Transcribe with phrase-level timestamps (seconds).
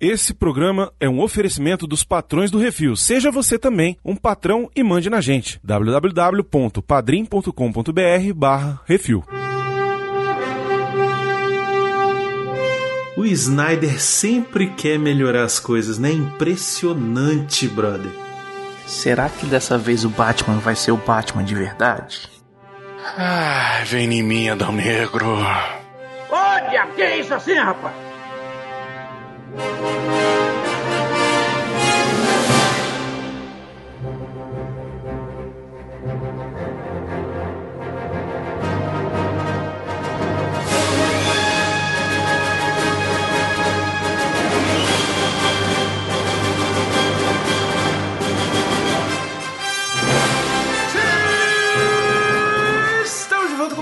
[0.00, 2.96] Esse programa é um oferecimento dos patrões do Refil.
[2.96, 5.60] Seja você também um patrão e mande na gente.
[5.62, 9.22] www.padrim.com.br barra Refil.
[13.14, 16.10] O Snyder sempre quer melhorar as coisas, né?
[16.10, 18.10] Impressionante, brother.
[18.86, 22.26] Será que dessa vez o Batman vai ser o Batman de verdade?
[23.18, 25.26] Ai, vem em mim, Adão Negro.
[26.30, 28.09] Olha, que é isso assim, rapaz?
[29.56, 30.39] Estamos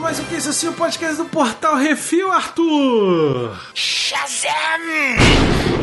[0.09, 3.55] mais um que isso assim, o podcast do Portal Refil, Arthur.
[3.75, 4.51] Shazam!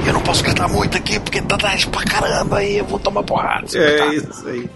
[0.04, 3.22] Eu não posso gritar muito aqui porque tá tarde pra caramba aí, eu vou tomar
[3.22, 3.68] porrada.
[3.78, 4.68] É isso aí.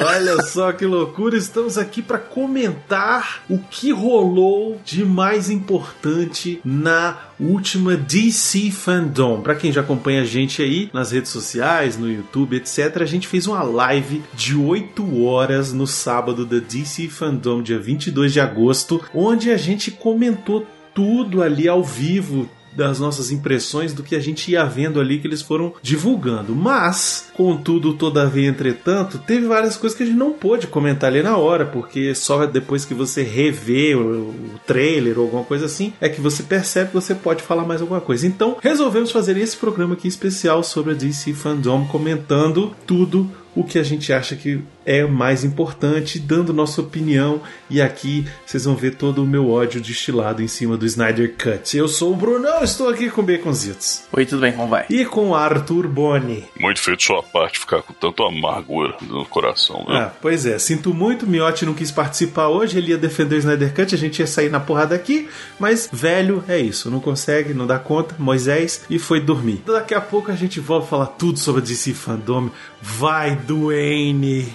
[0.00, 7.18] Olha só que loucura, estamos aqui para comentar o que rolou de mais importante na
[7.40, 9.40] última DC Fandom.
[9.40, 13.28] Para quem já acompanha a gente aí nas redes sociais, no YouTube, etc, a gente
[13.28, 19.02] fez uma live de 8 horas no sábado da DC Fandom, dia 22 de agosto,
[19.14, 24.50] onde a gente comentou tudo ali ao vivo, das nossas impressões do que a gente
[24.50, 26.54] ia vendo ali que eles foram divulgando.
[26.54, 31.36] Mas, contudo, todavia, entretanto, teve várias coisas que a gente não pôde comentar ali na
[31.36, 36.08] hora, porque só depois que você revê o, o trailer ou alguma coisa assim, é
[36.08, 38.26] que você percebe que você pode falar mais alguma coisa.
[38.26, 43.76] Então, resolvemos fazer esse programa aqui especial sobre a DC Fandom, comentando tudo o que
[43.76, 47.42] a gente acha que é mais importante, dando nossa opinião.
[47.68, 51.76] E aqui vocês vão ver todo o meu ódio destilado em cima do Snyder Cut.
[51.76, 54.04] Eu sou o Brunão, estou aqui com Baconzitos.
[54.12, 54.52] Oi, tudo bem?
[54.52, 54.86] Como vai?
[54.88, 56.44] E com Arthur Boni.
[56.58, 59.96] Muito feito sua parte ficar com tanto amargura no coração, viu?
[59.96, 63.74] Ah, pois é, sinto muito, Miotti não quis participar hoje, ele ia defender o Snyder
[63.74, 65.28] Cut, a gente ia sair na porrada aqui,
[65.58, 69.62] mas velho é isso, não consegue, não dá conta, Moisés, e foi dormir.
[69.66, 72.50] Daqui a pouco a gente volta a falar tudo sobre a DC Fandom.
[72.80, 74.54] Vai, Duane!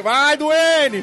[0.00, 1.02] Vai, Duane!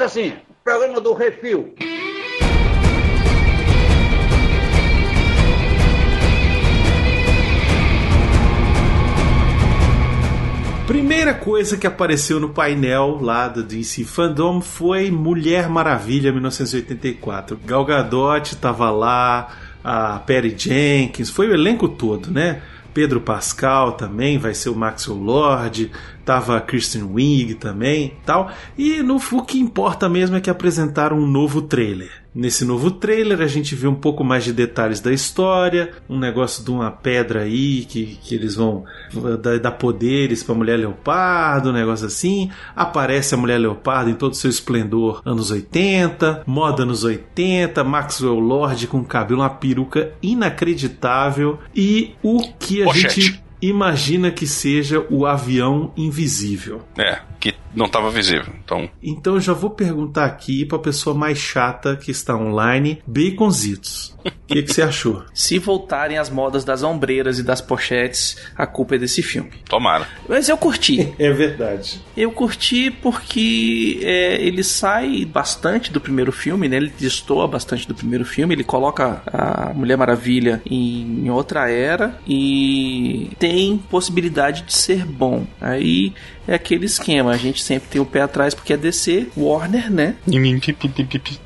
[0.00, 0.32] Isso assim,
[0.64, 1.74] programa do Refil.
[10.86, 17.60] Primeira coisa que apareceu no painel lá do DC Fandom foi Mulher Maravilha 1984.
[17.66, 22.62] Gal Gadot tava lá, a Perry Jenkins, foi o elenco todo, né?
[22.94, 25.92] Pedro Pascal também vai ser o Maxwell Lord,
[26.24, 28.50] tava a Kristen Wiig também, tal.
[28.76, 32.10] E no o que importa mesmo é que apresentaram um novo trailer.
[32.32, 36.64] Nesse novo trailer a gente vê um pouco mais de detalhes da história, um negócio
[36.64, 38.84] de uma pedra aí que, que eles vão
[39.42, 42.48] dar, dar poderes para mulher leopardo, um negócio assim.
[42.76, 48.38] Aparece a mulher leopardo em todo o seu esplendor anos 80, moda anos 80, Maxwell
[48.38, 53.20] Lord com cabelo, uma peruca inacreditável e o que a Pochete.
[53.20, 56.82] gente imagina que seja o avião invisível.
[56.98, 58.52] É, que não tava visível.
[58.64, 64.14] Então, Então eu já vou perguntar aqui pra pessoa mais chata que está online, Baconzitos.
[64.24, 65.22] O que, que você achou?
[65.32, 69.50] Se voltarem as modas das ombreiras e das pochetes, a culpa é desse filme.
[69.68, 70.06] tomara.
[70.28, 71.08] Mas eu curti.
[71.20, 72.00] É verdade.
[72.16, 76.76] Eu curti porque é, ele sai bastante do primeiro filme, né?
[76.76, 78.54] Ele destoa bastante do primeiro filme.
[78.54, 85.46] Ele coloca a Mulher Maravilha em, em outra era e tem possibilidade de ser bom.
[85.60, 86.12] Aí
[86.46, 87.30] é aquele esquema.
[87.32, 90.16] A gente sempre tem o pé atrás porque é DC, Warner, né?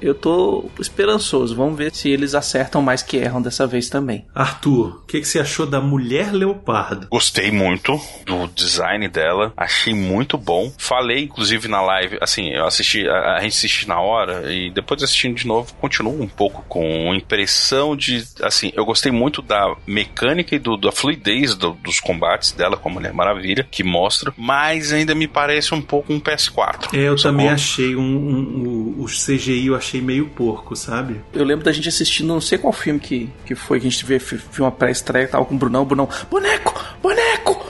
[0.00, 1.54] Eu tô esperançoso.
[1.56, 4.24] Vamos ver se eles acertam mais que erram dessa vez também.
[4.34, 7.06] Arthur, o que, que você achou da Mulher Leopardo?
[7.10, 10.72] Gostei muito do design dela, achei muito bom.
[10.78, 15.02] Falei, inclusive, na live, assim, eu assisti, a, a gente assistiu na hora e depois
[15.02, 20.54] assistindo de novo, continuo um pouco com impressão de, assim, eu gostei muito da mecânica
[20.54, 24.83] e do, da fluidez do- dos combates dela com a Mulher Maravilha, que mostra, mas
[24.92, 26.92] ainda me parece um pouco um PS4.
[26.94, 27.32] É, eu sacou?
[27.32, 31.20] também achei um, um- o, o CGI eu achei meio porco, sabe?
[31.32, 34.04] Eu lembro da gente assistindo, não sei qual filme que, que foi, que a gente
[34.04, 37.64] vê, viu uma pré-estreia, tava com o Brunão, o Brunão, boneco, boneco!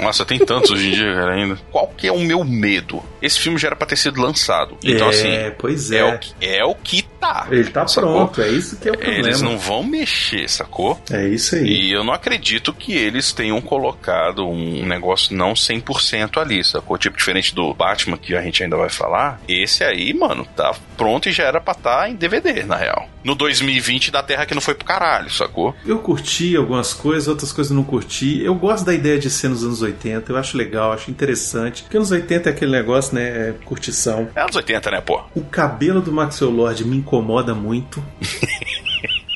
[0.00, 1.58] Nossa, tem tantos hoje em dia, cara, ainda.
[1.70, 3.02] Qual que é o meu medo?
[3.20, 4.76] Esse filme já era pra ter sido lançado.
[4.82, 5.98] Então, é, assim, pois é.
[5.98, 7.46] é o, que, é o que tá.
[7.50, 8.26] Ele tá sacou?
[8.26, 9.28] pronto, é isso que é o problema.
[9.28, 11.00] Eles não vão mexer, sacou?
[11.10, 11.64] É isso aí.
[11.64, 16.98] E eu não acredito que eles tenham colocado um negócio não 100% ali, sacou?
[16.98, 21.28] Tipo, diferente do Batman, que a gente ainda vai falar, esse aí, mano, tá pronto
[21.28, 23.08] e já era pra estar em DVD, na real.
[23.24, 25.74] No 2020 da Terra que não foi pro caralho, sacou?
[25.86, 28.42] Eu curti algumas coisas, outras coisas eu não curti.
[28.42, 31.82] Eu gosto da ideia de ser nos anos 80, eu acho legal, acho interessante.
[31.82, 33.22] Porque anos 80 é aquele negócio, né?
[33.22, 34.28] É curtição.
[34.34, 35.22] É anos 80, né, pô?
[35.34, 38.02] O cabelo do Maxwell Lord me incomoda muito.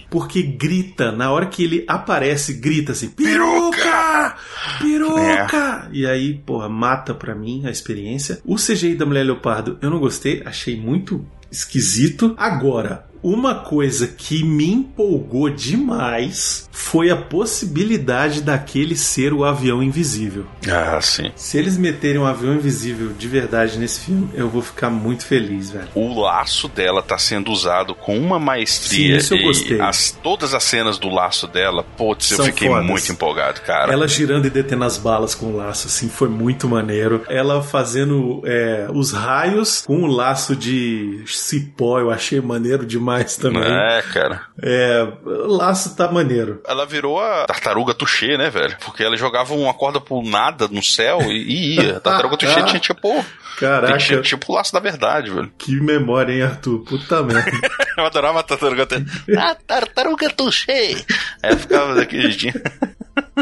[0.08, 4.36] Porque grita, na hora que ele aparece, grita assim: Peruca!
[4.80, 5.88] Peruca!
[5.92, 8.40] E aí, porra, mata pra mim a experiência.
[8.44, 12.34] O CGI da Mulher Leopardo eu não gostei, achei muito esquisito.
[12.38, 20.44] Agora, uma coisa que me empolgou demais foi a possibilidade daquele ser o avião invisível.
[20.70, 21.32] Ah, sim.
[21.34, 25.70] Se eles meterem um avião invisível de verdade nesse filme, eu vou ficar muito feliz,
[25.70, 25.88] velho.
[25.94, 29.14] O laço dela tá sendo usado com uma maestria.
[29.14, 29.80] Sim, isso eu gostei.
[29.80, 32.86] as- todas as cenas do laço dela, putz, eu São fiquei fodas.
[32.86, 33.92] muito empolgado, cara.
[33.92, 37.22] Ela girando e detendo as balas com o laço, assim, foi muito maneiro.
[37.28, 43.62] Ela fazendo é, os raios com o laço de cipó, eu achei maneiro demais também.
[43.62, 44.42] É, cara.
[44.62, 46.60] É, o laço tá maneiro.
[46.66, 48.76] Ela virou a tartaruga Touché, né, velho?
[48.84, 51.96] Porque ela jogava uma corda por nada no céu e, ia.
[51.96, 53.24] A tartaruga Touché tinha tipo.
[53.58, 55.50] Caraca, Tinha, tipo o laço da verdade, velho.
[55.56, 56.80] que memória, hein, Arthur?
[56.80, 57.50] Puta merda.
[57.96, 59.06] Eu adorava a tartaruga Touché.
[59.38, 60.96] A tartaruga Touché!
[61.42, 62.52] Aí eu ficava daquele jeitinho.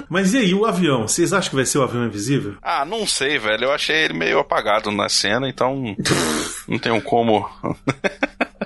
[0.08, 1.08] Mas e aí, o avião?
[1.08, 2.54] Vocês acham que vai ser o avião invisível?
[2.62, 3.64] Ah, não sei, velho.
[3.64, 5.96] Eu achei ele meio apagado na cena, então.
[6.68, 7.48] não tenho como.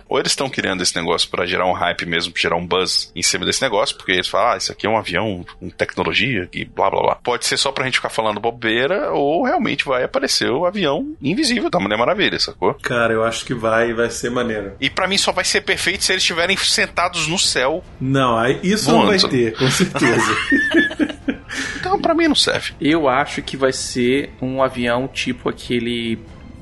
[0.09, 3.11] Ou eles estão criando esse negócio pra gerar um hype mesmo, pra gerar um buzz
[3.15, 6.49] em cima desse negócio, porque eles falam, ah, isso aqui é um avião com tecnologia
[6.53, 7.15] e blá blá blá.
[7.17, 11.71] Pode ser só pra gente ficar falando bobeira, ou realmente vai aparecer o avião invisível
[11.71, 12.75] da Mulher Maravilha, sacou?
[12.75, 14.73] Cara, eu acho que vai, vai ser maneiro.
[14.81, 17.85] E pra mim só vai ser perfeito se eles estiverem sentados no céu.
[18.01, 19.29] Não, isso não vai Voando.
[19.29, 20.37] ter, com certeza.
[21.79, 22.75] Então pra mim não serve.
[22.81, 26.19] Eu acho que vai ser um avião tipo aquele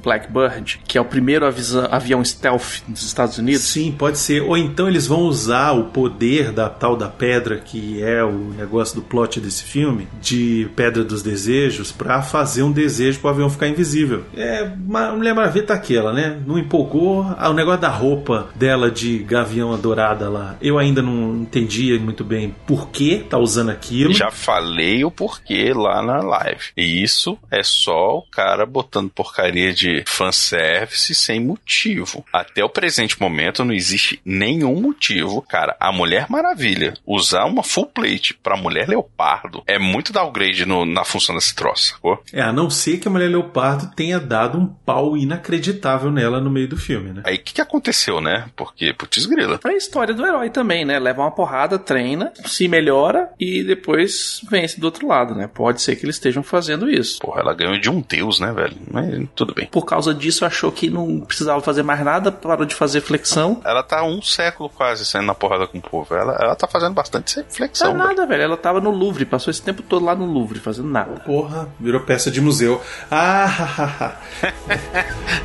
[0.06, 1.44] Blackbird, que é o primeiro
[1.90, 3.62] avião stealth dos Estados Unidos.
[3.62, 4.40] Sim, pode ser.
[4.42, 8.94] Ou então eles vão usar o poder da tal da pedra, que é o negócio
[8.94, 13.66] do plot desse filme, de Pedra dos Desejos, pra fazer um desejo pro avião ficar
[13.66, 14.24] invisível.
[14.36, 16.40] É, uma Mulher Maravilha tá aquela, né?
[16.46, 17.26] Não empolgou.
[17.36, 22.22] Ah, o negócio da roupa dela de gavião dourada lá, eu ainda não entendia muito
[22.22, 24.12] bem por que tá usando aquilo.
[24.12, 26.66] Já falei o porquê lá na live.
[26.76, 32.24] E isso é só o cara botando porcaria de fanservice sem motivo.
[32.32, 35.42] Até o presente momento não existe nenhum motivo.
[35.42, 40.84] Cara, a Mulher Maravilha usar uma full plate pra Mulher Leopardo é muito downgrade no-
[40.84, 42.22] na função desse troço, sacou?
[42.32, 46.50] É, a não ser que a Mulher Leopardo tenha dado um pau inacreditável nela no
[46.50, 47.22] meio do filme, né?
[47.24, 48.46] Aí o que, que aconteceu, né?
[48.56, 49.60] Porque, putz grila.
[49.64, 50.98] É a história do herói também, né?
[50.98, 55.46] Leva uma porrada, treina, se melhora e depois vence do outro lado, né?
[55.52, 57.18] Pode ser que eles estejam fazendo isso.
[57.20, 58.76] Porra, ela ganhou de um deus, né, velho?
[58.90, 59.66] Mas tudo bem.
[59.66, 63.60] Por causa disso, achou que não precisava fazer mais nada, parou de fazer flexão.
[63.64, 66.14] Ela tá um século quase saindo na porrada com o povo.
[66.14, 67.90] Ela, ela tá fazendo bastante Não flexão.
[67.90, 68.04] é velho.
[68.04, 68.42] nada, velho.
[68.42, 71.20] Ela tava no Louvre, passou esse tempo todo lá no Louvre, fazendo nada.
[71.20, 72.80] Porra, virou peça de museu.
[73.10, 74.16] Ah,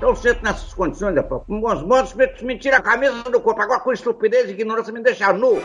[0.00, 1.42] Eu sento nessas condições, rapaz.
[1.46, 3.60] Com bons modos, me tira a camisa do corpo.
[3.60, 5.62] Agora com estupidez e ignorância me deixa nu.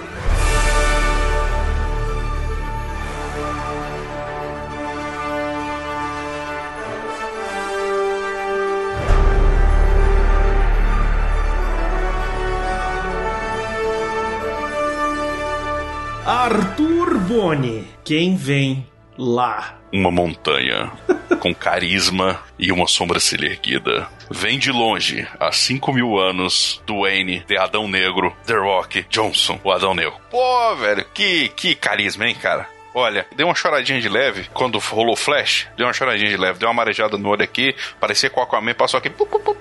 [16.25, 18.85] Arthur Boni, quem vem
[19.17, 19.77] lá?
[19.95, 20.91] uma montanha
[21.39, 24.07] com carisma e uma sobrancelha erguida.
[24.29, 29.72] Vem de longe, há 5 mil anos, Dwayne, The Adão Negro, The Rock, Johnson, o
[29.72, 30.15] Adão Negro.
[30.29, 32.67] Pô, velho, que, que carisma, hein, cara?
[32.95, 35.67] Olha, deu uma choradinha de leve quando rolou o flash.
[35.77, 37.75] Deu uma choradinha de leve, deu uma marejada no olho aqui.
[37.99, 39.09] Parecia que o Aquaman passou aqui.
[39.09, 39.55] pu, pu, pu,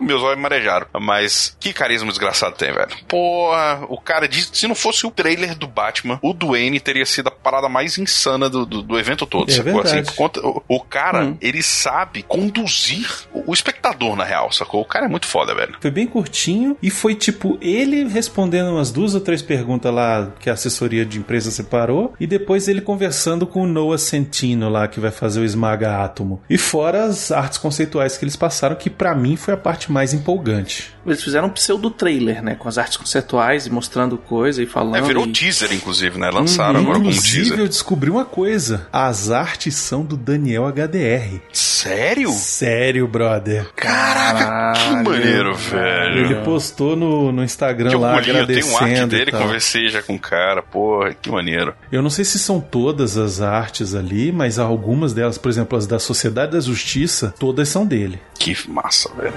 [0.00, 0.86] meus olhos marejaram.
[1.00, 2.88] Mas que carisma desgraçado tem, velho.
[3.06, 4.50] Porra, o cara disse.
[4.52, 8.48] Se não fosse o trailer do Batman, o Duane teria sido a parada mais insana
[8.50, 9.48] do, do, do evento todo.
[9.50, 9.74] É sacou?
[9.74, 9.98] verdade.
[10.00, 11.36] Assim, conta- o, o cara, Hum.
[11.40, 14.80] ele sabe conduzir o, o espectador, na real, sacou?
[14.80, 15.76] O cara é muito foda, velho.
[15.80, 20.48] Foi bem curtinho e foi tipo ele respondendo umas duas ou três perguntas lá que
[20.50, 24.88] a assessoria de imprensa separou e depois ele ele conversando com o Noah Centino lá,
[24.88, 26.40] que vai fazer o Esmaga Átomo.
[26.48, 30.12] E fora as artes conceituais que eles passaram, que para mim foi a parte mais
[30.12, 30.92] empolgante.
[31.06, 32.54] Eles fizeram um pseudo-trailer, né?
[32.54, 34.96] Com as artes conceituais e mostrando coisa e falando.
[34.96, 35.32] É, virou e...
[35.32, 36.30] teaser, inclusive, né?
[36.30, 37.58] Lançaram agora como Inclusive, teaser.
[37.60, 38.86] eu descobri uma coisa.
[38.92, 41.40] As artes são do Daniel HDR.
[41.52, 42.30] Sério?
[42.30, 43.66] Sério, brother.
[43.74, 45.04] Caraca, que Caralho,
[45.52, 46.24] maneiro, velho.
[46.26, 49.16] Ele postou no, no Instagram Que lá orgulhinho, eu tenho arte agradecendo.
[49.16, 51.74] dele, conversei já com o cara, porra, que maneiro.
[51.90, 55.86] Eu não sei se são todas as artes ali, mas algumas delas, por exemplo, as
[55.86, 58.20] da Sociedade da Justiça, todas são dele.
[58.38, 59.34] Que massa, velho.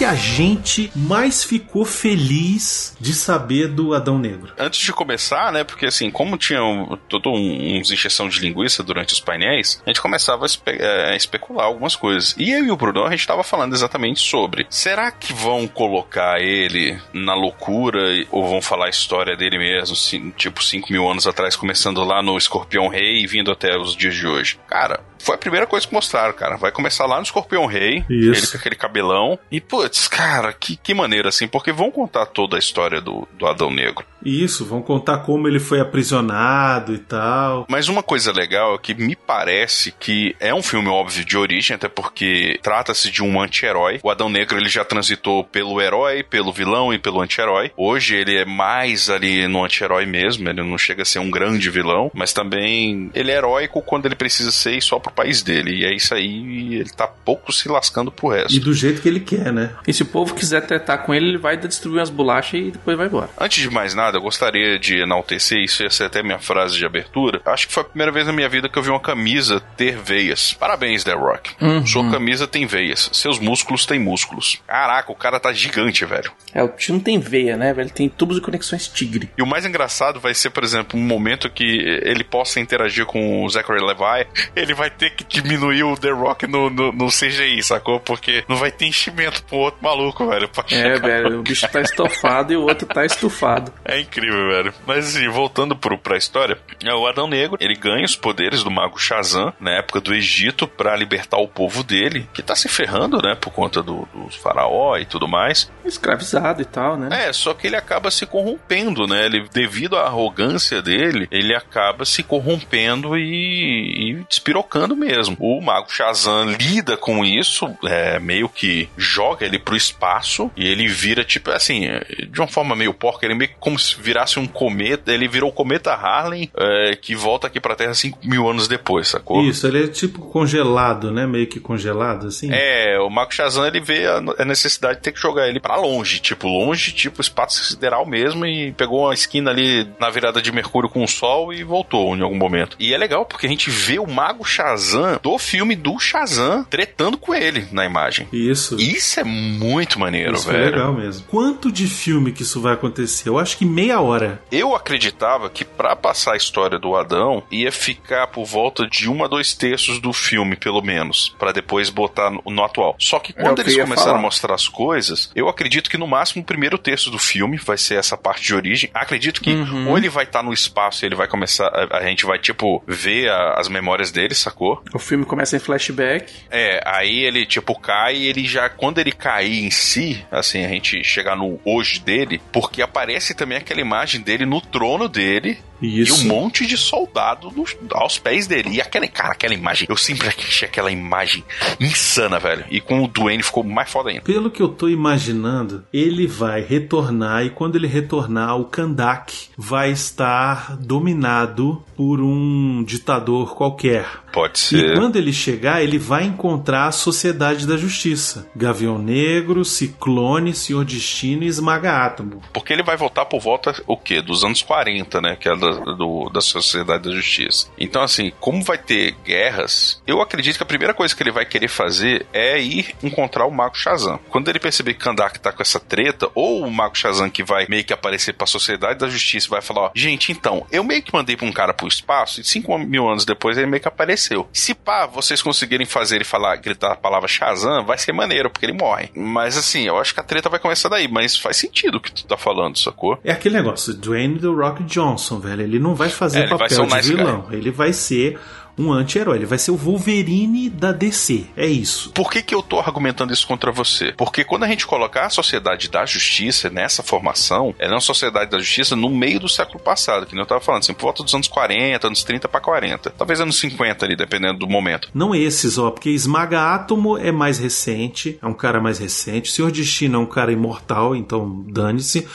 [0.00, 4.52] Que, a gente mais ficou feliz de saber do Adão Negro?
[4.58, 8.82] Antes de começar, né, porque assim, como tinha um, todo um, uns injeção de linguiça
[8.82, 12.34] durante os painéis, a gente começava a, espe- eh, a especular algumas coisas.
[12.38, 16.40] E eu e o Bruno, a gente tava falando exatamente sobre, será que vão colocar
[16.40, 21.26] ele na loucura ou vão falar a história dele mesmo, assim, tipo 5 mil anos
[21.26, 24.58] atrás, começando lá no Escorpião Rei e vindo até os dias de hoje?
[24.66, 26.56] Cara, foi a primeira coisa que mostraram, cara.
[26.56, 28.40] Vai começar lá no Escorpião Rei, Isso.
[28.40, 29.38] ele com aquele cabelão.
[29.50, 33.46] E, putz, cara, que, que maneira, assim, porque vão contar toda a história do, do
[33.46, 34.04] Adão Negro.
[34.24, 37.66] Isso, vão contar como ele foi aprisionado e tal.
[37.68, 41.74] Mas uma coisa legal é que me parece que é um filme óbvio de origem,
[41.74, 44.00] até porque trata-se de um anti-herói.
[44.02, 47.72] O Adão Negro ele já transitou pelo herói, pelo vilão e pelo anti-herói.
[47.76, 51.70] Hoje ele é mais ali no anti-herói mesmo, ele não chega a ser um grande
[51.70, 55.80] vilão, mas também ele é heróico quando ele precisa ser e só pro país dele.
[55.80, 58.54] E é isso aí, ele tá pouco se lascando pro resto.
[58.54, 59.70] E do jeito que ele quer, né?
[59.86, 62.96] E se o povo quiser tretar com ele, ele vai distribuir umas bolachas e depois
[62.96, 63.30] vai embora.
[63.38, 66.84] Antes de mais nada, eu gostaria de enaltecer, isso ia ser até minha frase de
[66.84, 67.40] abertura.
[67.44, 69.96] Acho que foi a primeira vez na minha vida que eu vi uma camisa ter
[69.96, 70.52] veias.
[70.52, 71.50] Parabéns, The Rock.
[71.86, 73.10] Sua camisa tem veias.
[73.12, 74.60] Seus músculos têm músculos.
[74.66, 76.30] Caraca, o cara tá gigante, velho.
[76.54, 77.90] É, o tio não tem veia, né, velho?
[77.90, 79.30] Tem tubos e conexões tigre.
[79.36, 81.64] E o mais engraçado vai ser, por exemplo, um momento que
[82.02, 84.26] ele possa interagir com o Zachary Levi.
[84.54, 87.98] Ele vai ter que diminuir o The Rock no, no, no CGI, sacou?
[87.98, 90.50] Porque não vai ter enchimento pro outro maluco, velho.
[90.70, 93.72] É, velho, o bicho tá estofado e o outro tá estufado.
[93.82, 94.74] É incrível, velho.
[94.86, 98.70] Mas assim, voltando pro, pra história, é o Adão Negro, ele ganha os poderes do
[98.70, 103.22] mago Shazam na época do Egito pra libertar o povo dele, que tá se ferrando,
[103.22, 105.72] né, por conta do, dos faraó e tudo mais.
[105.82, 107.08] Escravizado e tal, né?
[107.28, 109.24] É, só que ele acaba se corrompendo, né?
[109.24, 115.36] Ele, devido à arrogância dele, ele acaba se corrompendo e, e despirocando mesmo.
[115.38, 120.88] O mago Shazam lida com isso, é, meio que joga ele pro espaço e ele
[120.88, 121.88] vira, tipo, assim,
[122.28, 125.50] de uma forma meio porca, ele meio que como se virasse um cometa, ele virou
[125.50, 129.42] o cometa Harley, é, que volta aqui pra Terra 5 mil anos depois, sacou?
[129.42, 131.26] Isso, ele é tipo congelado, né?
[131.26, 132.48] Meio que congelado, assim.
[132.52, 135.76] É, o Mago Shazam ele vê a a necessidade de ter que jogar ele pra
[135.76, 140.52] longe, tipo, longe, tipo espaço sideral mesmo, e pegou uma esquina ali na virada de
[140.52, 142.76] Mercúrio com o Sol e voltou em algum momento.
[142.78, 144.79] E é legal porque a gente vê o Mago Shazam
[145.22, 148.28] do filme do Shazam tretando com ele na imagem.
[148.32, 148.76] Isso.
[148.80, 150.64] Isso é muito maneiro, Isso foi velho.
[150.72, 151.26] legal mesmo.
[151.28, 153.28] Quanto de filme que isso vai acontecer?
[153.28, 154.42] Eu acho que meia hora.
[154.50, 159.24] Eu acreditava que pra passar a história do Adão ia ficar por volta de um
[159.24, 162.94] a dois terços do filme, pelo menos, Pra depois botar no, no atual.
[162.98, 164.18] Só que É quando o que eles começaram falar.
[164.18, 167.76] a mostrar as coisas, eu acredito que no máximo o primeiro terço do filme vai
[167.78, 168.90] ser essa parte de origem.
[168.94, 169.88] Acredito que Uhum.
[169.90, 172.82] ou ele vai estar no espaço e ele vai começar, a, a gente vai tipo
[172.86, 174.69] ver a- as memórias dele, sacou?
[174.94, 176.32] O filme começa em flashback.
[176.50, 180.68] É, aí ele tipo cai e ele já quando ele cair em si, assim, a
[180.68, 186.22] gente chegar no hoje dele, porque aparece também aquela imagem dele no trono dele Isso.
[186.24, 188.70] e um monte de soldado nos- aos pés dele.
[188.74, 191.42] E aquela, cara, aquela imagem, eu sempre achei aquela imagem
[191.80, 192.64] insana, velho.
[192.70, 194.22] E com o Duane ficou mais foda ainda.
[194.22, 199.90] Pelo que eu tô imaginando, ele vai retornar e quando ele retornar, o Kandak vai
[199.90, 204.06] estar dominado por um ditador qualquer.
[204.50, 204.94] Pode E ser.
[204.96, 208.46] quando ele chegar, ele vai encontrar a Sociedade da Justiça.
[208.54, 212.42] Gavião Negro, Ciclone, Senhor Destino e Esmaga Átomo.
[212.52, 214.20] Porque ele vai voltar por volta, o quê?
[214.22, 215.36] Dos anos 40, né?
[215.38, 217.68] Que é da, do- da Sociedade da Justiça.
[217.78, 221.44] Então, assim, como vai ter guerras, eu acredito que a primeira coisa que ele vai
[221.44, 224.18] querer fazer é ir encontrar o Mago Shazam.
[224.28, 227.66] Quando ele perceber que Kandak tá com essa treta, ou o Mago Shazam que vai
[227.68, 231.02] meio que aparecer pra Sociedade da Justiça e vai falar, ó, gente, então, eu meio
[231.02, 233.88] que mandei pra um cara pro espaço e cinco mil anos depois ele meio que
[233.88, 234.39] apareceu.
[234.52, 238.66] Se pá, vocês conseguirem fazer ele falar, gritar a palavra Shazam, vai ser maneiro, porque
[238.66, 239.10] ele morre.
[239.14, 242.12] Mas assim, eu acho que a treta vai começar daí, mas faz sentido o que
[242.12, 243.18] tu tá falando, sacou?
[243.24, 245.62] É aquele negócio, Dwayne The Rock Johnson, velho.
[245.62, 247.46] Ele não vai fazer É, papel um de nice vilão.
[247.50, 248.38] Ele vai ser
[248.80, 249.36] um anti-herói.
[249.36, 251.46] Ele vai ser o Wolverine da DC.
[251.56, 252.10] É isso.
[252.12, 254.12] Por que, que eu tô argumentando isso contra você?
[254.16, 258.50] Porque quando a gente colocar a Sociedade da Justiça nessa formação, ela é uma Sociedade
[258.50, 261.22] da Justiça no meio do século passado, que nem eu tava falando, assim, por volta
[261.22, 263.10] dos anos 40, anos 30 para 40.
[263.10, 265.08] Talvez anos 50 ali, dependendo do momento.
[265.12, 269.52] Não esses, ó, porque Esmaga Átomo é mais recente, é um cara mais recente.
[269.52, 272.26] Senhor Destino é um cara imortal, então dane-se.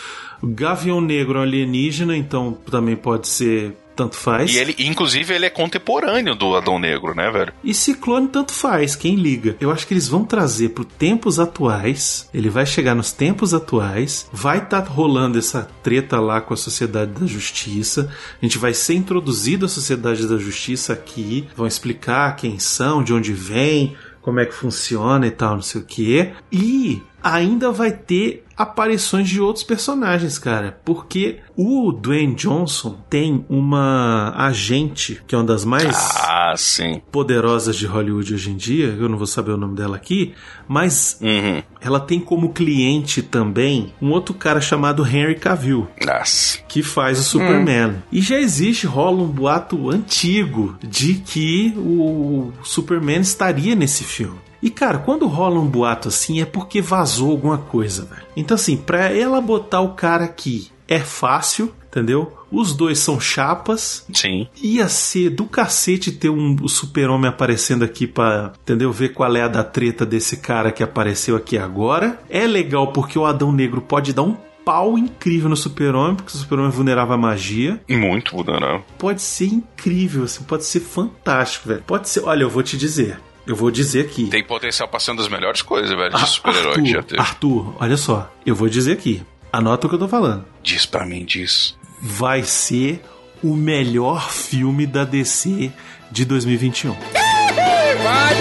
[0.44, 4.54] Gavião Negro é um alienígena, então também pode ser tanto faz.
[4.54, 7.54] E ele, inclusive, ele é contemporâneo do Adão Negro, né, velho?
[7.64, 9.56] E Ciclone tanto faz, quem liga.
[9.60, 12.30] Eu acho que eles vão trazer para tempos atuais.
[12.34, 14.30] Ele vai chegar nos tempos atuais.
[14.32, 18.12] Vai estar tá rolando essa treta lá com a Sociedade da Justiça.
[18.42, 21.48] A gente vai ser introduzido à Sociedade da Justiça aqui.
[21.56, 25.82] Vão explicar quem são, de onde vem, como é que funciona e tal, não sei
[25.82, 26.32] o que.
[26.52, 30.80] E ainda vai ter aparições de outros personagens, cara.
[30.86, 36.54] Porque o Dwayne Johnson tem uma agente, que é uma das mais ah,
[37.12, 38.96] poderosas de Hollywood hoje em dia.
[38.98, 40.34] Eu não vou saber o nome dela aqui,
[40.68, 41.64] mas uhum.
[41.82, 46.60] ela tem como cliente também um outro cara chamado Henry Cavill, Nossa.
[46.68, 47.88] que faz o Superman.
[47.88, 48.02] Hum.
[48.12, 54.46] E já existe, rola um boato antigo de que o Superman estaria nesse filme.
[54.66, 58.24] E cara, quando rola um boato assim é porque vazou alguma coisa, velho.
[58.36, 62.36] Então assim, pra ela botar o cara aqui é fácil, entendeu?
[62.52, 64.08] Os dois são chapas.
[64.12, 64.48] Sim.
[64.60, 68.92] Ia ser do cacete ter um, super-homem aparecendo aqui pra, entendeu?
[68.92, 72.20] Ver qual é a da treta desse cara que apareceu aqui agora.
[72.28, 76.40] É legal porque o Adão Negro pode dar um pau incrível no super-homem, porque o
[76.40, 77.80] super-homem vulnerava a magia.
[77.88, 78.84] Muito vulnerável.
[78.98, 81.84] Pode ser incrível, assim, pode ser fantástico, velho.
[81.86, 83.20] Pode ser, olha, eu vou te dizer.
[83.48, 84.28] Eu vou dizer aqui.
[84.28, 87.22] Tem potencial pra ser uma das melhores coisas, velho, de ah, super-herói que já teve.
[87.22, 88.32] Arthur, olha só.
[88.46, 89.24] Eu vou dizer aqui.
[89.52, 90.46] Anota o que eu tô falando.
[90.64, 91.78] Diz pra mim, diz.
[92.02, 93.02] Vai ser
[93.44, 95.72] o melhor filme da DC
[96.12, 96.94] de 2021.
[98.04, 98.34] Vai,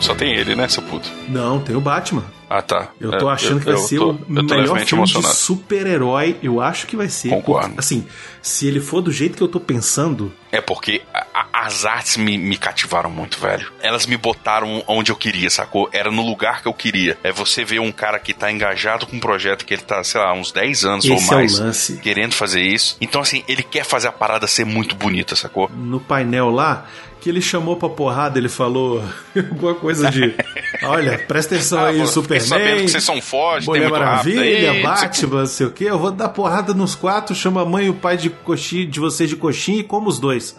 [0.00, 1.10] Só tem ele, né, seu puto?
[1.28, 2.24] Não, tem o Batman.
[2.48, 2.88] Ah, tá.
[2.98, 6.36] Eu tô é, achando eu, que vai ser tô, o melhor filme de super-herói.
[6.42, 7.28] Eu acho que vai ser.
[7.28, 7.68] Concordo.
[7.68, 8.04] Porque, assim,
[8.42, 10.32] se ele for do jeito que eu tô pensando.
[10.50, 13.70] É porque a, a, as artes me, me cativaram muito, velho.
[13.80, 15.88] Elas me botaram onde eu queria, sacou?
[15.92, 17.16] Era no lugar que eu queria.
[17.22, 20.20] É você ver um cara que tá engajado com um projeto que ele tá, sei
[20.20, 21.56] lá, uns 10 anos Esse ou mais.
[21.56, 21.98] É o lance.
[21.98, 22.96] Querendo fazer isso.
[23.00, 25.70] Então, assim, ele quer fazer a parada ser muito bonita, sacou?
[25.72, 26.86] No painel lá,
[27.20, 29.02] que ele chamou pra porrada, ele falou
[29.36, 30.34] alguma coisa de:
[30.82, 32.48] Olha, presta atenção ah, aí, Superman.
[32.48, 35.84] Sabendo que vocês são fortes, Mulher tem Maravilha, aí, Batman, não sei o quê.
[35.84, 38.98] Eu vou dar porrada nos quatro, chama a mãe e o pai de coxinha, de
[38.98, 40.56] vocês de coxinha e como os dois.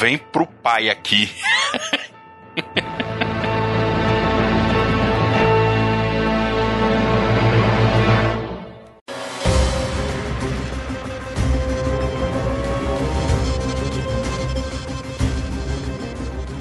[0.00, 1.30] Vem pro pai aqui.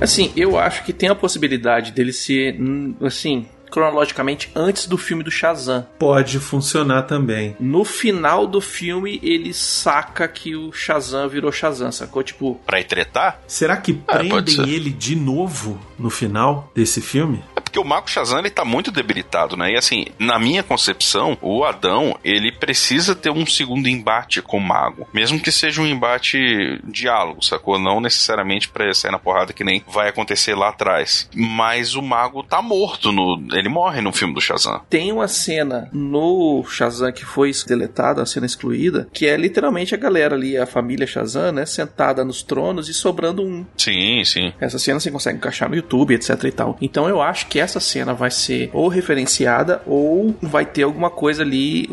[0.01, 5.23] Assim, eu acho que tem a possibilidade dele ser, hum, assim, cronologicamente antes do filme
[5.23, 5.85] do Shazam.
[5.97, 7.55] Pode funcionar também.
[7.59, 12.23] No final do filme, ele saca que o Shazam virou Shazam, sacou?
[12.23, 12.55] Tipo.
[12.65, 13.41] Pra ir tretar?
[13.47, 17.43] Será que ah, prendem ele de novo no final desse filme?
[17.69, 19.73] porque o Marco Shazam ele tá muito debilitado, né?
[19.73, 24.62] E assim, na minha concepção, o Adão, ele precisa ter um segundo embate com o
[24.62, 25.07] Mago.
[25.13, 27.77] Mesmo que seja um embate diálogo, sacou?
[27.77, 31.29] Não necessariamente pra sair na porrada que nem vai acontecer lá atrás.
[31.35, 33.39] Mas o Mago tá morto no.
[33.51, 34.81] Ele morre no filme do Shazam.
[34.89, 39.97] Tem uma cena no Shazam que foi deletada, a cena excluída, que é literalmente a
[39.97, 41.65] galera ali, a família Shazam, né?
[41.67, 43.63] Sentada nos tronos e sobrando um.
[43.77, 44.53] Sim, sim.
[44.59, 46.78] Essa cena você consegue encaixar no YouTube, etc e tal.
[46.82, 51.43] Então eu acho que essa cena vai ser ou referenciada ou vai ter alguma coisa
[51.43, 51.89] ali.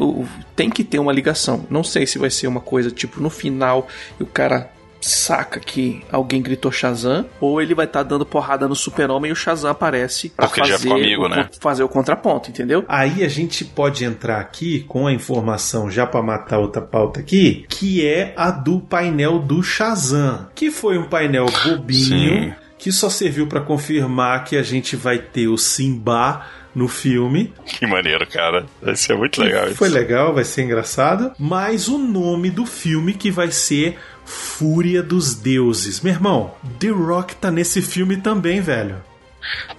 [0.55, 1.67] Tem que ter uma ligação.
[1.71, 3.87] Não sei se vai ser uma coisa tipo no final
[4.19, 4.71] e o cara
[5.07, 9.33] saca que alguém gritou Shazam, ou ele vai estar tá dando porrada no super-homem e
[9.33, 11.49] o Shazam aparece pra Porque fazer, comigo, o, né?
[11.61, 12.85] fazer o contraponto, entendeu?
[12.89, 17.65] Aí a gente pode entrar aqui com a informação já para matar outra pauta aqui,
[17.69, 22.55] que é a do painel do Shazam, que foi um painel bobinho.
[22.55, 27.53] Sim que só serviu para confirmar que a gente vai ter o Simba no filme.
[27.65, 28.67] Que maneiro, cara.
[28.83, 29.77] Vai ser muito legal isso.
[29.77, 31.33] Foi legal, vai ser engraçado.
[31.39, 36.01] Mas o nome do filme que vai ser Fúria dos Deuses.
[36.01, 39.03] Meu irmão, The Rock tá nesse filme também, velho.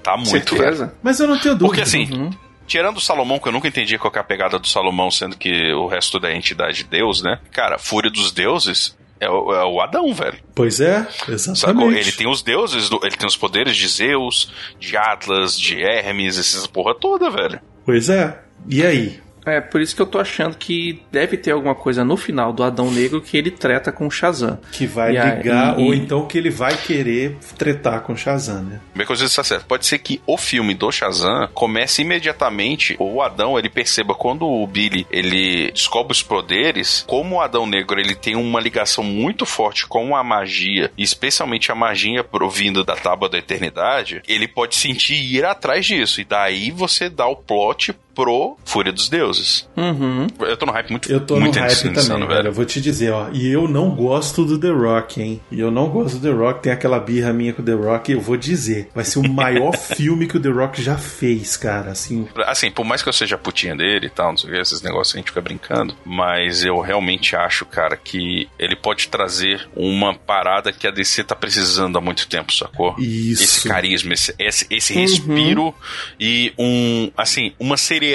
[0.02, 0.86] Tá muito, Certeza.
[0.86, 0.98] velho.
[1.04, 1.68] Mas eu não tenho dúvida.
[1.68, 2.32] Porque assim, uhum.
[2.68, 5.72] Tirando o Salomão, que eu nunca entendi qual é a pegada do Salomão, sendo que
[5.74, 7.40] o resto da entidade Deus, né?
[7.52, 10.38] Cara, Fúria dos Deuses é o, é o Adão, velho.
[10.54, 11.34] Pois é, Sacou?
[11.34, 12.00] exatamente.
[12.00, 16.68] Ele tem os deuses, ele tem os poderes de Zeus, de Atlas, de Hermes, essas
[16.68, 17.60] porra toda, velho.
[17.86, 18.40] Pois é.
[18.68, 19.20] E aí?
[19.48, 22.64] É, por isso que eu tô achando que deve ter alguma coisa no final do
[22.64, 24.60] Adão Negro que ele treta com o Shazam.
[24.72, 28.64] Que vai E aí- ligar, e- ou então que ele vai querer tretar com Shazam,
[28.64, 28.82] né?
[28.96, 29.66] Bem coisa está certo.
[29.66, 34.46] Pode ser que o filme do Shazam comece imediatamente, ou o Adão ele perceba quando
[34.46, 39.46] o Billy ele descobre os poderes, como o Adão Negro ele tem uma ligação muito
[39.46, 44.76] forte com a magia, e especialmente a magia provinda da Tábua da Eternidade, ele pode
[44.76, 46.20] sentir e ir atrás disso.
[46.22, 49.70] E daí você dá o plot pro Fúria dos Deuses.
[49.78, 50.26] Uhum.
[50.40, 52.48] Eu tô no hype muito Eu tô muito no hype insano, também, velho.
[52.48, 53.30] Eu vou te dizer, ó.
[53.32, 55.40] E eu não gosto do The Rock, hein?
[55.52, 56.64] E eu não gosto do The Rock.
[56.64, 58.12] Tem aquela birra minha com o The Rock.
[58.12, 61.92] Eu vou dizer, vai ser o maior filme que o The Rock já fez, cara.
[61.92, 64.60] Assim, Assim, por mais que eu seja putinha dele e tal, não sei o que,
[64.60, 69.70] esses negócios a gente fica brincando, mas eu realmente acho, cara, que ele pode trazer
[69.76, 72.96] uma parada que a DC tá precisando há muito tempo, sacou?
[72.98, 73.44] Isso.
[73.44, 75.72] Esse carisma, esse, esse, esse respiro
[76.20, 78.07] e um, assim, uma seriedade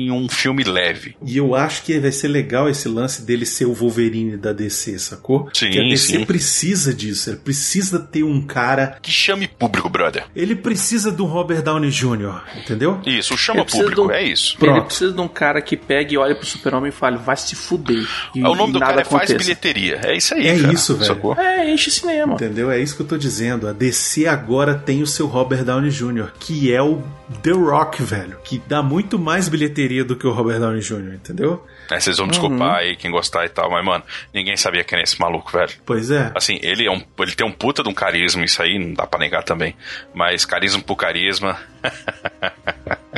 [0.00, 1.16] em um filme leve.
[1.24, 4.98] E eu acho que vai ser legal esse lance dele ser o Wolverine da DC,
[4.98, 5.48] sacou?
[5.52, 6.24] Sim, que a DC sim.
[6.24, 7.30] precisa disso.
[7.30, 8.98] Ele precisa ter um cara.
[9.02, 10.24] Que chame público, brother.
[10.34, 13.00] Ele precisa do Robert Downey Jr., entendeu?
[13.06, 14.56] Isso, o chama Ele precisa público, de um- é isso.
[14.58, 14.76] Pronto.
[14.76, 17.54] Ele precisa de um cara que pegue e olhe pro super-homem e fale, vai se
[17.54, 18.06] fuder.
[18.34, 19.32] E, o nome do nada cara é Faz.
[19.32, 20.00] Bilheteria.
[20.04, 20.72] É isso aí, É cara.
[20.72, 21.06] isso, velho.
[21.06, 21.34] Sacou?
[21.34, 22.34] É, enche cinema.
[22.34, 22.70] Entendeu?
[22.70, 23.68] É isso que eu tô dizendo.
[23.68, 27.02] A DC agora tem o seu Robert Downey Jr., que é o
[27.42, 28.38] The Rock, velho.
[28.44, 31.66] Que dá muito mais bilheteria do que o Robert Downey Jr., entendeu?
[31.90, 35.02] É, vocês vão desculpar aí quem gostar e tal, mas, mano, ninguém sabia quem é
[35.02, 35.70] esse maluco, velho.
[35.84, 36.32] Pois é.
[36.34, 39.06] Assim, ele é um, ele tem um puta de um carisma, isso aí não dá
[39.06, 39.76] pra negar também.
[40.14, 41.58] Mas carisma por carisma.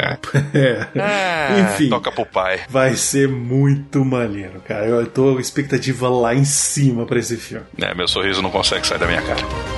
[0.55, 0.89] é.
[1.61, 1.89] Enfim.
[1.89, 2.61] Toca pro pai.
[2.69, 4.87] Vai ser muito maneiro, cara.
[4.87, 7.67] Eu tô com expectativa lá em cima pra esse filme.
[7.81, 9.78] É, meu sorriso não consegue sair da minha cara.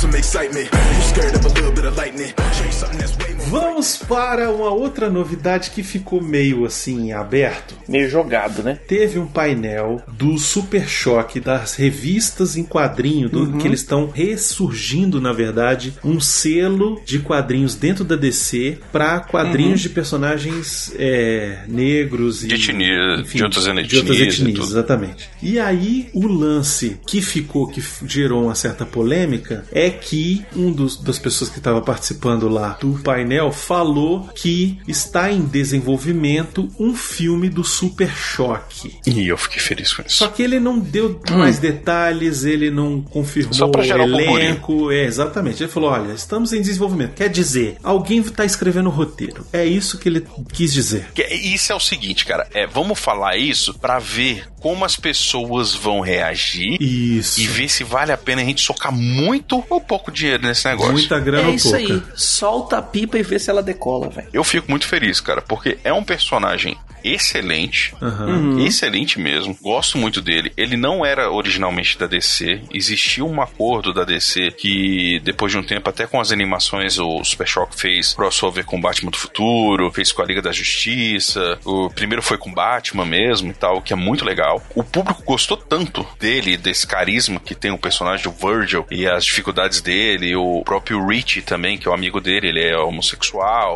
[0.00, 0.66] some excitement.
[0.72, 2.32] You scared of a little bit of lightning.
[2.64, 3.19] You something that's.
[3.50, 7.74] Vamos para uma outra novidade que ficou meio assim aberto.
[7.88, 8.78] Meio jogado, né?
[8.86, 15.20] Teve um painel do Super Choque das revistas em quadrinho, do, que eles estão ressurgindo,
[15.20, 22.44] na verdade, um selo de quadrinhos dentro da DC para quadrinhos de personagens é, negros
[22.44, 25.28] e De etnia, de outras de etnias outras e etnias, exatamente.
[25.42, 30.96] E aí o lance que ficou, que gerou uma certa polêmica, é que um dos,
[31.02, 37.48] das pessoas que estava participando lá do painel falou que está em desenvolvimento um filme
[37.48, 38.98] do Super Choque.
[39.06, 40.34] E eu fiquei feliz com Só isso.
[40.34, 44.90] que ele não deu mais detalhes, ele não confirmou Só pra gerar o elenco.
[44.90, 45.62] É, exatamente.
[45.62, 47.14] Ele falou: olha, estamos em desenvolvimento.
[47.14, 49.46] Quer dizer, alguém está escrevendo o roteiro.
[49.52, 51.06] É isso que ele quis dizer.
[51.14, 52.46] Que- Isso é o seguinte, cara.
[52.52, 57.40] É, vamos falar isso pra ver como as pessoas vão reagir Isso.
[57.40, 60.92] e ver se vale a pena a gente socar muito ou pouco dinheiro nesse negócio.
[60.92, 61.94] Muita grana É ou isso pouca.
[61.94, 62.02] aí.
[62.14, 64.28] Solta a pipa e vê se ela decola, velho.
[64.32, 68.60] Eu fico muito feliz, cara, porque é um personagem excelente, Aham.
[68.60, 69.56] excelente mesmo.
[69.62, 70.52] Gosto muito dele.
[70.56, 72.60] Ele não era originalmente da DC.
[72.74, 77.24] Existia um acordo da DC que depois de um tempo, até com as animações, o
[77.24, 81.58] Super Shock fez crossover com o Batman do Futuro, fez com a Liga da Justiça.
[81.64, 84.62] O primeiro foi com Batman mesmo e tal, que é muito legal.
[84.74, 89.24] O público gostou tanto dele, desse carisma que tem o personagem do Virgil e as
[89.24, 93.19] dificuldades dele, o próprio Richie também, que é o amigo dele, ele é homossexual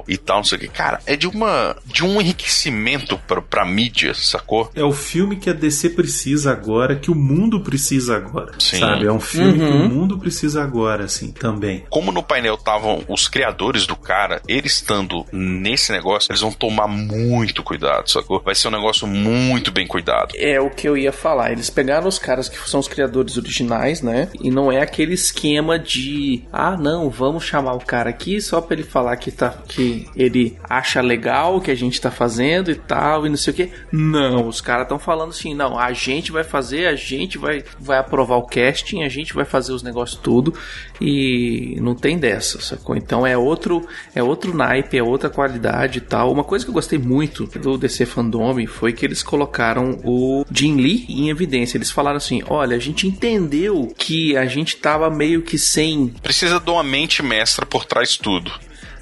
[0.09, 0.69] e tal, não sei o que.
[0.69, 4.71] Cara, é de uma de um enriquecimento pra, pra mídia, sacou?
[4.75, 8.53] É o filme que a DC precisa agora, que o mundo precisa agora.
[8.59, 8.81] Sim.
[8.81, 9.07] Sabe?
[9.07, 11.85] É um filme que o mundo precisa agora, assim, também.
[11.91, 16.87] Como no painel estavam os criadores do cara, ele estando nesse negócio, eles vão tomar
[16.87, 18.41] muito cuidado, sacou?
[18.41, 20.35] Vai ser um negócio muito bem cuidado.
[20.37, 21.53] É o que eu ia falar.
[21.53, 24.29] Eles pegaram os caras que são os criadores originais, né?
[24.41, 28.75] E não é aquele esquema de ah, não, vamos chamar o cara aqui só pra
[28.75, 32.75] ele falar que tá que ele acha legal o que a gente tá fazendo e
[32.75, 33.27] tal.
[33.27, 33.71] e não sei o que.
[33.93, 37.99] Não, os caras estão falando assim, não, a gente vai fazer, a gente vai, vai
[37.99, 40.55] aprovar o casting, a gente vai fazer os negócios tudo
[41.01, 42.97] e não tem dessa, sacou?
[42.97, 46.33] Então é outro, é outro naipe, é outra qualidade e tal.
[46.33, 50.77] Uma coisa que eu gostei muito do DC Fandom foi que eles colocaram o Jim
[50.77, 51.77] Lee em evidência.
[51.77, 56.61] Eles falaram assim: olha, a gente entendeu que a gente tava meio que sem Precisa
[56.61, 58.53] de uma mente mestra por trás tudo.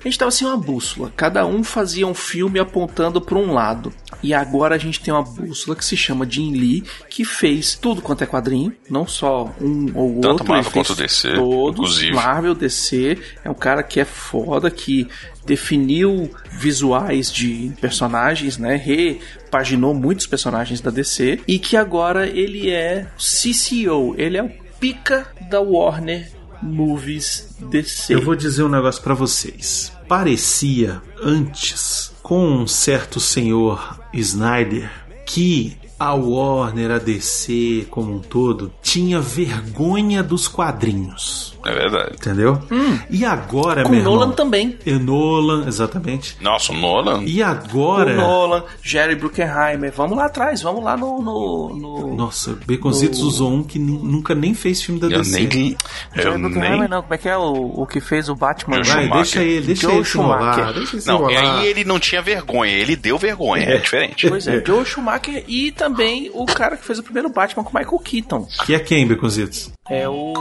[0.05, 1.13] A gente tava sem uma bússola.
[1.17, 3.93] Cada um fazia um filme apontando para um lado.
[4.23, 8.03] E agora a gente tem uma bússola que se chama Jim Lee, que fez tudo
[8.03, 10.47] quanto é quadrinho, não só um ou Tanto outro.
[10.47, 12.15] Marvel ele fez quanto DC, Todos, inclusive.
[12.15, 13.19] Marvel, DC.
[13.45, 15.09] É um cara que é foda, que
[15.47, 18.77] definiu visuais de personagens, né?
[18.77, 21.41] Repaginou muitos personagens da DC.
[21.47, 28.15] E que agora ele é CCO, ele é o pica da Warner Movies DC.
[28.15, 29.93] Eu vou dizer um negócio pra vocês.
[30.09, 34.91] Parecia antes, com um certo senhor Snyder,
[35.27, 35.77] que
[36.09, 41.53] a Warner, a DC como um todo, tinha vergonha dos quadrinhos.
[41.65, 42.15] É verdade.
[42.15, 42.61] Entendeu?
[43.09, 44.77] E agora, Com meu irmão, Nolan também.
[44.85, 46.37] E Nolan, exatamente.
[46.41, 47.23] Nossa, o Nolan.
[47.25, 48.17] E O agora.
[48.17, 49.93] Nolan, Jerry Bruckheimer.
[49.95, 51.23] Vamos lá atrás, vamos lá no.
[51.23, 52.17] no, no...
[52.17, 55.49] Nossa, Baconzitos No- usou um que nu- nunca nem fez filme da Eu DC.
[55.55, 55.77] nem.
[56.17, 56.89] Eu Jerry Bruckheimer nem.
[56.89, 58.83] não, como é que é o, o que fez o Batman?
[58.83, 59.23] Joe Vai, Schumacher.
[59.23, 60.05] deixa ele, deixa Joe ele.
[60.05, 60.73] Schumacher.
[60.75, 64.29] Deixa ele Não, e aí ele não tinha vergonha, ele deu vergonha, é, diferente.
[64.29, 65.92] Pois é, Joe Schumacher e também
[66.33, 68.47] o cara que fez o primeiro Batman com o Michael Keaton.
[68.65, 69.71] Que é quem, Baconzitos?
[69.91, 70.33] É o.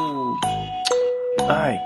[1.49, 1.77] Ai.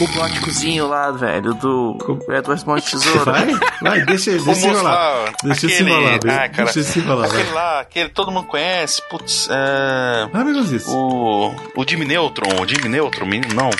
[0.00, 1.96] O góticozinho lá, velho, do.
[2.28, 3.30] É do de Tesoura.
[3.32, 3.46] Vai,
[3.80, 4.82] vai, deixa deixa enrolar.
[5.24, 7.26] lá, Deixa se aquele- enrolar, Be- Ah, cara, deixa ele se enrolar.
[7.28, 7.52] aquele vai.
[7.54, 10.26] lá, aquele todo mundo conhece, putz, é...
[10.32, 10.88] Vai, Baconzitos.
[10.88, 13.70] O, o Jimmy Neutron, o Jimmy Neutron, menino, não.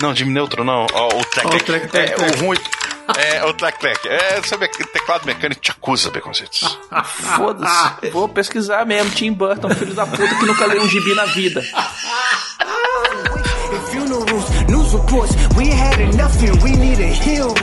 [0.00, 0.84] Não, Jimmy Neutron não.
[0.92, 1.46] Ó, o Trek.
[1.46, 2.36] Ó, o Trek, Trek, é, Trek.
[2.42, 2.58] o ruim.
[3.16, 3.78] É, o Trek.
[4.08, 6.78] É, sabe aquele teclado mecânico te acusa, Beconcitos.
[7.36, 8.10] Foda-se.
[8.10, 9.10] Vou pesquisar mesmo.
[9.12, 11.62] Tim Burton, filho da puta que nunca leu um gibi na vida.
[14.68, 17.54] News reports, we had enough and we need a hero.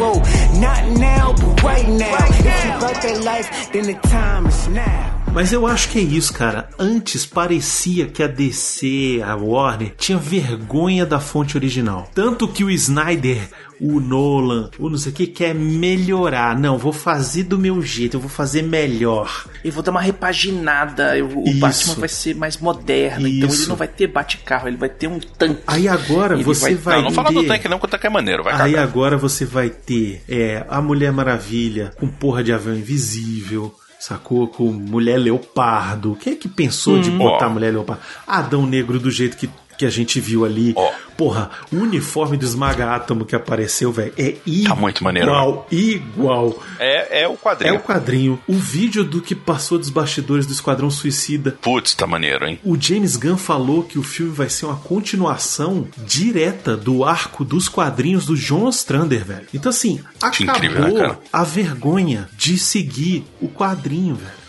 [0.59, 2.17] Not now, but right now.
[2.29, 5.22] If you got that life, then the time is now.
[5.33, 6.69] Mas eu acho que é isso, cara.
[6.77, 12.07] Antes parecia que a DC, a Warner, tinha vergonha da fonte original.
[12.13, 13.49] Tanto que o Snyder,
[13.81, 16.55] o Nolan, o não sei o que, quer melhorar.
[16.57, 19.45] Não, vou fazer do meu jeito, eu vou fazer melhor.
[19.65, 21.17] Eu vou dar uma repaginada.
[21.17, 21.59] eu- o Isso.
[21.59, 23.27] Batman vai ser mais moderno.
[23.27, 23.69] Então ele Isso.
[23.69, 25.63] não vai ter bate-carro, ele vai ter um tanque.
[25.65, 27.33] Aí agora Ele você vai- vai, não, não fala ter...
[27.35, 28.83] do tanque não, que o tanque é maneiro, vai Aí cagar.
[28.83, 33.73] agora você vai ter é, a Mulher Maravilha com porra de avião invisível.
[34.03, 34.49] Sacou?
[34.49, 36.17] Com mulher leopardo.
[36.19, 38.01] Quem é que pensou de botar mulher leopardo?
[38.27, 40.73] Adão Negro do jeito que, que a gente viu ali.
[40.75, 40.91] Ó.
[41.17, 44.75] Porra, o uniforme do Esmaga Átomo que apareceu, velho, é igual.
[44.75, 46.63] Tá muito maneiro, Igual, igual.
[46.79, 47.75] É, é o É quadrinho.
[47.75, 48.39] o quadrinho.
[48.47, 51.57] O vídeo do que passou dos bastidores do Esquadrão Suicida.
[51.61, 52.59] Putz, tá maneiro, hein?
[52.63, 57.69] O James Gunn falou que o filme vai ser uma continuação direta do arco dos
[57.69, 59.47] quadrinhos do John Ostrander, velho.
[59.53, 64.42] Então, assim, acabou incrível, né, a vergonha de seguir o quadrinho, velho.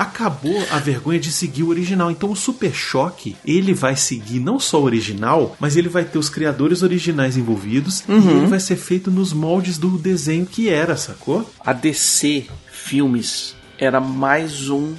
[0.00, 2.10] Acabou a vergonha de seguir o original.
[2.10, 6.18] Então o Super Choque, ele vai seguir não só o original, mas ele vai ter
[6.18, 8.38] os criadores originais envolvidos e Uhum.
[8.38, 11.48] ele vai ser feito nos moldes do desenho que era, sacou?
[11.60, 14.94] A DC Filmes era mais um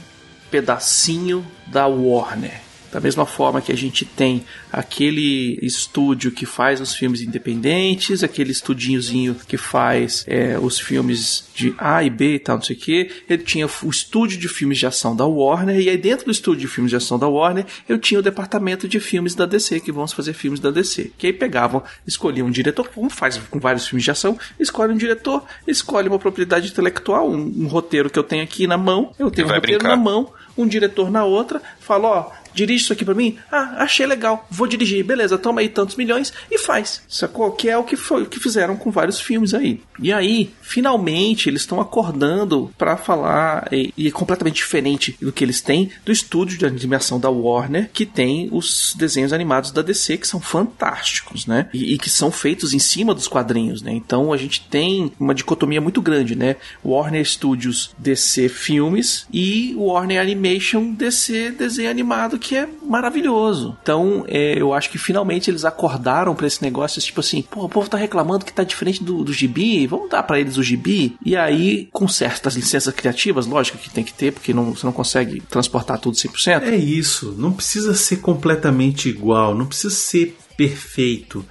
[0.52, 2.62] pedacinho da Warner.
[2.92, 8.52] Da mesma forma que a gente tem aquele estúdio que faz os filmes independentes, aquele
[8.52, 12.80] estudinhozinho que faz é, os filmes de A e B e tal, não sei o
[12.80, 13.12] que.
[13.30, 16.62] Ele tinha o estúdio de filmes de ação da Warner, e aí dentro do estúdio
[16.62, 19.92] de filmes de ação da Warner, eu tinha o departamento de filmes da DC, que
[19.92, 21.12] vão fazer filmes da DC.
[21.18, 24.98] Que aí pegavam, escolhiam um diretor, como faz com vários filmes de ação, escolhe um
[24.98, 29.32] diretor, escolhe uma propriedade intelectual, um, um roteiro que eu tenho aqui na mão, eu
[29.32, 29.96] tenho um roteiro brincar.
[29.96, 33.38] na mão, um diretor na outra, fala, ó, dirige isso aqui pra mim?
[33.52, 37.02] Ah, achei legal, vou dirigir, beleza, toma aí tantos milhões e faz.
[37.08, 37.52] Sacou?
[37.52, 39.82] Que é o que foi o que fizeram com vários filmes aí.
[40.00, 45.44] E aí, finalmente, eles estão acordando pra falar, e, e é completamente diferente do que
[45.44, 50.18] eles têm do estúdio de animação da Warner, que tem os desenhos animados da DC,
[50.18, 51.70] que são fantásticos, né?
[51.74, 53.92] E, e que são feitos em cima dos quadrinhos, né?
[53.94, 56.56] Então a gente tem uma dicotomia muito grande, né?
[56.84, 60.20] Warner Studios DC Filmes e Warner
[60.52, 63.78] Animation DC desenho animado, que é maravilhoso.
[63.82, 67.70] Então é, eu acho que finalmente eles acordaram pra esse negócio, tipo assim, pô, o
[67.70, 71.16] povo tá reclamando que tá diferente do, do gibi, vamos dar pra eles o gibi.
[71.26, 74.94] E aí, com certas licenças criativas, lógico que tem que ter, porque não, você não
[74.94, 76.64] consegue transportar tudo 100%.
[76.64, 81.46] É isso, não precisa ser completamente igual, não precisa ser perfeito,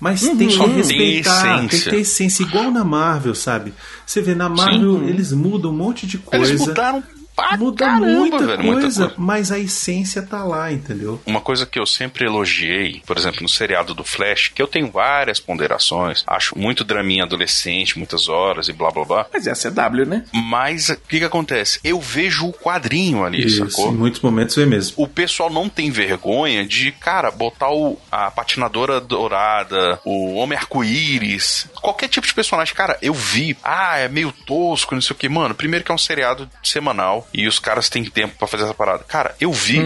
[0.00, 3.72] Mas tem que Só tem respeitar, tem que ter essência, igual na Marvel, sabe?
[4.04, 6.52] Você vê, na Marvel eles mudam um monte de coisa.
[6.52, 7.02] Eles mudaram
[7.36, 9.14] pra Muda caramba, muita, velho, coisa, muita coisa.
[9.18, 11.20] mas a essência tá lá, entendeu?
[11.26, 14.90] Uma coisa que eu sempre elogiei, por exemplo, no seriado do Flash, que eu tenho
[14.90, 19.26] várias ponderações, acho muito draminha adolescente, muitas horas e blá blá blá.
[19.32, 20.24] Mas é a CW, né?
[20.32, 21.78] Mas o que que acontece?
[21.84, 23.92] Eu vejo o quadrinho ali, Isso, sacou?
[23.92, 24.94] em muitos momentos é mesmo.
[24.96, 31.68] O pessoal não tem vergonha de, cara, botar o, a patinadora dourada, o homem arco-íris,
[31.82, 32.74] qualquer tipo de personagem.
[32.74, 35.28] Cara, eu vi, ah, é meio tosco, não sei o que.
[35.28, 38.74] Mano, primeiro que é um seriado semanal e os caras têm tempo pra fazer essa
[38.74, 39.04] parada.
[39.04, 39.80] Cara, eu vi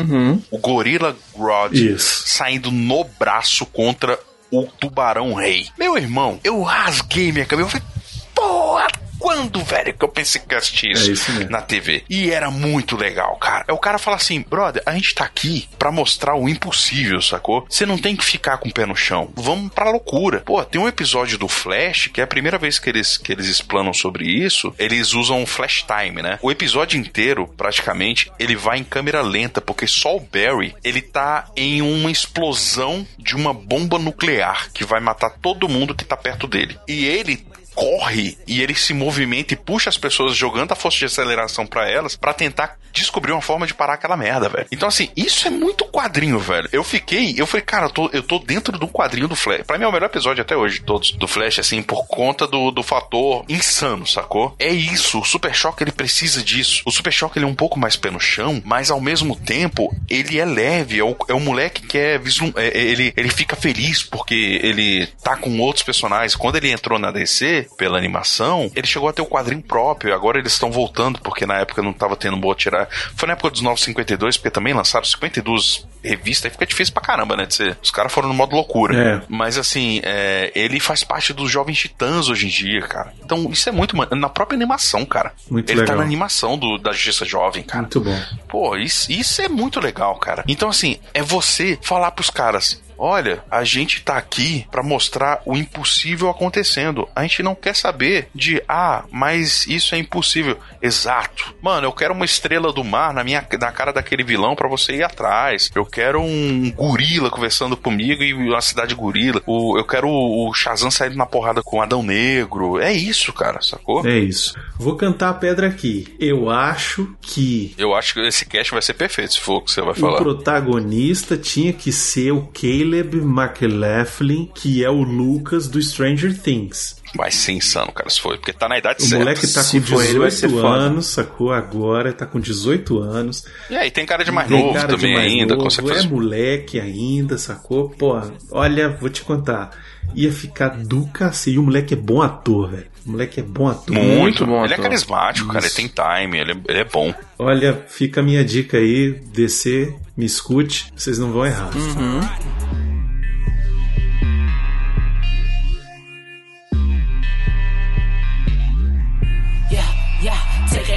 [0.51, 4.19] o Gorilla Grodd saindo no braço contra
[4.51, 5.69] o Tubarão Rei.
[5.79, 7.67] Meu irmão, eu rasguei minha cabeça.
[7.67, 7.87] Eu falei,
[8.35, 8.87] porra,
[9.21, 12.03] quando, velho, que eu pensei que eu assisti isso, É isso na TV?
[12.09, 13.65] E era muito legal, cara.
[13.69, 17.67] É o cara fala assim, brother, a gente tá aqui pra mostrar o impossível, sacou?
[17.69, 19.31] Você não tem que ficar com o pé no chão.
[19.37, 20.41] Vamos pra loucura.
[20.41, 23.47] Pô, tem um episódio do Flash, que é a primeira vez que eles, que eles
[23.47, 26.39] explanam sobre isso, eles usam o Flash Time, né?
[26.41, 31.47] O episódio inteiro, praticamente, ele vai em câmera lenta, porque só o Barry, ele tá
[31.57, 36.47] em uma explosão de uma bomba nuclear que vai matar todo mundo que tá perto
[36.47, 36.79] dele.
[36.89, 41.05] E ele corre e ele se movimenta e puxa as pessoas jogando a força de
[41.07, 44.67] aceleração pra elas pra tentar descobrir uma forma de parar aquela merda, velho.
[44.73, 46.69] Então, assim, isso é muito quadrinho, velho.
[46.73, 49.63] Eu fiquei, eu falei, cara, eu tô, eu tô dentro do quadrinho do Flash.
[49.67, 52.71] Pra mim é o melhor episódio até hoje, todos, do Flash, assim, por conta do,
[52.73, 54.57] do fator insano, sacou?
[54.59, 56.83] É isso, o Super Choque ele precisa disso.
[56.85, 59.95] O Super Choque ele é um pouco mais pé no chão, mas ao mesmo tempo
[60.09, 63.29] ele é leve, é o, é o moleque que é, vislum- é- é- ele, ele
[63.31, 66.35] fica feliz porque ele tá com outros personagens.
[66.35, 70.15] Quando ele entrou na DC, pela animação, ele chegou a ter o quadrinho próprio.
[70.15, 72.89] Agora eles estão voltando, porque na época não tava tendo boa tirar.
[73.17, 77.37] Foi na época dos 952, porque também lançaram 52 revistas, aí fica difícil pra caramba,
[77.37, 77.47] né?
[77.47, 78.97] De ser, os caras foram no modo loucura.
[78.97, 79.23] É.
[79.29, 83.13] Mas assim, é, ele faz parte dos Jovens Titãs hoje em dia, cara.
[83.23, 83.97] Então isso é muito.
[84.15, 85.33] Na própria animação, cara.
[85.51, 85.99] Muito ele tá legal.
[85.99, 87.83] na animação do, da Justiça Jovem, cara.
[87.83, 88.19] Muito bom.
[88.49, 90.45] Pô, isso, isso é muito legal, cara.
[90.49, 92.81] Então, assim, é você falar pros caras.
[93.03, 97.09] Olha, a gente tá aqui pra mostrar o impossível acontecendo.
[97.17, 100.59] A gente não quer saber de, ah, mas isso é impossível.
[100.83, 101.55] Exato.
[101.63, 104.97] Mano, eu quero uma estrela do mar na minha na cara daquele vilão pra você
[104.97, 105.71] ir atrás.
[105.75, 109.41] Eu quero um gorila conversando comigo e uma cidade gorila.
[109.47, 112.79] O, eu quero o, o Shazam saindo na porrada com o Adão Negro.
[112.79, 114.07] É isso, cara, sacou?
[114.07, 114.55] É isso.
[114.79, 116.07] Vou cantar a pedra aqui.
[116.21, 119.71] Eu acho que Eu acho que esse cast vai ser perfeito se for o que
[119.71, 120.19] você vai o falar.
[120.19, 122.90] protagonista tinha que ser o Caleb
[123.25, 127.00] McLaughlin, que é o Lucas do Stranger Things.
[127.15, 129.19] Vai ser insano, cara, se for, porque tá na idade O certa.
[129.25, 130.75] moleque tá com Se for ele, vai ser 18 foda.
[130.81, 131.53] anos, sacou?
[131.53, 133.45] Agora tá com 18 anos.
[133.69, 135.89] E aí, tem cara de mais Tem novo cara de também mais ainda, novo, consegue
[135.89, 136.07] fazer.
[136.07, 137.91] É moleque ainda, sacou?
[137.91, 138.21] Pô,
[138.53, 139.71] olha, vou te contar.
[140.15, 141.57] Ia ficar do cacete.
[141.57, 142.87] E o moleque é bom ator, velho.
[143.07, 143.95] O moleque é bom ator.
[143.97, 145.77] Muito, bom Ele é carismático, cara, ele Isso.
[145.77, 147.13] tem time, ele é, ele é bom.
[147.39, 151.71] Olha, fica a minha dica aí, descer, me escute, vocês não vão errar.
[151.75, 152.90] Yeah,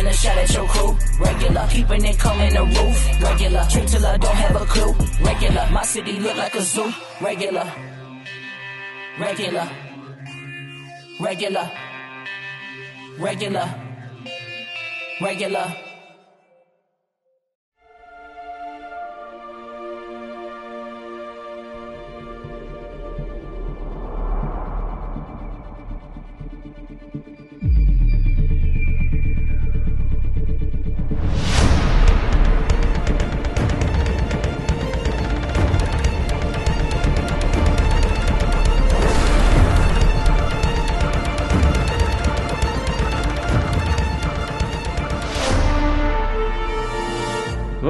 [0.08, 0.98] a shot at your crew.
[1.20, 3.22] Regular, keeping it calm in the roof.
[3.22, 4.94] Regular, drink till I don't have a clue.
[5.26, 6.92] Regular, my city look like a zoo.
[7.22, 7.72] Regular,
[9.20, 9.70] regular,
[11.20, 11.72] regular,
[13.20, 13.76] regular,
[15.22, 15.83] regular.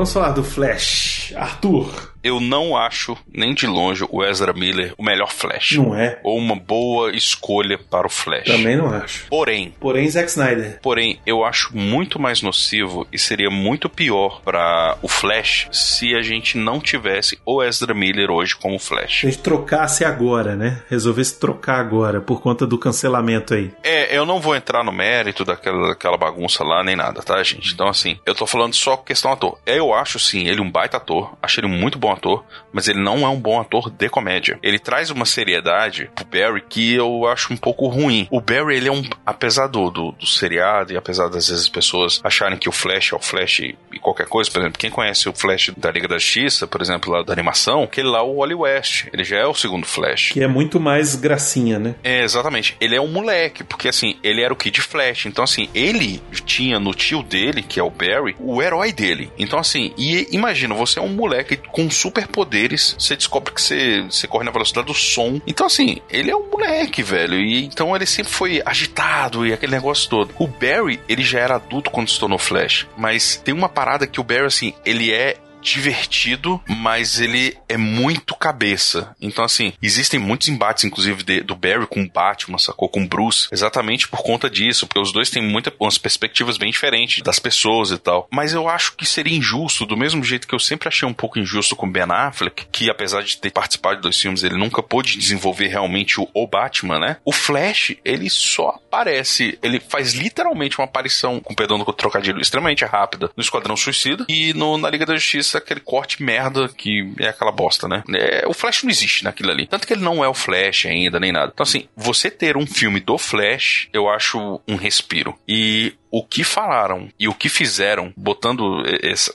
[0.04, 1.34] Vamos falar do Flash.
[1.34, 5.74] Arthur, Eu não acho, nem de longe, o Ezra Miller o melhor Flash.
[5.74, 6.20] não é?
[6.24, 8.46] Ou uma boa escolha para o Flash.
[8.46, 9.26] Também não acho.
[9.30, 10.80] Porém, Porém, Zack Snyder.
[10.82, 16.22] Porém, eu acho muito mais nocivo e seria muito pior para o Flash se a
[16.22, 19.20] gente não tivesse o Ezra Miller hoje como Flash.
[19.22, 20.82] Se a gente trocasse agora, né?
[20.90, 23.72] Resolvesse trocar agora por conta do cancelamento aí.
[23.84, 27.74] É, eu não vou entrar no mérito daquela, daquela bagunça lá, nem nada, tá, gente?
[27.74, 29.58] Então, assim, eu tô falando só questão ator.
[29.66, 31.34] Eu acho, sim, ele um baita ator.
[31.42, 34.58] Acho ele muito bom ator, mas ele não é um bom ator de comédia.
[34.62, 38.28] Ele traz uma seriedade pro Barry que eu acho um pouco ruim.
[38.32, 39.04] O Barry, ele é um.
[39.26, 43.14] Apesar do, do, do seriado e apesar das vezes as pessoas acharem que o Flash
[43.14, 46.18] é o Flash e qualquer coisa, por exemplo, quem conhece o Flash da Liga da
[46.18, 49.54] Justiça, por exemplo, lá da animação, aquele lá, o Wally West, ele já é o
[49.54, 50.32] segundo Flash.
[50.32, 51.96] Que é muito mais gracinha, né?
[52.04, 52.76] É, exatamente.
[52.80, 55.26] Ele é um moleque, porque assim, ele era o Kid Flash.
[55.26, 59.32] Então, assim, ele tinha no tio dele, que é o Barry, o herói dele.
[59.38, 64.28] Então, assim, e imagina, você é um moleque com superpoderes, você descobre que você, você
[64.28, 65.40] corre na velocidade do som.
[65.48, 67.36] Então, assim, ele é um moleque, velho.
[67.36, 70.34] E então ele sempre foi agitado e aquele negócio todo.
[70.38, 72.88] O Barry, ele já era adulto quando se tornou Flash.
[72.98, 78.36] Mas tem uma parada que o Barry, assim, ele é divertido, mas ele é muito
[78.36, 79.16] cabeça.
[79.22, 82.90] Então, assim, existem muitos embates, inclusive, de, do Barry com o Batman, sacou?
[82.90, 86.72] Com o Bruce, exatamente por conta disso, porque os dois têm muitas umas perspectivas bem
[86.72, 88.28] diferentes das pessoas e tal.
[88.32, 91.40] Mas eu acho que seria injusto, do mesmo jeito que eu sempre achei um pouco
[91.40, 95.18] injusto com Ben Affleck, que apesar de ter participado de dois filmes, ele nunca pôde
[95.18, 97.18] desenvolver realmente o, o Batman, né?
[97.24, 102.86] O Flash, ele só aparece, ele faz literalmente uma aparição, com perdão do trocadilho, extremamente
[102.86, 107.30] rápida no Esquadrão Suicida e no, na Liga da Justiça aquele corte merda que é
[107.30, 108.04] aquela bosta, né?
[108.14, 109.68] É, o Flash não existe naquilo ali.
[109.68, 111.52] Tanto que ele não é o Flash ainda, nem nada.
[111.54, 115.38] Então, assim, você ter um filme do Flash, eu acho um respiro.
[115.48, 118.84] E o que falaram e o que fizeram, botando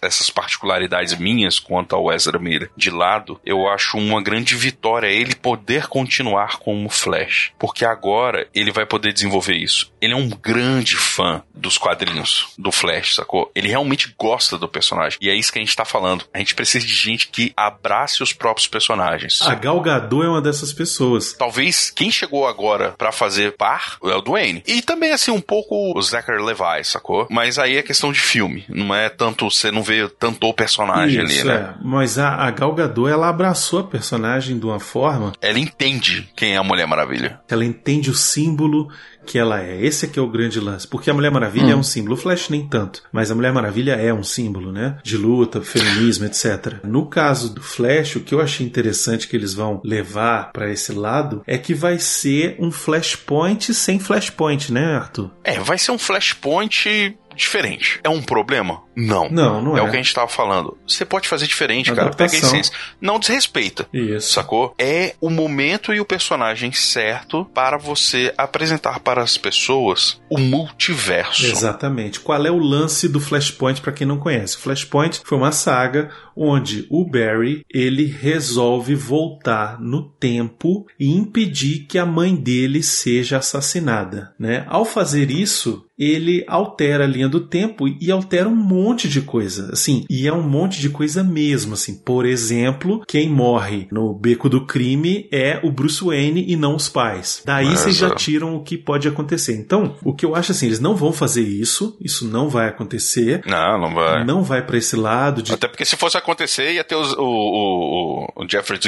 [0.01, 5.35] essas particularidades minhas quanto ao Ezra Miller de lado, eu acho uma grande vitória ele
[5.35, 7.51] poder continuar como Flash.
[7.59, 9.93] Porque agora ele vai poder desenvolver isso.
[10.01, 13.51] Ele é um grande fã dos quadrinhos do Flash, sacou?
[13.57, 15.18] Ele realmente gosta do personagem.
[15.20, 16.26] E é isso que a gente tá falando.
[16.33, 19.43] A gente precisa de gente que abrace os próprios personagens.
[19.43, 21.33] A Gal Gadot é uma dessas pessoas.
[21.33, 24.62] Talvez quem chegou agora para fazer par é o Dwayne.
[24.64, 27.27] E também, assim, um pouco o Zachary Levi sacou?
[27.31, 31.25] Mas aí é questão de filme, não é tanto, você não vê tanto o personagem
[31.25, 31.75] Isso, ali, né?
[31.75, 31.75] É.
[31.83, 35.33] Mas a, a Gal Gadot, ela abraçou a personagem de uma forma...
[35.41, 37.41] Ela entende quem é a Mulher Maravilha.
[37.49, 38.89] Ela entende o símbolo
[39.29, 39.85] que ela é.
[39.85, 40.89] Esse aqui é o grande lance.
[40.89, 41.72] Porque a Mulher Maravilha hum.
[41.72, 42.14] é um símbolo.
[42.14, 43.03] O Flash nem tanto.
[43.12, 44.97] Mas a Mulher Maravilha é um símbolo, né?
[45.03, 46.76] De luta, feminismo, etc.
[46.83, 50.93] No caso do Flash, o que eu achei interessante que eles vão levar para esse
[50.93, 55.31] lado é que vai ser um Flashpoint sem Flashpoint, né, Arthur?
[55.45, 58.01] É, vai ser um Flashpoint diferente.
[58.05, 58.82] É um problema?
[58.95, 59.28] Não.
[59.30, 59.80] Não, não é.
[59.80, 60.76] É o que a gente tava falando.
[60.86, 62.11] Você pode fazer diferente, cara.
[62.11, 62.74] Pega a essência.
[63.01, 63.89] Não desrespeita.
[63.93, 64.32] Isso.
[64.32, 64.74] Sacou?
[64.78, 71.47] É o momento e o personagem certo para você apresentar para as pessoas o multiverso.
[71.47, 72.20] Exatamente.
[72.20, 74.57] Qual é o lance do Flashpoint para quem não conhece?
[74.57, 81.86] O Flashpoint foi uma saga onde o Barry ele resolve voltar no tempo e impedir
[81.89, 84.64] que a mãe dele seja assassinada, né?
[84.68, 89.70] Ao fazer isso, ele altera a linha do tempo e altera um monte de coisa,
[89.72, 91.96] assim, e é um monte de coisa mesmo, assim.
[91.96, 96.88] Por exemplo, quem morre no beco do crime é o Bruce Wayne e não os
[96.88, 97.42] pais.
[97.44, 99.57] Daí vocês já tiram o que pode acontecer.
[99.57, 103.42] Então, o que eu acho assim, eles não vão fazer isso, isso não vai acontecer.
[103.46, 104.24] Não, não vai.
[104.24, 107.24] Não vai para esse lado de Até porque se fosse acontecer, ia ter os, o,
[107.24, 108.78] o, o Jeffrey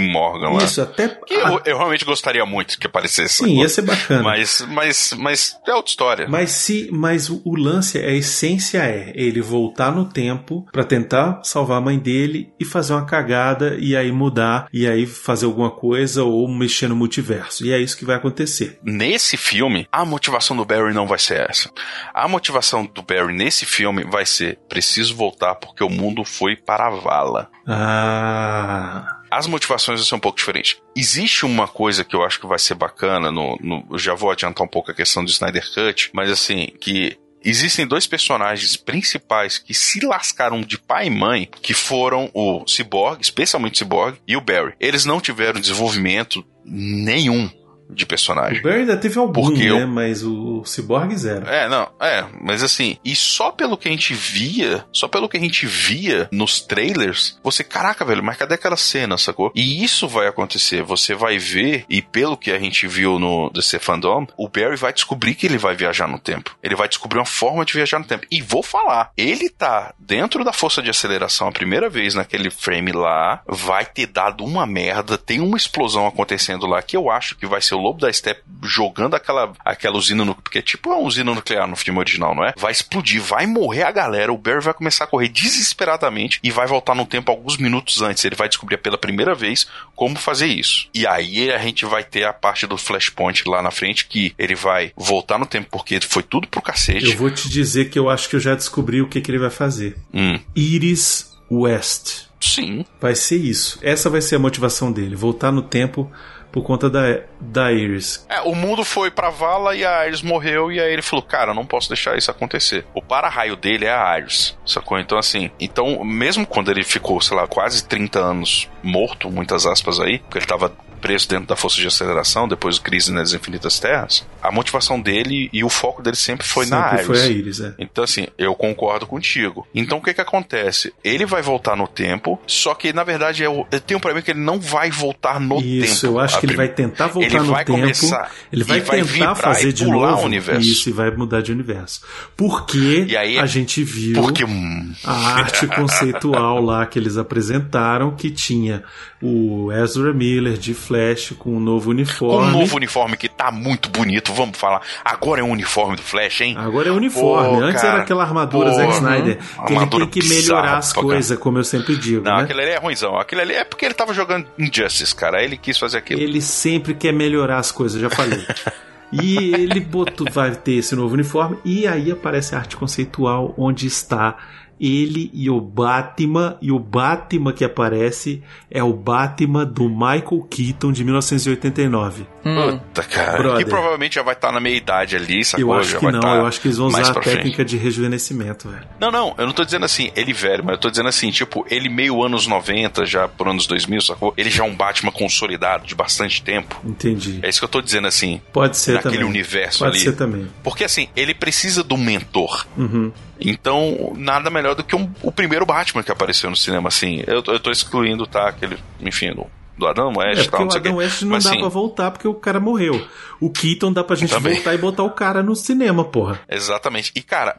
[0.00, 0.64] Morgan lá.
[0.64, 3.44] Isso, até que eu, eu, realmente gostaria muito que aparecesse.
[3.44, 4.22] Sim, ia ser bacana.
[4.22, 6.26] Mas mas mas é outra história.
[6.28, 11.40] Mas se mas o, o lance, a essência é ele voltar no tempo para tentar
[11.42, 15.70] salvar a mãe dele e fazer uma cagada e aí mudar e aí fazer alguma
[15.70, 17.64] coisa ou mexer no multiverso.
[17.64, 18.78] E é isso que vai acontecer.
[18.82, 21.70] Nesse filme, a motivação do Barry não vai ser essa.
[22.12, 26.86] A motivação do Barry nesse filme vai ser preciso voltar porque o mundo foi para
[26.86, 27.50] a vala.
[27.66, 30.76] Ah as motivações são um pouco diferentes.
[30.96, 34.64] Existe uma coisa que eu acho que vai ser bacana no, no já vou adiantar
[34.64, 39.72] um pouco a questão do Snyder Cut, mas assim, que Existem dois personagens principais que
[39.72, 44.42] se lascaram de pai e mãe, que foram o Cyborg, especialmente o Cyborg, e o
[44.42, 44.74] Barry.
[44.78, 47.50] Eles não tiveram desenvolvimento nenhum
[47.92, 48.60] de personagem.
[48.60, 49.82] O Barry ainda teve algum, Porque né?
[49.82, 49.88] Eu...
[49.88, 51.48] Mas o Cyborg zero.
[51.48, 55.36] É, não, é, mas assim, e só pelo que a gente via, só pelo que
[55.36, 59.52] a gente via nos trailers, você, caraca, velho, mas cadê aquela cena, sacou?
[59.54, 63.78] E isso vai acontecer, você vai ver, e pelo que a gente viu no DC
[63.78, 66.56] Fandom, o Barry vai descobrir que ele vai viajar no tempo.
[66.62, 68.26] Ele vai descobrir uma forma de viajar no tempo.
[68.30, 72.92] E vou falar, ele tá dentro da força de aceleração a primeira vez naquele frame
[72.92, 77.46] lá, vai ter dado uma merda, tem uma explosão acontecendo lá que eu acho que
[77.46, 80.98] vai ser o lobo da Steppe jogando aquela, aquela usina nuclear, porque é tipo uma
[80.98, 82.52] usina nuclear no filme original, não é?
[82.56, 86.66] Vai explodir, vai morrer a galera, o Barry vai começar a correr desesperadamente e vai
[86.66, 88.24] voltar no tempo alguns minutos antes.
[88.24, 90.88] Ele vai descobrir pela primeira vez como fazer isso.
[90.94, 94.54] E aí a gente vai ter a parte do Flashpoint lá na frente que ele
[94.54, 97.10] vai voltar no tempo porque foi tudo pro cacete.
[97.10, 99.38] Eu vou te dizer que eu acho que eu já descobri o que, que ele
[99.38, 99.96] vai fazer.
[100.12, 100.38] Hum.
[100.54, 102.30] Iris West.
[102.40, 102.84] Sim.
[103.00, 103.78] Vai ser isso.
[103.82, 106.10] Essa vai ser a motivação dele, voltar no tempo
[106.50, 108.26] por conta da, da Iris.
[108.28, 111.54] É, o mundo foi pra vala e a Iris morreu, e aí ele falou: Cara,
[111.54, 112.84] não posso deixar isso acontecer.
[112.94, 114.98] O para-raio dele é a Iris, sacou?
[114.98, 120.00] Então, assim, então, mesmo quando ele ficou, sei lá, quase 30 anos morto, muitas aspas
[120.00, 123.78] aí, porque ele tava preso dentro da força de aceleração, depois do Crise nas Infinitas
[123.78, 127.06] Terras, a motivação dele e o foco dele sempre foi na Sempre Iris.
[127.06, 127.74] foi a Iris, é.
[127.78, 129.66] Então, assim, eu concordo contigo.
[129.74, 130.92] Então, o que que acontece?
[131.02, 134.30] Ele vai voltar no tempo, só que, na verdade, eu, eu tenho pra mim que
[134.30, 136.14] ele não vai voltar no Isso, tempo.
[136.14, 137.78] eu acho que ele vai tentar voltar Ele no vai tempo.
[137.80, 140.60] começar ele vai vai tentar vibrar fazer de novo o universo.
[140.68, 142.00] isso e vai mudar de universo.
[142.36, 144.44] Porque E aí- a gente viu Porque.
[144.44, 148.82] hum, a arte conceitual lá que eles apresentaram que tinha
[149.22, 152.48] o Ezra Miller de Flash com um novo Com uniforme.
[152.48, 154.80] um novo uniforme que tá muito bonito, vamos falar.
[155.04, 156.54] Agora é um uniforme do Flash, hein?
[156.56, 157.58] Agora é uniforme.
[157.58, 157.94] Pô, Antes cara.
[157.94, 159.38] era aquela armadura Pô, Zack Snyder.
[159.58, 159.64] uhum.
[159.66, 162.24] Que ele tem que melhorar as coisas, como eu sempre digo.
[162.24, 162.42] Não, né?
[162.44, 163.18] aquele ali é ruimzão.
[163.18, 165.38] Aquele ali é porque ele tava jogando Injustice, cara.
[165.38, 166.20] Aí ele quis fazer aquilo.
[166.20, 168.44] Ele sempre quer melhorar as coisas, já falei.
[169.12, 171.58] E ele botou, vai ter esse novo uniforme.
[171.64, 174.36] E aí aparece a arte conceitual onde está
[174.80, 176.56] ele e o Batman.
[176.62, 182.26] E o Batman que aparece é o Batman do Michael Keaton de 1989.
[182.42, 183.38] Puta, cara.
[183.38, 183.64] Brother.
[183.64, 185.74] Que provavelmente já vai estar na meia idade ali, sacou?
[185.74, 187.22] Eu acho já que vai não, tá eu acho que eles vão usar a pra
[187.22, 187.36] frente.
[187.36, 188.84] técnica de rejuvenescimento, velho.
[188.98, 191.66] Não, não, eu não tô dizendo assim, ele velho, mas eu tô dizendo assim, tipo,
[191.70, 194.32] ele meio anos 90, já por anos 2000, sacou?
[194.36, 196.80] Ele já é um Batman consolidado de bastante tempo.
[196.84, 197.40] Entendi.
[197.42, 198.40] É isso que eu tô dizendo assim.
[198.52, 199.28] Pode ser naquele também.
[199.28, 200.00] universo Pode ali.
[200.00, 200.48] ser também.
[200.62, 202.66] Porque assim, ele precisa de um mentor.
[202.76, 203.12] Uhum.
[203.40, 207.22] Então, nada melhor do que um- o primeiro Batman que apareceu no cinema, assim.
[207.26, 208.48] Eu, tô- eu tô excluindo, tá?
[208.48, 209.46] Aquele, enfim, do,
[209.78, 210.84] do Adam West É e tal, o não sei o.
[210.84, 213.06] Adam West não Mas, dá assim, pra voltar porque o cara morreu.
[213.40, 214.54] O Keaton dá pra gente Também.
[214.54, 216.40] voltar e botar o cara no cinema, porra.
[216.48, 217.12] Exatamente.
[217.16, 217.56] E, cara,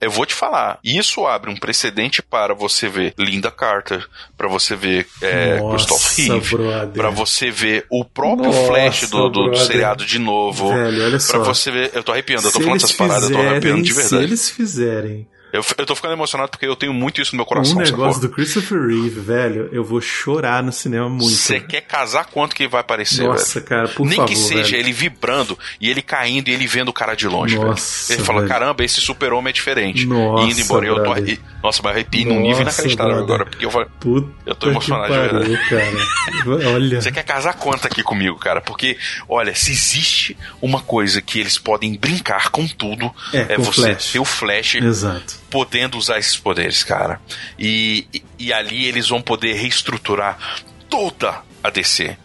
[0.00, 4.76] eu vou te falar, isso abre um precedente para você ver Linda Carter, para você
[4.76, 6.56] ver é, Nossa, Christoph Reeve,
[6.94, 10.68] para você ver o próprio Nossa, Flash do, do- do seriado de novo.
[10.68, 11.42] Velho, olha Pra só.
[11.42, 13.92] você ver, eu tô arrepiando, eu tô Se falando essas paradas, eu tô arrepiando de
[13.92, 14.08] verdade.
[14.16, 15.26] Se eles fizerem
[15.58, 18.14] Eu, eu tô ficando emocionado porque eu tenho muito isso no meu coração, um negócio
[18.14, 18.28] sacou?
[18.28, 21.28] do Christopher Reeve, velho, eu vou chorar no cinema muito.
[21.30, 23.66] Você quer casar quanto que vai aparecer, Nossa, velho?
[23.66, 24.76] cara, por Nem favor, que seja velho.
[24.76, 28.18] ele vibrando e ele caindo e ele vendo o cara de longe, Nossa, velho.
[28.20, 28.48] Ele fala, velho.
[28.52, 30.06] caramba, esse super-homem é diferente.
[30.06, 30.86] Nossa, e indo embora.
[30.86, 31.22] Eu tô brother.
[31.24, 31.40] arre...
[31.62, 33.34] Nossa, mas num nível inacreditável brother.
[33.34, 33.46] agora.
[33.46, 36.68] Porque eu falei, Puta Eu tô emocionado, que de pariu, cara.
[36.74, 37.00] Olha.
[37.00, 38.60] Você quer casar quanto aqui comigo, cara?
[38.60, 38.96] Porque,
[39.28, 43.82] olha, se existe uma coisa que eles podem brincar com tudo, É, é, com você
[43.82, 44.12] Flash.
[44.12, 45.34] ter o Flash Exato.
[45.50, 47.20] Podendo usar esses poderes, cara.
[47.58, 48.06] E,
[48.38, 50.38] e, ali eles vão poder reestruturar
[50.88, 52.16] toda a DC.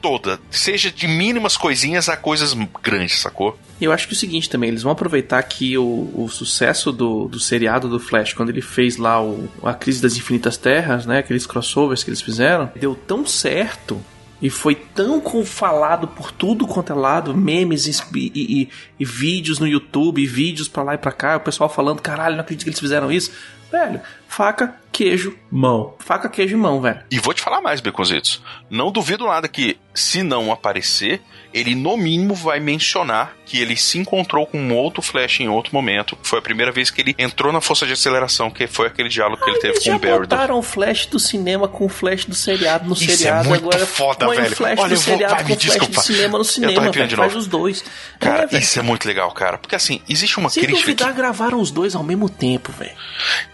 [0.00, 0.40] Toda.
[0.50, 3.56] Seja de mínimas coisinhas a coisas grandes, sacou?
[3.80, 7.28] Eu acho que é o seguinte também, eles vão aproveitar que o, o sucesso do,
[7.28, 11.18] do seriado do Flash, quando ele fez lá o, a Crise das Infinitas Terras, né?
[11.18, 14.00] Aqueles crossovers que eles fizeram, deu tão certo
[14.42, 17.92] e foi tão falado por tudo quanto é lado, memes e,
[18.34, 18.68] e-
[18.98, 22.34] e- vídeos no YouTube, e vídeos pra lá e pra cá, o pessoal falando, caralho,
[22.34, 23.30] não acredito que eles fizeram isso.
[23.70, 24.00] Velho,
[24.36, 25.94] faca, queijo, Mão.
[25.98, 27.00] faca, queijo e mão, velho.
[27.10, 28.42] E vou te falar mais, Beconzitos.
[28.70, 31.20] Não duvido nada que, se não aparecer,
[31.52, 35.74] ele no mínimo vai mencionar que ele se encontrou com um outro Flash em outro
[35.74, 36.16] momento.
[36.22, 39.42] Foi a primeira vez que ele entrou na força de aceleração, que foi aquele diálogo
[39.44, 40.20] que ele teve Eles com o Barry.
[40.20, 43.48] botaram o Flash do cinema com o Flash do seriado no Isso é seriado.
[43.50, 44.52] muito agora foda, põe velho.
[44.52, 45.94] o Flash Olha, do vou- seriado vai, com o Flash desculpa.
[45.94, 47.06] do cinema no cinema, velho.
[47.08, 47.84] de Faz os dois.
[48.18, 49.58] Cara, é, isso é muito legal, cara.
[49.58, 50.80] Porque assim, existe uma Se crítica.
[50.80, 52.92] duvidar, gravaram os dois ao mesmo tempo, velho.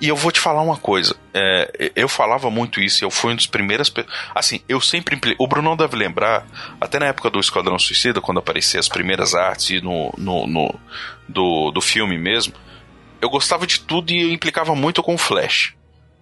[0.01, 1.17] E eu vou te falar uma coisa.
[1.35, 3.89] é, eu falava muito isso, eu fui um dos primeiras.
[3.91, 4.05] pe-
[4.35, 5.35] Assim, eu sempre.
[5.39, 6.47] O Brunão deve lembrar,
[6.81, 10.75] até na época do Esquadrão Suicida, quando apareciam as primeiras artes no, no, no-
[11.29, 12.55] do, do filme mesmo,
[13.21, 15.75] eu gostava de tudo e eu implicava muito com o Flash.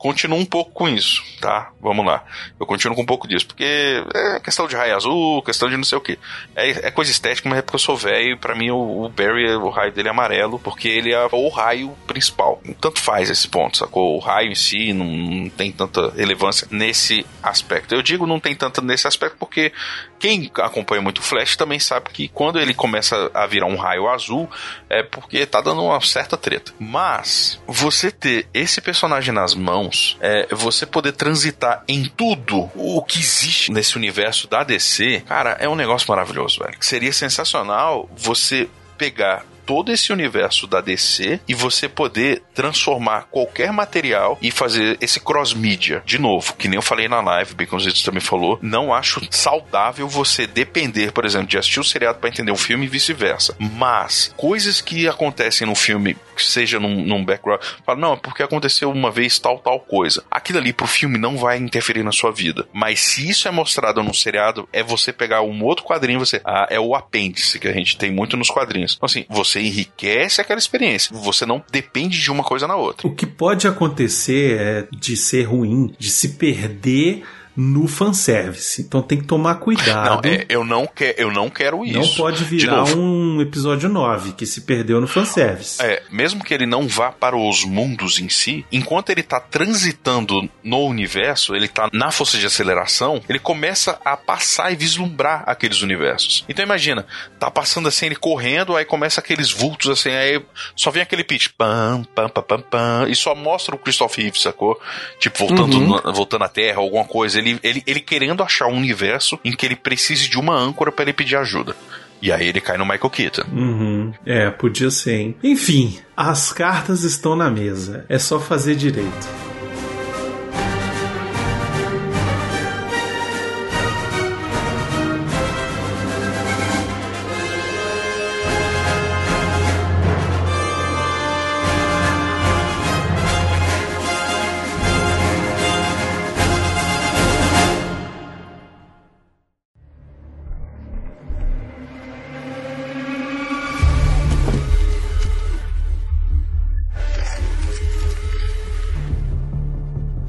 [0.06, 1.72] Continuo um pouco com isso, tá?
[1.80, 2.24] Vamos lá.
[2.60, 5.82] Eu continuo com um pouco disso, porque é questão de raio azul, questão de não
[5.82, 6.16] sei o que.
[6.54, 9.08] É, é coisa estética, mas é porque eu sou velho e pra mim o, o
[9.08, 12.62] Barry, o raio dele é amarelo, porque ele é o raio principal.
[12.80, 14.14] Tanto faz esse ponto, sacou?
[14.14, 17.92] O raio em si não, não tem tanta relevância nesse aspecto.
[17.92, 19.72] Eu digo não tem tanta nesse aspecto porque
[20.20, 24.08] quem acompanha muito o Flash também sabe que quando ele começa a virar um raio
[24.08, 24.48] azul
[24.88, 26.72] é porque tá dando uma certa treta.
[26.78, 33.18] Mas você ter esse personagem nas mãos, é, você poder transitar em tudo o que
[33.18, 36.76] existe nesse universo da DC, cara, é um negócio maravilhoso, velho.
[36.80, 44.38] Seria sensacional você pegar todo esse universo da DC e você poder transformar qualquer material
[44.40, 46.02] e fazer esse cross-mídia.
[46.06, 50.46] De novo, que nem eu falei na live, Baconzitos também falou, não acho saudável você
[50.46, 53.56] depender, por exemplo, de assistir o seriado para entender um filme e vice-versa.
[53.58, 57.60] Mas coisas que acontecem no filme que seja num, num background.
[57.84, 60.22] Fala, não, é porque aconteceu uma vez tal, tal coisa.
[60.30, 62.66] Aquilo ali pro filme não vai interferir na sua vida.
[62.72, 66.40] Mas se isso é mostrado num seriado, é você pegar um outro quadrinho, você.
[66.44, 68.94] Ah, é o apêndice que a gente tem muito nos quadrinhos.
[68.94, 71.16] Então, assim, você enriquece aquela experiência.
[71.16, 73.06] Você não depende de uma coisa na outra.
[73.06, 77.24] O que pode acontecer é de ser ruim, de se perder
[77.56, 78.82] no fanservice.
[78.82, 80.26] Então tem que tomar cuidado.
[80.26, 81.98] Não, é, eu, não que, eu não quero isso.
[81.98, 85.80] Não pode virar um episódio 9 que se perdeu no fanservice.
[85.82, 90.48] É, mesmo que ele não vá para os mundos em si, enquanto ele tá transitando
[90.62, 95.82] no universo, ele tá na força de aceleração, ele começa a passar e vislumbrar aqueles
[95.82, 96.44] universos.
[96.48, 97.06] Então imagina,
[97.38, 100.42] tá passando assim, ele correndo, aí começa aqueles vultos assim, aí
[100.74, 104.38] só vem aquele pitch, pam, pam, pam, pam, pam, e só mostra o Christoph Reeve,
[104.38, 104.78] sacou?
[105.20, 106.12] Tipo, voltando, Uhum.
[106.12, 107.38] voltando à Terra, alguma coisa.
[107.38, 111.04] Ele, ele, ele querendo achar um universo em que ele precise de uma âncora para
[111.04, 111.76] ele pedir ajuda.
[112.20, 113.44] E aí ele cai no Michael Keaton.
[113.52, 114.12] Uhum.
[114.24, 115.36] É, podia ser, hein?
[115.42, 118.06] Enfim, as cartas estão na mesa.
[118.08, 119.45] É só fazer direito.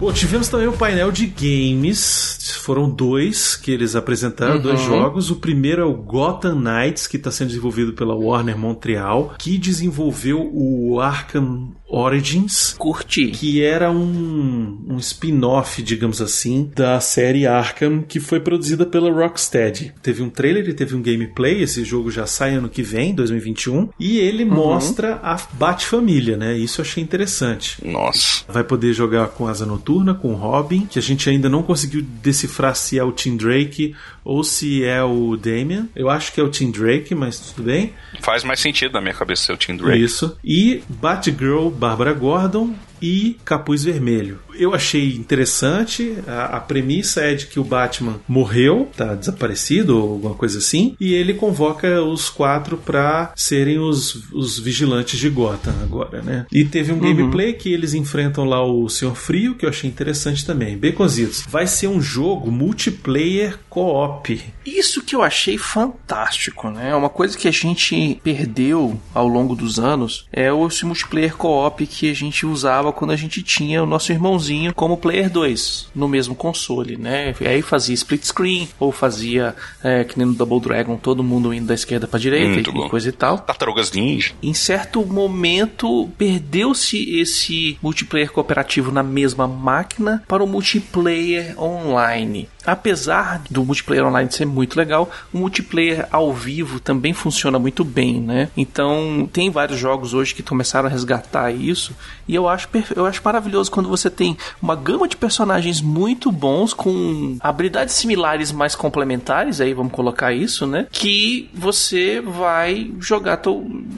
[0.07, 2.55] Pô, tivemos também o painel de games.
[2.61, 4.61] Foram dois que eles apresentaram, Uhum.
[4.61, 5.29] dois jogos.
[5.29, 10.49] O primeiro é o Gotham Knights, que está sendo desenvolvido pela Warner Montreal, que desenvolveu
[10.53, 12.75] o Arkham Origins.
[12.77, 13.27] Curti.
[13.27, 19.93] Que era um, um spin-off, digamos assim, da série Arkham, que foi produzida pela Rocksteady.
[20.01, 21.61] Teve um trailer e teve um gameplay.
[21.61, 23.89] Esse jogo já sai ano que vem, 2021.
[23.99, 26.57] E ele mostra a Bat-família, né?
[26.57, 27.77] Isso eu achei interessante.
[27.85, 28.43] Nossa.
[28.47, 32.75] Vai poder jogar com Asa Noturna, com Robin, que a gente ainda não conseguiu decifrar
[32.75, 35.87] se é o Tim Drake ou se é o Damian.
[35.95, 37.93] Eu acho que é o Tim Drake, mas tudo bem.
[38.19, 40.03] Faz mais sentido na minha cabeça ser o Tim Drake.
[40.03, 40.37] Isso.
[40.43, 44.39] E Batgirl, Bárbara Gordon e Capuz Vermelho.
[44.55, 46.17] Eu achei interessante.
[46.27, 50.95] A, a premissa é de que o Batman morreu, tá desaparecido ou alguma coisa assim,
[50.99, 56.45] e ele convoca os quatro para serem os, os vigilantes de Gotham agora, né?
[56.51, 60.45] E teve um gameplay que eles enfrentam lá o Senhor Frio, que eu achei interessante
[60.45, 60.77] também.
[60.77, 64.41] Baconzitos, vai ser um jogo multiplayer co-op.
[64.65, 66.95] Isso que eu achei fantástico, né?
[66.95, 71.85] Uma coisa que a gente perdeu ao longo dos anos é o esse multiplayer co-op
[71.85, 76.07] que a gente usava quando a gente tinha o nosso irmãozinho como player 2 no
[76.07, 77.33] mesmo console, né?
[77.39, 81.53] E aí fazia split screen ou fazia é, que nem no Double Dragon, todo mundo
[81.53, 82.89] indo da esquerda pra direita Muito e bom.
[82.89, 83.39] coisa e tal.
[83.39, 84.33] Tartarugas Ninja.
[84.41, 92.47] Em certo momento, perdeu-se esse multiplayer cooperativo na mesma máquina para o multiplayer online.
[92.67, 98.19] Apesar do multiplayer online ser muito legal, o multiplayer ao vivo também funciona muito bem,
[98.19, 98.49] né?
[98.57, 101.95] Então, tem vários jogos hoje que começaram a resgatar isso,
[102.27, 106.73] e eu acho, eu acho maravilhoso quando você tem uma gama de personagens muito bons
[106.73, 110.87] com habilidades similares, mas complementares, aí vamos colocar isso, né?
[110.91, 113.41] Que você vai jogar,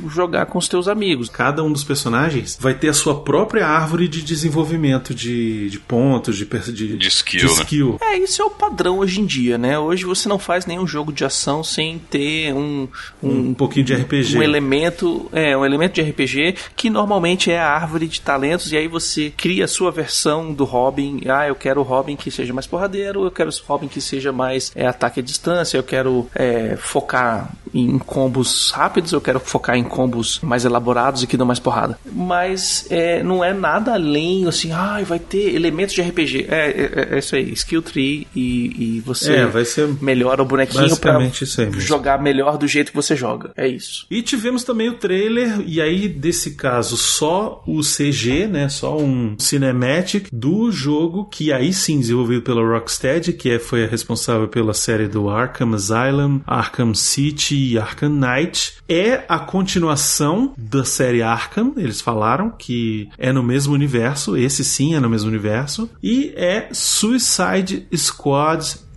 [0.07, 1.30] jogar com os teus amigos.
[1.30, 6.38] Cada um dos personagens vai ter a sua própria árvore de desenvolvimento de, de pontos,
[6.38, 7.51] de, de, De skill, de né?
[7.51, 7.97] skill.
[8.01, 9.80] É, isso é o padrão hoje em dia, né?
[9.80, 12.89] Hoje você não faz nenhum jogo de ação sem ter um,
[13.24, 14.38] um, Um pouquinho de RPG.
[14.38, 18.78] um elemento, é, um elemento de RPG que normalmente é a árvore de talentos e
[18.78, 21.22] aí você cria a sua versão do Robin.
[21.28, 24.34] Ah, eu quero o Robin que seja mais porradeiro, eu quero o Robin que seja
[24.34, 29.78] mais é, ataque à distância, eu quero é, focar em combos rápidos, eu quero focar
[29.78, 31.97] em combos mais elaborados e que dão mais porrada.
[32.12, 36.47] Mas é, não é nada além assim, ah, vai ter elementos de RPG.
[36.49, 40.45] É, é, é isso aí, skill tree e, e você É, vai ser melhora o
[40.45, 40.84] bonequinho
[41.20, 41.80] mesmo.
[41.82, 43.52] jogar melhor do jeito que você joga.
[43.56, 44.06] É isso.
[44.10, 48.70] E tivemos também o trailer, e aí, desse caso, só o CG, né?
[48.70, 53.88] Só um cinematic do jogo, que aí sim desenvolvido pela Rocksteady, que é, foi a
[53.88, 58.74] responsável pela série do Arkham Asylum, Arkham City e Arkham Knight.
[58.88, 64.95] É a continuação da série Arkham, eles falaram que é no mesmo universo, esse sim
[64.95, 68.28] é no mesmo universo, e é Suicide Squad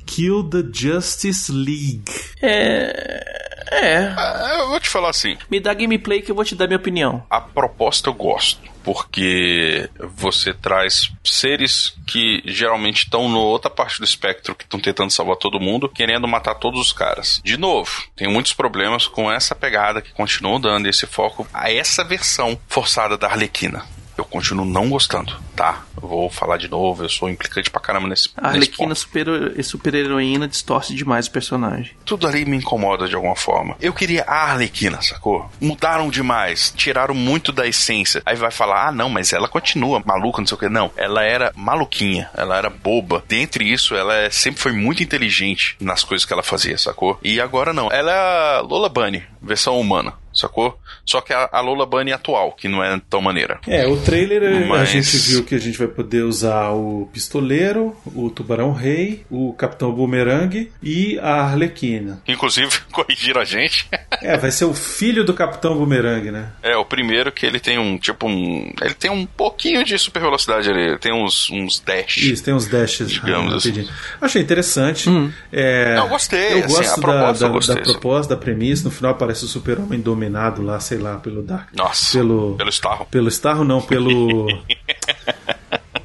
[0.07, 2.05] Kill the Justice League.
[2.43, 3.43] É.
[3.71, 4.13] É.
[4.17, 5.37] Ah, eu vou te falar assim.
[5.51, 7.25] Me dá gameplay que eu vou te dar minha opinião.
[7.31, 8.61] A proposta eu gosto.
[8.85, 15.13] Porque você traz seres que geralmente estão na outra parte do espectro, que estão tentando
[15.13, 17.41] salvar todo mundo, querendo matar todos os caras.
[17.45, 22.03] De novo, tem muitos problemas com essa pegada que continuam dando esse foco a essa
[22.03, 23.87] versão forçada da Arlequina.
[24.17, 25.83] Eu continuo não gostando, tá?
[26.01, 29.27] Eu vou falar de novo, eu sou implicante pra caramba nesse, A Arlequina super,
[29.65, 31.93] super heroína distorce demais o personagem.
[32.05, 33.77] tudo ali me incomoda de alguma forma.
[33.81, 35.49] Eu queria a Arlequina, sacou?
[35.61, 38.23] Mudaram demais, tiraram muito da essência.
[38.27, 40.69] Aí vai falar, ah, não, mas ela continua maluca, não sei o que.
[40.69, 43.25] Não, ela era maluquinha, ela era boba.
[43.27, 47.19] Dentre isso, ela é- sempre foi muito inteligente nas coisas que ela fazia, sacou?
[47.23, 47.91] E agora não.
[47.91, 50.15] Ela é a Lola Bunny, versão humana.
[50.33, 50.79] Sacou?
[51.05, 53.61] Só que a, a Lola Bunny atual, que não é tão maneira.
[53.67, 57.09] É, o trailer eh, a Mas- gente viu que a gente vai poder usar o
[57.13, 62.23] Pistoleiro, o Tubarão Rei, o Capitão Boomerang e a Arlequina.
[62.27, 63.89] Inclusive, corrigiram a gente.
[64.23, 66.51] É, vai ser o filho do Capitão Boomerang, né?
[66.63, 68.73] É, o primeiro que ele tem um, tipo um...
[68.81, 70.81] Ele tem um pouquinho de super velocidade ali.
[70.83, 72.19] Ele tem uns, uns dash.
[72.19, 73.71] Isso, tem uns dashes Digamos assim.
[73.71, 73.95] rapidinho.
[74.21, 75.09] Achei interessante.
[75.53, 77.91] É, Eu gostei, Eu assim, gosto a proposta da, eu da, gostei, da assim.
[77.93, 78.85] proposta, da premissa.
[78.85, 81.69] No final aparece o super-homem dominado lá, sei lá, pelo Dark.
[81.75, 83.07] Nossa, Pelo, pelo Starro.
[83.11, 84.47] pelo Starro, não, pelo.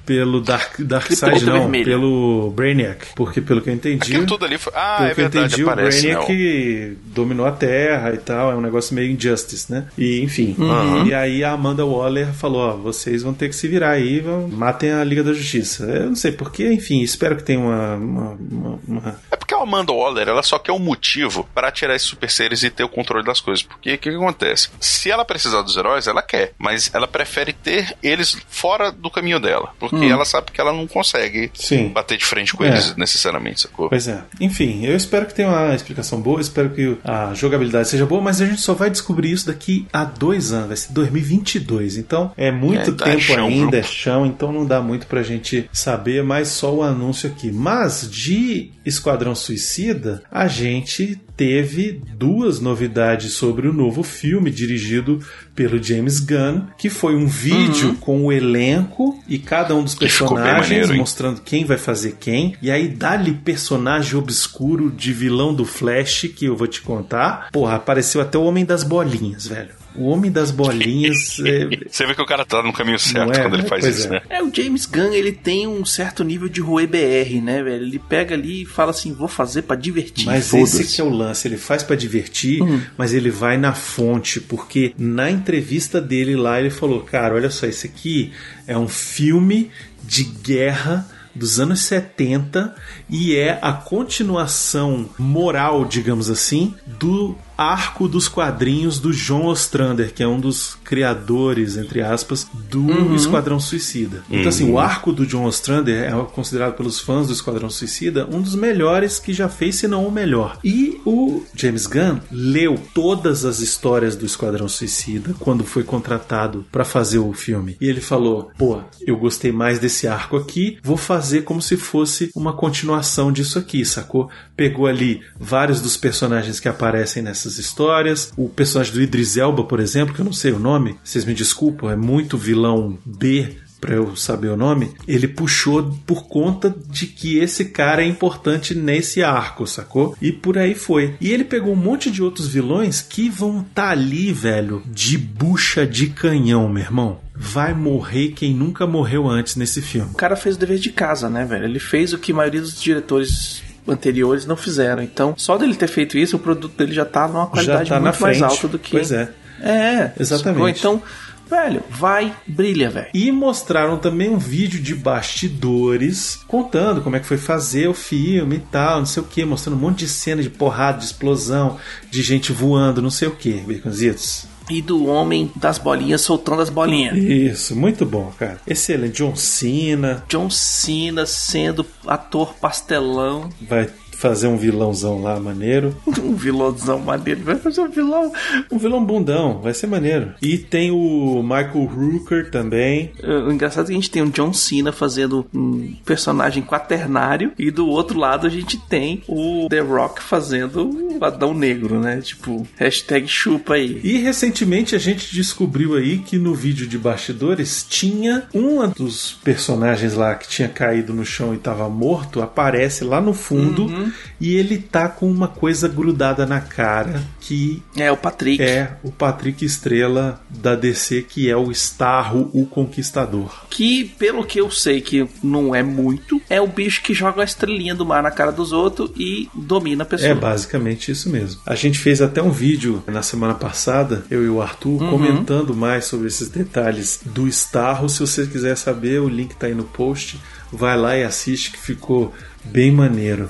[0.07, 1.83] pelo Dark, Dark Side, não, vermelha.
[1.85, 3.07] pelo Brainiac.
[3.13, 4.11] Porque, pelo que eu entendi.
[4.13, 4.71] Aquilo tudo ali foi...
[4.75, 6.01] Ah, Pelo é que eu verdade, entendi, aparece, o?
[6.25, 9.87] Brainiac dominou a Terra e tal, é um negócio meio injustice, né?
[9.97, 10.55] E enfim.
[10.57, 11.05] Uhum.
[11.07, 14.47] E aí a Amanda Waller falou: ó, vocês vão ter que se virar aí, vão,
[14.47, 15.83] matem a Liga da Justiça.
[15.83, 17.95] Eu não sei porquê, enfim, espero que tenha uma.
[17.95, 21.95] uma, uma- uma- É porque a Amanda Waller, ela só quer um motivo para tirar
[21.95, 23.63] esses super seres e ter o controle das coisas.
[23.63, 24.69] Porque o que, que acontece?
[24.79, 26.53] Se ela precisar dos heróis, ela quer.
[26.57, 29.73] Mas ela prefere ter eles fora do caminho dela.
[29.79, 31.89] Porque ela sabe que ela não consegue Sim.
[31.89, 32.69] bater de frente com É.
[32.69, 33.89] eles necessariamente, sacou?
[33.89, 34.21] Pois é.
[34.39, 38.41] Enfim, eu espero que tenha uma explicação boa, espero que a jogabilidade seja boa, mas
[38.41, 41.97] a gente só vai descobrir isso daqui a dois anos, vai ser 2022.
[41.97, 45.69] Então é muito É, tempo chão, ainda, é chão, então não dá muito pra gente
[45.71, 47.51] saber, mas só o anúncio aqui.
[47.51, 55.21] Mas de Esquadrão Suicida, a gente teve duas novidades sobre o novo filme dirigido
[55.55, 60.69] pelo James Gunn, que foi um vídeo com o elenco e cada um dos personagens
[60.69, 62.55] maneiro, mostrando quem vai fazer quem.
[62.61, 67.49] E aí dá-lhe personagem obscuro de vilão do Flash, que eu vou te contar.
[67.51, 69.76] Porra, apareceu até o Homem das Bolinhas, velho.
[69.97, 71.39] O Homem das Bolinhas.
[71.39, 71.67] é...
[71.89, 73.69] Você vê que o cara tá no caminho certo é, quando ele né?
[73.69, 74.09] faz isso, é.
[74.11, 74.21] né?
[74.29, 77.83] É, o James Gunn, ele tem um certo nível de Rue BR, né, velho?
[77.83, 81.09] Ele pega ali e fala assim, vou fazer pra divertir, Mas esse que é o
[81.09, 82.81] lance, ele faz pra divertir, Hum.
[82.97, 87.65] mas ele vai na fonte, porque na entrevista dele lá ele falou: "Cara, olha só,
[87.65, 88.31] esse aqui
[88.65, 89.71] é um filme
[90.03, 92.75] de guerra dos anos 70
[93.09, 100.21] e é a continuação moral, digamos assim, do arco dos quadrinhos do John Ostrander, que
[100.21, 104.23] é um dos criadores, entre aspas, do Esquadrão Suicida.
[104.29, 108.41] Então, assim, o arco do John Ostrander é considerado pelos fãs do Esquadrão Suicida um
[108.41, 110.59] dos melhores que já fez, se não o melhor.
[110.63, 116.85] E o James Gunn leu todas as histórias do Esquadrão Suicida quando foi contratado para
[116.85, 117.77] fazer o filme.
[117.81, 122.29] E ele falou: pô, eu gostei mais desse arco aqui, vou fazer como se fosse
[122.35, 124.29] uma continuação disso aqui, sacou?
[124.55, 128.33] Pegou ali vários dos personagens que aparecem nessas histórias.
[128.37, 131.33] O personagem do Idris Elba, por exemplo, que eu não sei o nome, vocês me
[131.33, 137.05] desculpam, é muito vilão B pra eu saber o nome, ele puxou por conta de
[137.05, 140.17] que esse cara é importante nesse arco, sacou?
[140.19, 141.15] E por aí foi.
[141.21, 145.85] E ele pegou um monte de outros vilões que vão estar ali, velho, de bucha
[145.85, 147.19] de canhão, meu irmão.
[147.35, 150.09] Vai morrer quem nunca morreu antes nesse filme.
[150.09, 151.65] O cara fez o dever de casa, né, velho?
[151.65, 155.01] Ele fez o que a maioria dos diretores anteriores não fizeram.
[155.01, 158.21] Então, só dele ter feito isso, o produto dele já tá numa qualidade tá muito
[158.21, 158.91] mais alta do que.
[158.91, 159.29] Pois é.
[159.61, 160.53] É, Exatamente.
[160.53, 160.69] sacou?
[160.69, 161.03] Então,
[161.49, 163.07] velho, vai, brilha, velho.
[163.13, 168.57] E mostraram também um vídeo de bastidores contando como é que foi fazer o filme
[168.57, 171.77] e tal, não sei o que, mostrando um monte de cena de porrada, de explosão,
[172.11, 174.47] de gente voando, não sei o que, Baconzitos.
[174.69, 177.17] E do homem das bolinhas soltando as bolinhas.
[177.17, 178.59] Isso, muito bom, cara.
[178.67, 179.17] Excelente.
[179.17, 185.95] John Cena John Cena sendo ator pastelão, vai fazer um vilãozão lá maneiro.
[186.23, 188.31] um vilãozão maneiro, vai fazer um vilão.
[188.71, 190.33] Um vilão bundão, vai ser maneiro.
[190.41, 193.11] E tem o Michael Rooker também.
[193.23, 197.69] O engraçado é que a gente tem o John Cena fazendo um personagem quaternário e
[197.69, 202.19] do outro lado a gente tem o The Rock fazendo um Adão Negro, né?
[202.21, 203.99] Tipo, hashtag chupa aí.
[204.03, 210.13] E recentemente a gente descobriu aí que no vídeo de bastidores tinha um dos personagens
[210.15, 214.06] lá que tinha caído no chão e tava morto, aparece lá no fundo Uhum.
[214.39, 218.61] E ele tá com uma coisa grudada na cara que É, o Patrick.
[218.61, 223.65] é o Patrick Estrela da DC, que é o Starro, o Conquistador.
[223.69, 227.45] Que, pelo que eu sei que não é muito, é o bicho que joga a
[227.45, 230.29] estrelinha do mar na cara dos outros e domina a pessoa.
[230.31, 231.61] É basicamente isso mesmo.
[231.65, 235.09] A gente fez até um vídeo na semana passada, eu e o Arthur, Uhum.
[235.09, 238.07] comentando mais sobre esses detalhes do Starro.
[238.09, 240.39] Se você quiser saber, o link tá aí no post.
[240.71, 242.33] Vai lá e assiste que ficou
[242.65, 243.49] bem maneiro.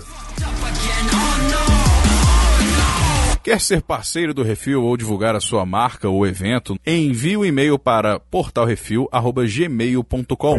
[3.47, 6.77] Quer ser parceiro do Refil ou divulgar a sua marca ou evento?
[6.85, 10.57] Envie o um e-mail para portalrefil@gmail.com.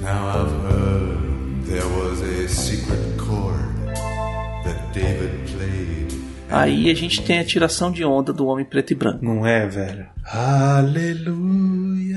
[0.00, 3.68] Now I've heard there was a secret chord
[4.64, 6.18] that David played.
[6.48, 9.22] Aí a gente tem a tiração de onda do Homem Preto e Branco.
[9.22, 10.06] Não é, velho?
[10.24, 12.16] Aleluia.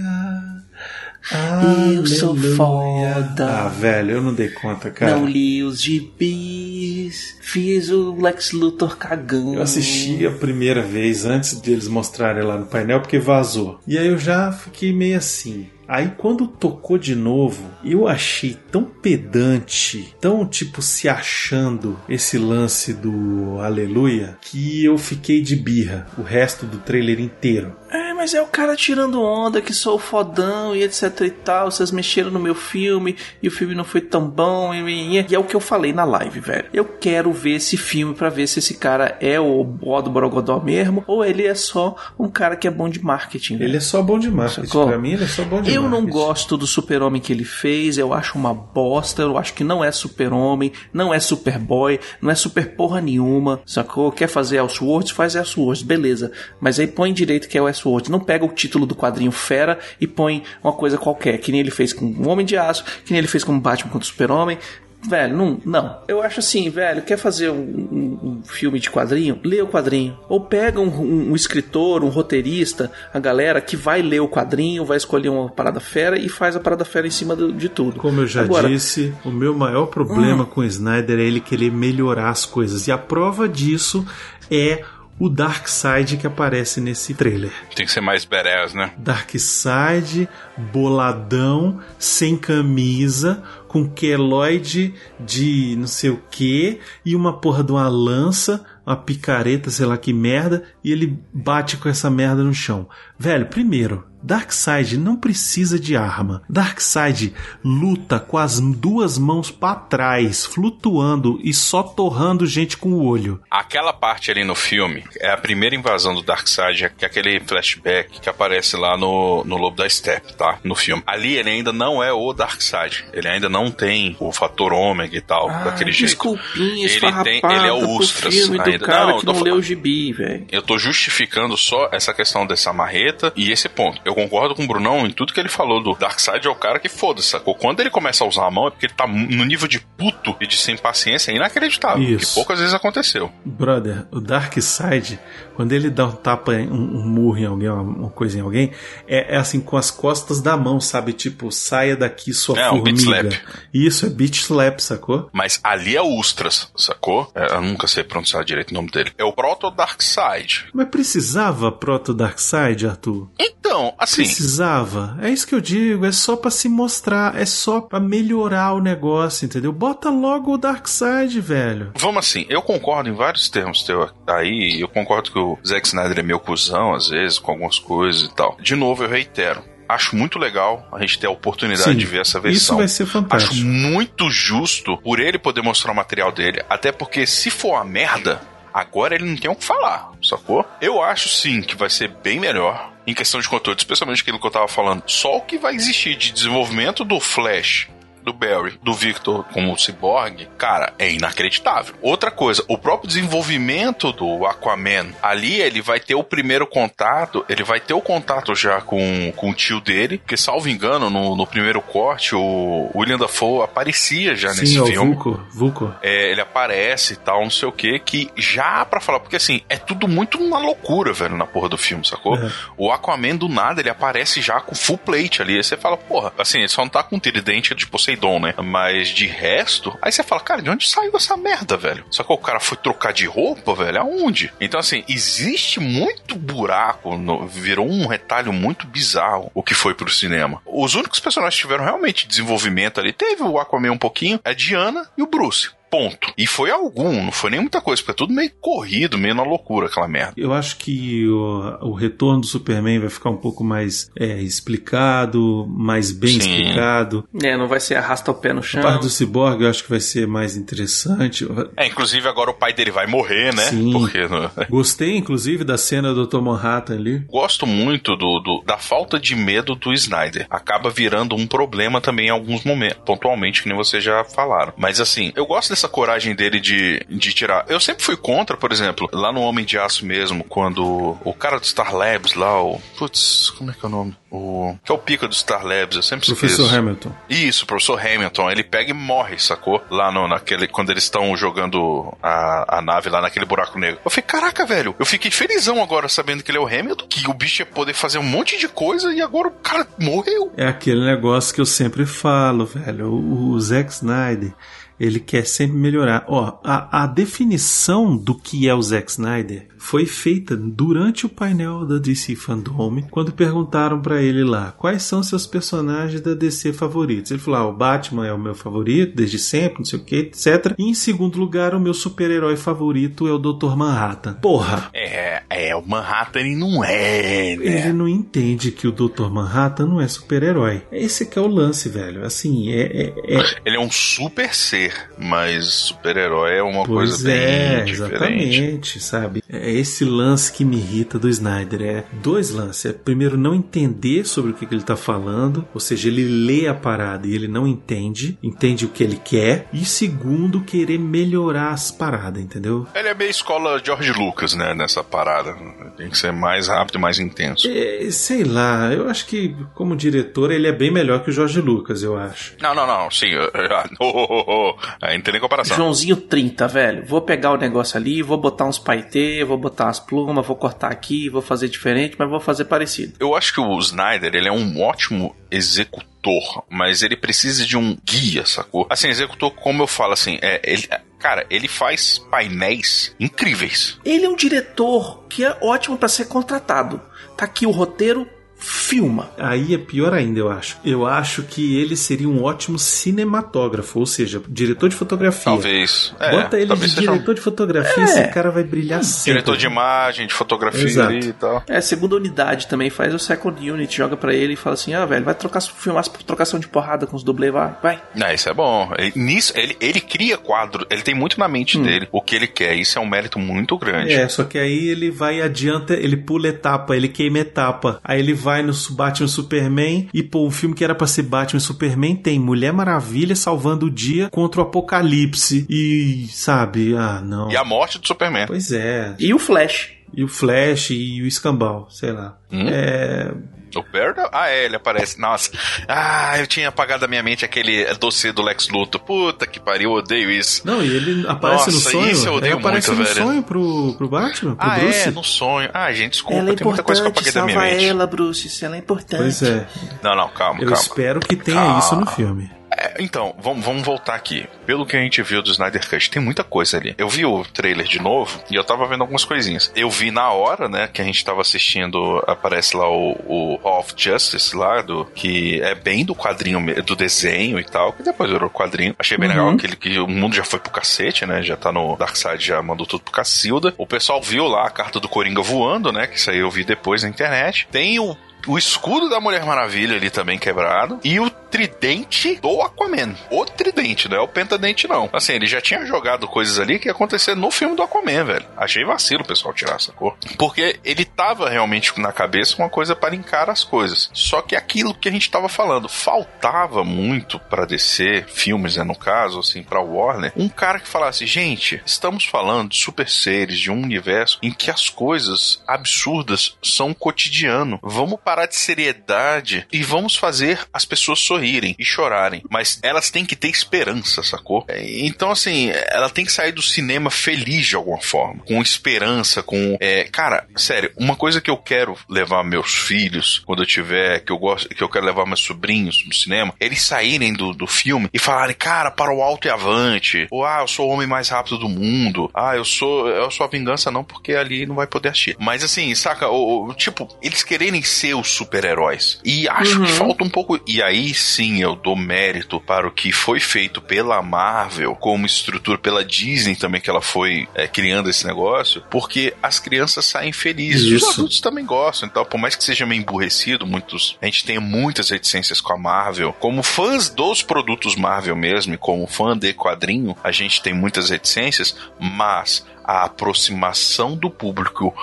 [1.95, 3.47] Eu sou foda.
[3.47, 5.15] Ah, velho, eu não dei conta, cara.
[5.15, 9.55] Não li os gibis, fiz o Lex Luthor cagando.
[9.55, 13.79] Eu assisti a primeira vez antes deles mostrarem lá no painel porque vazou.
[13.87, 15.67] E aí eu já fiquei meio assim.
[15.87, 22.93] Aí quando tocou de novo, eu achei tão pedante, tão tipo se achando esse lance
[22.93, 27.75] do Aleluia, que eu fiquei de birra o resto do trailer inteiro.
[27.89, 31.71] É, mas é o cara tirando onda, que sou o fodão e etc e tal.
[31.71, 34.71] Vocês mexeram no meu filme e o filme não foi tão bom.
[34.75, 36.65] E, e- é o que eu falei na live, velho.
[36.71, 40.59] Eu quero ver esse filme pra ver se esse cara é o bó do Borogodó
[40.59, 43.57] mesmo ou ele é só um cara que é bom de marketing.
[43.57, 43.69] velho.
[43.71, 44.67] Ele é só bom de marketing.
[44.67, 44.85] Sacou?
[44.87, 46.11] Pra mim, ele é só bom de Eu não marketing.
[46.13, 49.91] gosto do super-homem que ele fez, eu acho uma bosta, eu acho que não é
[49.91, 54.11] super-homem, não é superboy, não é super porra nenhuma, sacou?
[54.11, 56.31] Quer fazer Elseworlds, faz Elseworlds, beleza.
[56.59, 59.79] Mas aí põe direito que é o Elseworlds, não pega o título do quadrinho fera
[59.99, 63.11] e põe uma coisa qualquer, que nem ele fez com o Homem de Aço, que
[63.11, 64.57] nem ele fez com o Batman contra o super-homem.
[65.03, 65.97] Velho, não, não.
[66.07, 69.39] Eu acho assim, velho, quer fazer um, um- um filme de quadrinho?
[69.43, 70.15] Lê o quadrinho.
[70.29, 74.97] Ou pega um, um- escritor, um roteirista, a galera que vai ler o quadrinho, vai
[74.97, 77.99] escolher uma parada fera e faz a parada fera em cima do- de tudo.
[77.99, 78.71] Como eu já Agora, Hum.
[78.73, 82.87] disse, o meu maior problema com o Snyder é ele querer melhorar as coisas.
[82.87, 84.05] E a prova disso
[84.51, 84.83] é
[85.21, 87.51] o Darkseid que aparece nesse trailer.
[87.75, 88.91] Tem que ser mais badass, né?
[88.97, 90.27] Darkseid,
[90.73, 97.87] boladão, sem camisa, com queloide de não sei o que e uma porra de uma
[97.87, 102.89] lança, uma picareta, sei lá que merda, e ele bate com essa merda no chão.
[103.21, 106.41] Velho, primeiro, Darkseid não precisa de arma.
[106.49, 113.03] Darkseid luta com as duas mãos para trás, flutuando e só torrando gente com o
[113.05, 113.39] olho.
[113.49, 118.19] Aquela parte ali no filme é a primeira invasão do Darkseid, que é aquele flashback
[118.19, 120.59] que aparece lá no, no Lobo da Steppe, tá?
[120.63, 121.01] No filme.
[121.07, 123.05] Ali ele ainda não é o Darkseid.
[123.13, 126.09] Ele ainda não tem o fator ômega e tal, ah, daquele jeito.
[126.09, 128.85] Desculpinha, Ele tem- ele é o Ustras filme do ainda.
[128.85, 130.45] cara Não, que tô não falando- leu o gibi, velho.
[130.51, 134.01] Eu tô justificando só essa questão dessa marreta e esse ponto.
[134.05, 136.79] Eu concordo com o Brunão em tudo que ele falou do Darkseid é o cara
[136.79, 137.55] que foda-se, sacou?
[137.55, 140.35] Quando ele começa a usar a mão é porque ele tá no nível de puto
[140.39, 142.27] e de sem paciência inacreditável, Isso.
[142.27, 143.31] que poucas vezes aconteceu.
[143.45, 145.19] Brother, o Darkseid,
[145.55, 148.71] quando ele dá um tapa, um, um murro em alguém, uma, uma coisa em alguém,
[149.07, 151.13] é, é assim com as costas da mão, sabe?
[151.13, 153.29] Tipo, saia daqui sua É, um beat formiga.
[153.29, 153.41] slap.
[153.73, 155.29] Isso, é beat slap, sacou?
[155.31, 157.31] Mas ali é Ustras, sacou?
[157.35, 159.11] É, eu nunca sei pronunciar direito o nome dele.
[159.17, 160.65] É o Proto Darkseid.
[160.73, 163.00] Mas precisava proto Darkseid, Arthur?
[163.39, 164.23] Então, assim.
[164.23, 165.17] Precisava.
[165.21, 168.81] É isso que eu digo, é só pra se mostrar, é só pra melhorar o
[168.81, 169.71] negócio, entendeu?
[169.71, 171.91] Bota logo o Darkseid, velho.
[171.97, 176.19] Vamos assim, eu concordo em vários termos teu aí, eu concordo que o Zack Snyder
[176.19, 178.57] é meio cuzão, às vezes, com algumas coisas e tal.
[178.61, 179.63] De novo, eu reitero.
[179.87, 182.57] Acho muito legal a gente ter a oportunidade Sim, de ver essa versão.
[182.57, 183.53] isso vai ser fantástico.
[183.53, 186.63] Acho muito justo por ele poder mostrar o material dele.
[186.69, 188.41] Até porque, se for uma merda,
[188.73, 190.65] agora ele não tem o que falar, sacou?
[190.81, 194.45] Eu acho sim que vai ser bem melhor em questão de conteúdo, especialmente aquilo que
[194.45, 195.03] eu tava falando.
[195.07, 197.87] Só o que vai existir de desenvolvimento do Flash
[198.23, 201.95] do Barry, do Victor como Cyborg, cara, é inacreditável.
[202.01, 207.63] Outra coisa, o próprio desenvolvimento do Aquaman, ali ele vai ter o primeiro contato, ele
[207.63, 211.47] vai ter o contato já com, com o tio dele, porque salvo engano, no, no
[211.47, 215.15] primeiro corte, o William Dafoe aparecia já Sim, nesse é o filme.
[215.15, 215.95] Vulco, Vulco.
[216.01, 219.61] É, ele aparece e tal, não sei o que, que já pra falar, porque assim,
[219.67, 222.35] é tudo muito uma loucura, velho, na porra do filme, sacou?
[222.35, 222.51] É.
[222.77, 226.31] O Aquaman do nada, ele aparece já com full plate ali, aí você fala, porra,
[226.37, 228.53] assim, ele só não tá com tridente de Poseidon Poseidon, né?
[228.63, 232.05] Mas de resto, aí você fala, cara, de onde saiu essa merda, velho?
[232.09, 234.51] Só que o cara foi trocar de roupa, velho, aonde?
[234.59, 240.09] Então, assim, existe muito buraco, no- virou um retalho muito bizarro o que foi pro
[240.09, 240.61] cinema.
[240.65, 245.07] Os únicos personagens que tiveram realmente desenvolvimento ali, teve o Aquaman um pouquinho, a Diana
[245.17, 245.69] e o Bruce.
[245.91, 246.33] Ponto.
[246.37, 249.43] E foi algum, não foi nem muita coisa, porque é tudo meio corrido, meio na
[249.43, 250.33] loucura aquela merda.
[250.37, 255.65] Eu acho que o, o retorno do Superman vai ficar um pouco mais é, explicado,
[255.69, 256.37] mais bem Sim.
[256.39, 257.27] explicado.
[257.43, 258.81] É, não vai ser arrasta o pé no A chão.
[258.81, 261.47] parte do Cyborg eu acho que vai ser mais interessante.
[261.77, 263.63] É, inclusive agora o pai dele vai morrer, né?
[263.63, 263.91] Sim.
[263.91, 264.49] Porque né?
[264.69, 266.39] Gostei, inclusive, da cena do Dr.
[266.41, 267.19] Manhattan ali.
[267.29, 270.47] gosto muito do, do- da falta de medo do Snyder.
[270.49, 274.73] Acaba virando um problema também em alguns momentos, pontualmente, que nem vocês já falaram.
[274.77, 277.65] Mas assim, eu gosto dessa coragem dele de, de tirar.
[277.67, 281.59] Eu sempre fui contra, por exemplo, lá no Homem de Aço mesmo, quando o cara
[281.59, 282.79] do Star Labs lá, o.
[282.97, 284.15] Putz, como é que é o nome?
[284.29, 284.75] O.
[284.83, 286.75] Que é o pica do Star Labs, eu sempre Professor esqueço.
[286.75, 287.11] Hamilton.
[287.29, 289.83] Isso, professor Hamilton, ele pega e morre, sacou?
[289.89, 293.99] Lá no, naquele, quando eles estão jogando a, a nave lá naquele buraco negro.
[294.05, 297.29] Eu falei, caraca, velho, eu fiquei felizão agora sabendo que ele é o Hamilton, que
[297.29, 300.51] o bicho ia poder fazer um monte de coisa e agora o cara morreu.
[300.55, 303.11] É aquele negócio que eu sempre falo, velho.
[303.11, 304.53] O, o Zack Snyder,
[305.01, 306.25] ele quer sempre melhorar.
[306.27, 311.85] Ó, a, a definição do que é o Zack Snyder foi feita durante o painel
[311.85, 317.31] da DC Fandom, quando perguntaram pra ele lá quais são seus personagens da DC favoritos.
[317.31, 320.15] Ele falou: ah, o Batman é o meu favorito desde sempre, não sei o que,
[320.17, 320.73] etc.
[320.77, 323.75] E em segundo lugar, o meu super-herói favorito é o Dr.
[323.75, 324.33] Manhattan.
[324.35, 324.89] Porra!
[324.93, 327.65] É, é, o Manhattan ele não é, né?
[327.65, 329.29] Ele não entende que o Dr.
[329.31, 330.83] Manhattan não é super-herói.
[330.91, 332.23] Esse que é o lance, velho.
[332.23, 332.81] Assim, é.
[332.81, 337.83] é- é- Ele é um super ser, mas super-herói é uma Pois coisa bem é,
[337.83, 337.91] diferente.
[337.91, 339.43] exatamente, sabe?
[339.49, 341.81] É esse lance que me irrita do Snyder.
[341.81, 342.85] É dois lances.
[342.85, 346.67] É, primeiro, não entender sobre o que, que ele tá falando, ou seja, ele lê
[346.67, 349.67] a parada e ele não entende, entende o que ele quer.
[349.73, 352.87] E segundo, querer melhorar as paradas, entendeu?
[352.95, 355.55] Ele é meio escola George Lucas, né, nessa parada.
[355.97, 357.67] Tem que ser mais rápido e mais intenso.
[357.69, 361.61] É, sei lá, eu acho que como diretor ele é bem melhor que o Jorge
[361.61, 362.53] Lucas, eu acho.
[362.61, 363.27] Não, não, não, sim.
[363.27, 365.75] eu- eu- ah, oh, oh, oh, Aí não tem nem comparação.
[365.77, 367.05] Joãozinho 30, velho.
[367.05, 370.91] Vou pegar o negócio ali, vou botar uns paetê, vou botar umas plumas, vou cortar
[370.91, 373.13] aqui, vou fazer diferente, mas vou fazer parecido.
[373.19, 377.97] Eu acho que o Snyder, ele é um ótimo executor, mas ele precisa de um
[378.03, 378.87] guia, sacou?
[378.89, 380.87] Assim, executor, como eu falo, assim, é, ele,
[381.19, 383.99] cara, ele faz painéis incríveis.
[384.03, 387.01] Ele é um diretor que é ótimo pra ser contratado.
[387.37, 388.27] Tá aqui o roteiro,
[388.61, 389.29] filma.
[389.37, 390.77] Aí é pior ainda, eu acho.
[390.85, 395.43] Eu acho que ele seria um ótimo cinematógrafo, ou seja, diretor de fotografia.
[395.43, 396.13] Talvez.
[396.19, 398.05] É, Bota ele de talvez um diretor de fotografia, É.
[398.05, 399.33] esse cara vai brilhar sempre.
[399.33, 401.09] diretor de imagem, de fotografia Exato.
[401.09, 401.63] ali e tal.
[401.67, 405.05] É, segunda unidade também faz o second unit, joga pra ele e fala assim: ah,
[405.05, 408.01] velho, vai trocar, filmar trocação de porrada com os dublês, vai, vai.
[408.21, 408.91] Ah, isso é bom.
[408.97, 412.47] Ele- nisso, ele, ele cria quadro, ele tem muito na mente dele o que ele
[412.47, 412.75] quer.
[412.75, 414.13] Isso é um mérito muito grande.
[414.13, 417.99] É, só que aí ele vai e adianta, ele pula etapa, ele queima etapa.
[418.03, 421.59] Aí ele vai no Batman Superman e, pô, um filme que era pra ser Batman
[421.59, 425.65] Superman tem Mulher Maravilha salvando o dia contra o apocalipse.
[425.69, 427.51] E, sabe, ah, não.
[427.51, 428.47] E a morte do Superman.
[428.47, 429.15] Pois é.
[429.19, 429.91] E o Flash.
[430.13, 432.37] E o Flash e o Escambau, sei lá.
[432.51, 432.67] Hum?
[432.67, 433.33] É.
[433.79, 434.13] O Barry?
[434.31, 435.19] Ah, é, ele aparece.
[435.19, 435.51] Nossa.
[435.87, 439.01] Ah, eu tinha apagado da minha mente aquele dossiê do Lex Luthor.
[439.01, 440.61] Puta que pariu, eu odeio isso.
[440.65, 442.11] Não, e ele aparece Nossa, no sonho.
[442.11, 443.25] isso eu odeio ele aparece muito, no velho.
[443.27, 445.07] sonho pro, pro Batman, pro ah, Bruce.
[445.07, 445.69] é, no sonho.
[445.73, 447.89] Ah, gente, desculpa, ela é tem muita coisa que eu importante, apaguei da minha mente.
[447.89, 449.21] ela, Bruce, ela é importante.
[449.21, 449.67] Pois é.
[450.03, 450.81] Não, não, calma, Eu calma.
[450.81, 451.79] espero que tenha Calma.
[451.79, 452.51] isso no filme.
[452.81, 454.47] É, então, vamos, vamos voltar aqui.
[454.65, 456.95] Pelo que a gente viu do Snyder Cut, tem muita coisa ali.
[456.97, 459.71] Eu vi o trailer de novo e eu tava vendo algumas coisinhas.
[459.75, 463.79] Eu vi na hora, né, que a gente tava assistindo, aparece lá o, o Hall
[463.81, 468.31] of Justice lá, do, que é bem do quadrinho, do desenho e tal, que depois
[468.31, 468.95] virou quadrinho.
[468.97, 469.35] Achei bem Uhum.
[469.35, 472.61] legal aquele que o mundo já foi pro cacete, né, já tá no Darkseid, já
[472.61, 473.73] mandou tudo pro Cacilda.
[473.77, 476.63] O pessoal viu lá a carta do Coringa voando, né, que isso aí eu vi
[476.63, 477.67] depois na internet.
[477.71, 478.17] Tem o
[478.47, 480.99] o escudo da Mulher Maravilha ali também quebrado.
[481.03, 483.13] E o tridente do Aquaman.
[483.29, 485.09] O tridente, não é o pentadente, não.
[485.11, 488.45] Assim, ele já tinha jogado coisas ali que ia acontecer no filme do Aquaman, velho.
[488.55, 490.15] Achei vacilo o pessoal tirar essa cor.
[490.37, 494.09] Porque ele tava realmente na cabeça uma coisa para linkar as coisas.
[494.13, 498.95] Só que aquilo que a gente tava falando, faltava muito para descer filmes, né, no
[498.95, 503.69] caso, assim, pra Warner, um cara que falasse, gente, estamos falando de super seres, de
[503.69, 507.79] um universo em que as coisas absurdas são cotidiano.
[507.83, 512.41] Vamos parar de seriedade e vamos fazer as pessoas sorrirem e chorarem.
[512.49, 514.63] Mas elas têm que ter esperança, sacou?
[514.67, 519.43] É, Então, assim, ela tem que sair do cinema feliz de alguma forma, com esperança,
[519.43, 519.77] com.
[519.79, 524.31] é, cara, sério, uma coisa que eu quero levar meus filhos quando eu tiver, que
[524.31, 528.09] eu gosto, que eu quero levar meus sobrinhos no cinema, eles saírem do, do filme
[528.13, 530.27] e falarem, cara, para o alto e avante.
[530.31, 532.29] Ou, ah, eu sou o homem mais rápido do mundo.
[532.33, 533.07] Ah, eu sou.
[533.09, 535.35] Eu sou a vingança, não, porque ali não vai poder assistir.
[535.39, 539.19] Mas assim, saca, o- tipo, eles quererem ser super-heróis.
[539.23, 539.85] E acho Uhum.
[539.85, 540.59] que falta um pouco.
[540.67, 545.77] E aí sim eu dou mérito para o que foi feito pela Marvel, como estrutura,
[545.77, 550.83] pela Disney também, que ela foi é, criando esse negócio, porque as crianças saem felizes.
[550.83, 551.07] Isso.
[551.07, 552.07] Os adultos também gostam.
[552.09, 554.17] Então, por mais que seja meio emburrecido, muitos.
[554.21, 556.33] A gente tem muitas reticências com a Marvel.
[556.33, 561.09] Como fãs dos produtos Marvel mesmo, e como fã de quadrinho, a gente tem muitas
[561.09, 564.93] reticências, mas a aproximação do público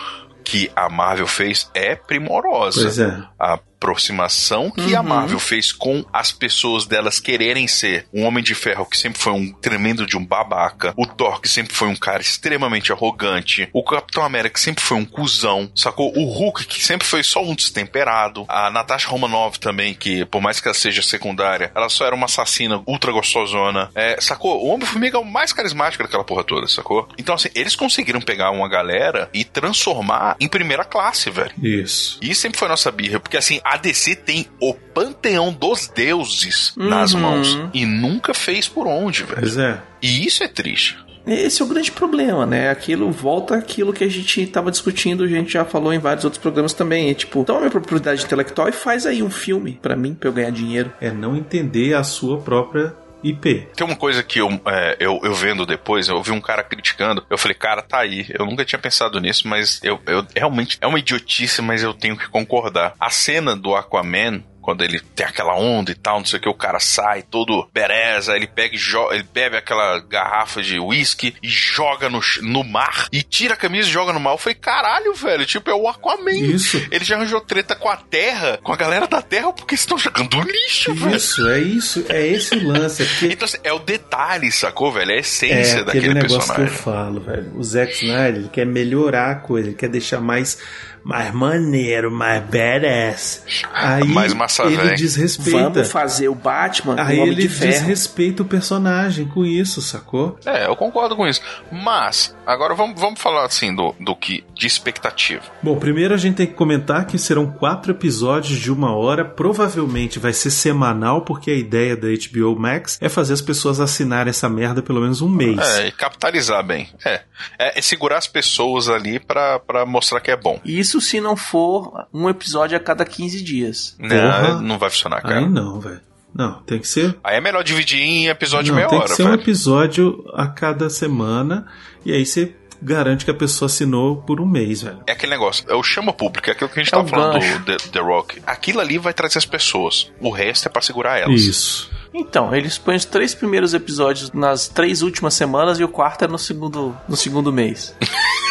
[0.48, 3.22] que a Marvel fez é primorosa Pois é.
[3.38, 5.08] a aproximação que a Uhum.
[5.08, 9.32] Marvel fez com as pessoas delas quererem ser um Homem de Ferro que sempre foi
[9.32, 13.82] um tremendo de um babaca, o Thor que sempre foi um cara extremamente arrogante, o
[13.82, 16.12] Capitão América que sempre foi um cuzão, sacou?
[16.16, 20.60] O Hulk que sempre foi só um destemperado, a Natasha Romanoff também que por mais
[20.60, 24.64] que ela seja secundária, ela só era uma assassina ultra gostosona, é, sacou?
[24.64, 27.08] O Homem-Formiga é o mais carismático daquela porra toda, sacou?
[27.16, 31.52] Então assim, eles conseguiram pegar uma galera e transformar em primeira classe, velho.
[31.62, 32.18] Isso.
[32.20, 37.14] E sempre foi nossa birra, porque assim, a DC tem o panteão dos deuses nas
[37.14, 37.20] Uhum.
[37.20, 39.40] mãos e nunca fez por onde, velho.
[39.40, 39.80] Pois é.
[40.02, 40.96] E isso é triste.
[41.26, 42.70] Esse é o grande problema, né?
[42.70, 46.40] Aquilo volta àquilo que a gente tava discutindo, a gente já falou em vários outros
[46.40, 47.10] programas também.
[47.10, 50.32] É tipo, toma minha propriedade intelectual e faz aí um filme pra mim, pra eu
[50.32, 50.90] ganhar dinheiro.
[51.02, 52.94] É não entender a sua própria
[53.30, 53.68] IP.
[53.74, 57.24] Tem uma coisa que eu, é, eu, eu vendo depois, eu ouvi um cara criticando,
[57.28, 58.26] eu falei, cara, tá aí.
[58.30, 62.16] Eu nunca tinha pensado nisso, mas eu, eu realmente é uma idiotice, mas eu tenho
[62.16, 62.94] que concordar.
[62.98, 64.42] A cena do Aquaman.
[64.68, 67.66] Quando ele tem aquela onda e tal, não sei o que, o cara sai todo
[67.72, 68.76] bereza, ele pega
[69.12, 73.88] ele bebe aquela garrafa de uísque e joga no, no mar, e tira a camisa
[73.88, 74.32] e joga no mar.
[74.32, 76.32] Eu falei, caralho, velho, tipo, é o Aquaman.
[76.32, 76.86] Isso.
[76.90, 80.38] Ele já arranjou treta com a Terra, com a galera da Terra, porque estão jogando
[80.42, 81.16] lixo, velho.
[81.16, 83.02] Isso, é isso, é esse o lance.
[83.02, 85.12] É, porque Então, assim, é o detalhe, sacou, velho?
[85.12, 86.66] É a é essência aquele daquele negócio personagem.
[86.66, 87.52] que eu falo, velho.
[87.56, 90.58] O Zack Snyder ele quer melhorar a coisa, ele quer deixar mais,
[91.04, 93.42] mais maneiro, mais badass.
[93.72, 94.94] Aí Mais massa ele véi.
[94.94, 95.58] desrespeita.
[95.70, 97.72] Vamos fazer o Batman com Aí ele de Ferro.
[97.72, 100.38] desrespeita o personagem com isso, sacou?
[100.44, 101.40] É, eu concordo com isso.
[101.70, 105.42] Mas, agora vamos, vamos falar assim do, do que de expectativa.
[105.62, 109.24] Bom, primeiro a gente tem que comentar que serão quatro episódios de uma hora.
[109.24, 114.30] Provavelmente vai ser semanal, porque a ideia da HBO Max é fazer as pessoas assinarem
[114.30, 115.58] essa merda pelo menos um mês.
[115.78, 116.88] É, e capitalizar bem.
[117.04, 117.20] É.
[117.58, 120.60] É, é segurar as pessoas ali pra, pra mostrar que é bom.
[120.64, 123.96] Isso se não for um episódio a cada 15 dias.
[123.98, 125.40] Não, não vai funcionar, cara.
[125.40, 126.00] Aí não, velho.
[126.34, 127.16] Não, tem que ser.
[127.24, 129.40] Aí é melhor dividir em episódio não, meia tem hora, que ser um velho.
[129.42, 131.66] episódio a cada semana.
[132.04, 135.00] E aí você garante que a pessoa assinou por um mês, velho.
[135.06, 137.08] É aquele negócio, é o chama público, é aquilo que a gente É tava o
[137.08, 138.40] falando do The, The Rock.
[138.46, 140.12] Aquilo ali vai trazer as pessoas.
[140.20, 141.40] O resto é pra segurar elas.
[141.42, 141.90] Isso.
[142.14, 146.28] Então, eles põem os três primeiros episódios nas três últimas semanas e o quarto é
[146.28, 147.94] no segundo, no segundo mês.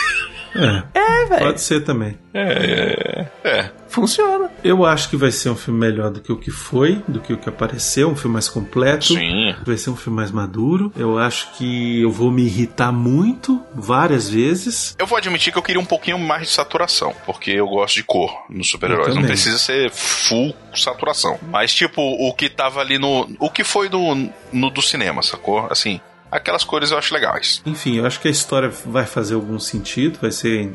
[0.57, 1.45] É, É, velho.
[1.45, 2.17] pode ser também.
[2.33, 3.71] É, é, é.
[3.87, 4.49] Funciona.
[4.63, 7.33] Eu acho que vai ser um filme melhor do que o que foi, do que
[7.33, 9.05] o que apareceu, um filme mais completo.
[9.05, 9.55] Sim.
[9.65, 10.91] Vai ser um filme mais maduro.
[10.95, 14.95] Eu acho que eu vou me irritar muito, várias vezes.
[14.99, 18.03] Eu vou admitir que eu queria um pouquinho mais de saturação, porque eu gosto de
[18.03, 19.15] cor nos super-heróis.
[19.15, 21.39] Não precisa ser full saturação.
[21.49, 23.27] Mas, tipo, o que tava ali no.
[23.39, 25.67] O que foi no, no do cinema, sacou?
[25.71, 25.99] Assim,
[26.37, 27.61] aquelas cores eu acho legais.
[27.65, 30.71] Enfim, eu acho que a história vai fazer algum sentido, vai ser.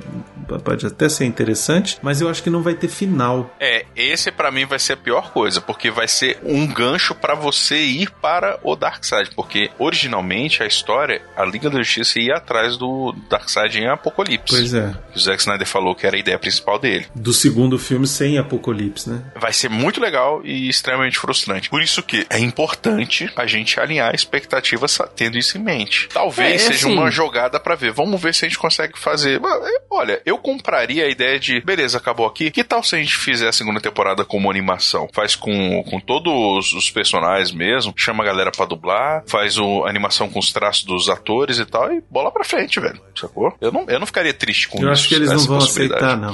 [0.64, 3.54] pode até ser interessante, mas eu acho que não vai ter final.
[3.58, 7.34] É, esse pra mim vai ser a pior coisa, porque vai ser um gancho pra
[7.34, 12.76] você ir para o Darkseid, porque originalmente a história, a Liga da Justiça ia atrás
[12.76, 14.54] do Darkseid em Apocalipse.
[14.54, 14.94] Pois é.
[15.14, 17.06] O Zack Snyder falou que era a ideia principal dele.
[17.14, 19.22] Do segundo filme sem Apocalipse, né?
[19.38, 21.70] Vai ser muito legal e extremamente frustrante.
[21.70, 26.09] Por isso que é importante a gente alinhar expectativas tendo isso em mente.
[26.12, 27.92] Talvez É, seja assim- uma jogada pra ver.
[27.92, 29.40] Vamos ver se a gente consegue fazer.
[29.42, 32.50] É, Olha, eu compraria a ideia de, beleza, acabou aqui.
[32.50, 35.09] Que tal se a gente fizer a segunda temporada como animação?
[35.12, 39.90] Faz com, com todos os personagens mesmo, chama a galera pra dublar, faz o, a
[39.90, 43.00] animação com os traços dos atores e tal, e bola pra frente, velho.
[43.14, 43.55] Sacou?
[43.61, 44.92] Eu não, eu não ficaria triste com Eu isso.
[44.92, 46.32] acho que eles não vão aceitar, não.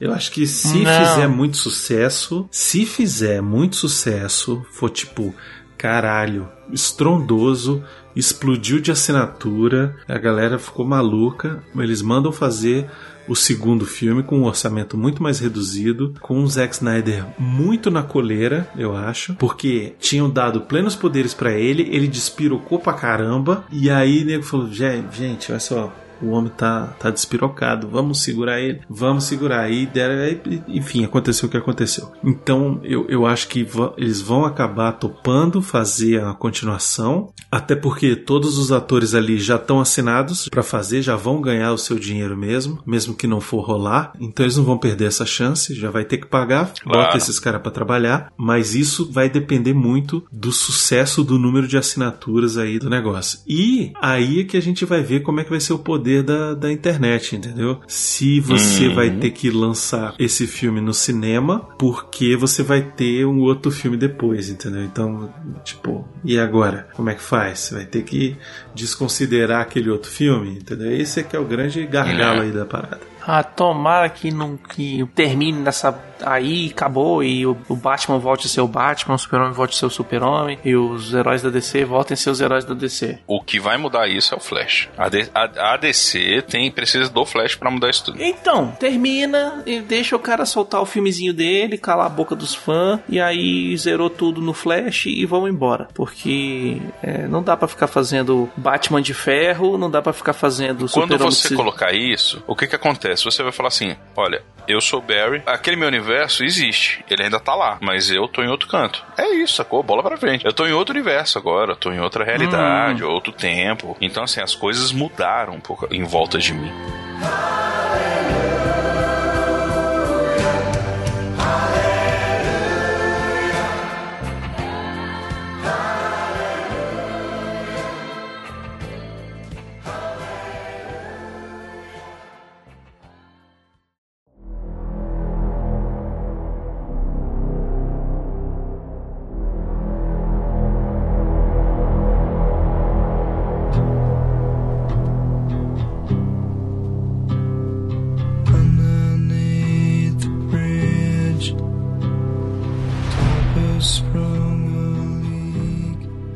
[0.00, 1.06] Eu acho que se Não.
[1.06, 5.34] fizer muito sucesso, se fizer muito sucesso, for tipo
[5.76, 7.84] caralho, estrondoso,
[8.16, 11.62] explodiu de assinatura, a galera ficou maluca.
[11.76, 12.90] Eles mandam fazer
[13.28, 18.02] o segundo filme com um orçamento muito mais reduzido, com o Zack Snyder muito na
[18.02, 23.90] coleira, eu acho, porque tinham dado plenos poderes pra ele, ele despirocou pra caramba, e
[23.90, 26.05] aí o nego falou: gente, olha só.
[26.22, 29.68] O homem tá, tá despirocado, vamos segurar ele, vamos segurar.
[29.92, 32.10] Deram, aí, enfim, aconteceu o que aconteceu.
[32.24, 33.66] Então, eu, eu acho que
[33.96, 39.80] eles vão acabar topando fazer a continuação, até porque todos os atores ali já estão
[39.80, 44.12] assinados pra fazer, já vão ganhar o seu dinheiro mesmo, mesmo que não for rolar.
[44.20, 46.98] Então, eles não vão perder essa chance, já vai ter que pagar, Claro.
[47.06, 51.76] bota esses caras pra trabalhar, mas isso vai depender muito do sucesso do número de
[51.76, 53.40] assinaturas aí do negócio.
[53.46, 56.05] E aí é que a gente vai ver como é que vai ser o poder
[56.22, 57.80] da, da internet, entendeu?
[57.86, 58.94] Se você Uhum.
[58.94, 63.96] vai ter que lançar esse filme no cinema, porque você vai ter um outro filme
[63.96, 64.82] depois, entendeu?
[64.84, 65.32] Então,
[65.64, 66.88] tipo, e agora?
[66.94, 67.58] Como é que faz?
[67.60, 68.36] Você vai ter que
[68.74, 70.90] desconsiderar aquele outro filme, entendeu?
[70.92, 72.44] Esse é que é o grande gargalo É.
[72.44, 73.00] aí da parada.
[73.26, 78.48] Ah, tomara que não que termine nessa aí acabou e o, o Batman volte a
[78.48, 81.84] ser o Batman, o Super-Homem volte a ser o Super-Homem e os heróis da DC
[81.84, 83.18] voltem a ser os heróis da DC.
[83.26, 84.88] O que vai mudar isso é o Flash.
[84.96, 88.22] A, D- a- a DC tem, precisa do Flash pra mudar isso tudo.
[88.22, 93.00] Então, termina e deixa o cara soltar o filmezinho dele, calar a boca dos fãs,
[93.08, 95.88] e aí zerou tudo no Flash e vão embora.
[95.92, 100.88] Porque é, não dá pra ficar fazendo Batman de ferro, não dá pra ficar fazendo
[100.90, 103.15] Quando você colocar isso, o que que acontece?
[103.24, 107.54] Você vai falar assim, olha, eu sou Barry, aquele meu universo existe, ele ainda tá
[107.54, 109.04] lá, mas eu tô em outro canto.
[109.16, 109.82] É isso, sacou?
[109.82, 110.44] Bola pra frente.
[110.44, 113.96] Eu tô em outro universo agora, eu tô em outra realidade, outro tempo.
[114.00, 116.72] Então, assim, as coisas mudaram um pouco em volta de mim.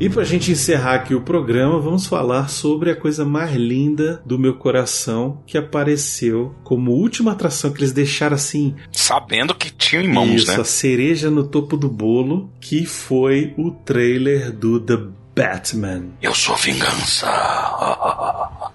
[0.01, 0.05] A.
[0.05, 4.39] E pra gente encerrar aqui o programa, vamos falar sobre a coisa mais linda do
[4.39, 8.75] meu coração que apareceu como última atração que eles deixaram assim.
[8.91, 10.61] Sabendo que tinha em mãos, isso, né?
[10.61, 14.97] a cereja no topo do bolo, que foi o trailer do The
[15.35, 16.09] Batman.
[16.21, 17.27] Eu sou vingança.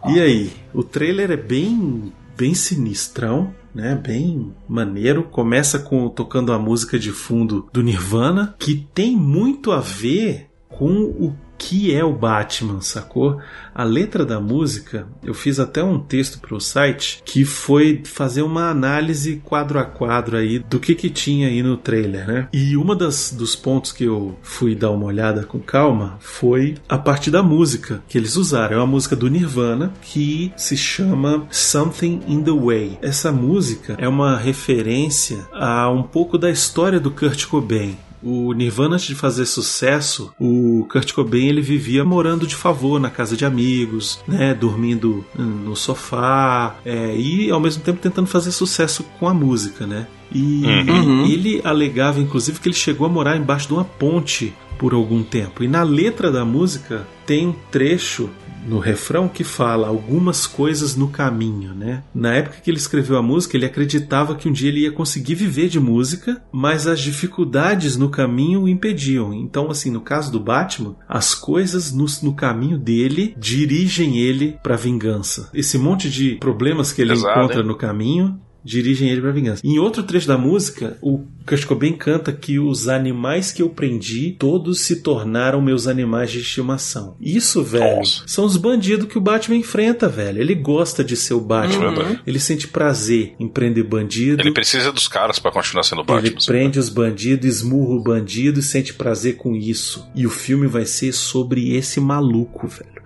[0.09, 3.95] E aí, o trailer é bem bem sinistrão, né?
[3.95, 5.25] Bem maneiro.
[5.25, 10.49] Começa com tocando a música de fundo do Nirvana, que tem muito a ver
[10.79, 13.41] com o que é o Batman, sacou?
[13.75, 18.43] A letra da música, eu fiz até um texto para o site que foi fazer
[18.43, 22.49] uma análise quadro a quadro aí do que que tinha aí no trailer, né?
[22.53, 26.99] E uma das dos pontos que eu fui dar uma olhada com calma foi a
[26.99, 28.77] parte da música que eles usaram.
[28.77, 32.99] É uma música do Nirvana que se chama Something in the Way.
[33.03, 37.97] Essa música é uma referência a um pouco da história do Kurt Cobain.
[38.29, 43.09] O Nirvana, antes de fazer sucesso, o Kurt Cobain ele vivia morando de favor na
[43.09, 48.51] casa de amigos, né, dormindo hum, no sofá é, e ao mesmo tempo tentando fazer
[48.51, 50.09] sucesso com a música, né?
[50.35, 51.25] E Uhum.
[51.27, 55.63] ele alegava, inclusive, que ele chegou a morar embaixo de uma ponte por algum tempo.
[55.63, 58.29] E na letra da música tem um trecho
[58.67, 62.03] no refrão que fala algumas coisas no caminho, né?
[62.15, 65.35] Na época que ele escreveu a música, ele acreditava que um dia ele ia conseguir
[65.35, 69.33] viver de música, mas as dificuldades no caminho o impediam.
[69.33, 74.77] Então, assim, no caso do Batman, as coisas no, no caminho dele dirigem ele para
[74.77, 75.51] vingança.
[75.55, 77.67] Esse monte de problemas que ele Pesado, encontra hein?
[77.67, 79.63] no caminho dirigem ele pra vingança.
[79.65, 81.25] Em outro trecho da música, o
[81.67, 87.17] Cobain canta que os animais que eu prendi, todos se tornaram meus animais de estimação.
[87.21, 88.25] Isso, velho, Nossa.
[88.27, 90.41] são os bandidos que o Batman enfrenta, velho.
[90.41, 91.91] Ele gosta de ser o Batman.
[91.91, 92.19] Uhum.
[92.27, 94.43] Ele sente prazer em prender bandido.
[94.43, 96.47] Ele precisa dos caras pra continuar sendo Ele Batman.
[96.47, 100.05] prende os bandidos, esmurra o bandido e sente prazer com isso.
[100.15, 102.97] E o filme vai ser sobre esse maluco, velho.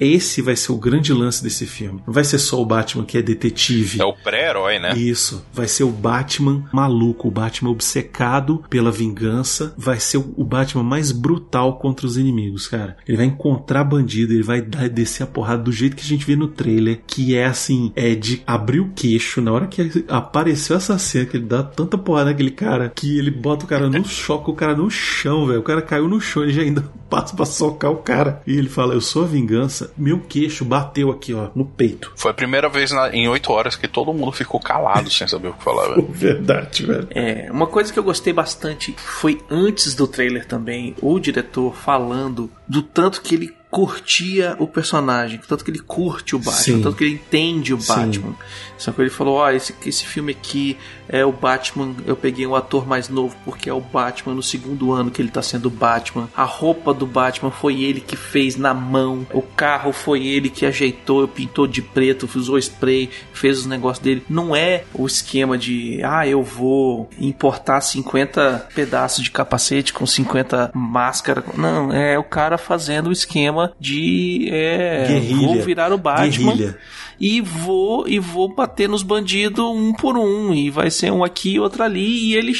[0.00, 2.02] Esse vai ser o grande lance desse filme.
[2.06, 4.00] Não vai ser só o Batman que é detetive.
[4.00, 4.94] É o pré-herói, né?
[4.96, 5.44] Isso.
[5.52, 9.74] Vai ser o Batman maluco, o Batman obcecado pela vingança.
[9.76, 12.96] Vai ser o Batman mais brutal contra os inimigos, cara.
[13.06, 16.26] Ele vai encontrar bandido, ele vai dar, descer a porrada do jeito que a gente
[16.26, 19.40] vê no trailer, que é assim, é de abrir o queixo.
[19.40, 23.30] Na hora que apareceu essa cena, que ele dá tanta porrada naquele cara, que ele
[23.30, 25.60] bota o cara no choque, o cara no chão, velho.
[25.60, 28.42] O cara caiu no chão, ele já ainda passa pra socar o cara.
[28.46, 29.87] E ele fala: Eu sou a vingança.
[29.96, 32.12] Meu queixo bateu aqui, ó, no peito.
[32.16, 35.48] Foi a primeira vez na- em oito horas que todo mundo ficou calado sem saber
[35.48, 36.06] o que falar, velho.
[36.10, 37.08] Verdade, velho.
[37.10, 42.50] É, uma coisa que eu gostei bastante foi antes do trailer também, o diretor falando
[42.68, 46.82] do tanto que ele curtia o personagem, tanto que ele curte o Batman, Sim.
[46.82, 47.94] tanto que ele entende o Sim.
[47.94, 48.34] Batman.
[48.76, 50.76] Só que ele falou: Ó, esse, esse filme aqui
[51.08, 51.94] é o Batman.
[52.06, 55.30] Eu peguei um ator mais novo porque é o Batman no segundo ano que ele
[55.30, 56.28] tá sendo Batman.
[56.36, 59.26] A roupa do Batman foi ele que fez na mão.
[59.32, 64.24] O carro foi ele que ajeitou, pintou de preto, usou spray, fez os negócios dele.
[64.28, 70.70] Não é o esquema de, ah, eu vou importar 50 pedaços de capacete com 50
[70.74, 71.44] máscaras.
[71.56, 75.46] Não, é o cara fazendo o esquema de, é, Guerrilha.
[75.46, 76.78] vou virar o Batman Guerrilha.
[77.20, 80.54] E vou e vou bater nos bandidos um por um.
[80.54, 82.30] E vai ser um aqui e outro ali.
[82.30, 82.52] E ele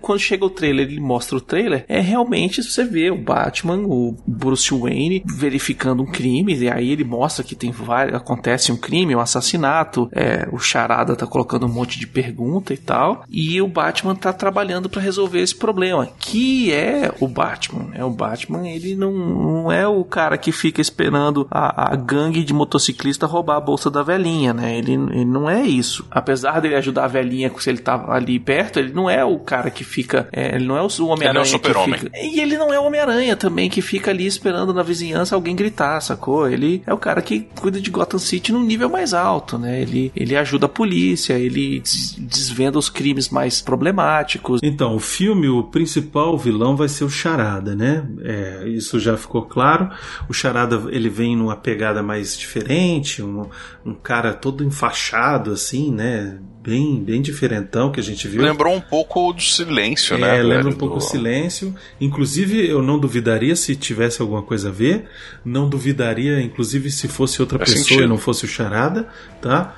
[0.00, 1.84] quando chega o trailer ele mostra o trailer.
[1.88, 6.54] É realmente você vê o Batman o Bruce Wayne verificando um crime.
[6.56, 10.08] E aí ele mostra que tem vários acontece um crime um assassinato.
[10.12, 13.24] É, o Charada tá colocando um monte de pergunta e tal.
[13.28, 17.90] E o Batman tá trabalhando para resolver esse problema que é o Batman.
[17.94, 22.42] É o Batman ele não, não é o cara que fica esperando a, a gangue
[22.42, 24.78] de motociclista roubar bolsa da velhinha, né?
[24.78, 26.06] Ele, ele não é isso.
[26.10, 29.70] Apesar dele ajudar a velhinha se ele tá ali perto, ele não é o cara
[29.70, 30.28] que fica.
[30.32, 31.42] é, ele não é o Ele é Homem-Aranha.
[31.42, 31.98] o super-homem.
[31.98, 35.56] fica- E ele não é o Homem-Aranha também, que fica ali esperando na vizinhança alguém
[35.56, 36.48] gritar, sacou?
[36.48, 39.80] Ele é o cara que cuida de Gotham City num nível mais alto, né?
[39.82, 44.60] Ele, ele ajuda a polícia, ele des- desvenda os crimes mais problemáticos.
[44.62, 48.06] Então, o filme, o principal vilão vai ser o Charada, né?
[48.22, 49.90] É, isso já ficou claro.
[50.28, 53.46] O Charada, ele vem numa pegada mais diferente, um,
[53.84, 56.38] um cara todo enfaixado, assim, né?
[56.62, 58.42] Bem, bem diferentão que a gente viu.
[58.42, 60.38] Lembrou um pouco do silêncio, né?
[60.38, 61.72] É, lembra velho, um pouco do- o silêncio.
[62.00, 65.04] Inclusive, eu não duvidaria se tivesse alguma coisa a ver.
[65.44, 68.04] Não duvidaria, inclusive, se fosse outra Faz pessoa sentido.
[68.04, 69.06] e não fosse o Charada,
[69.40, 69.76] tá?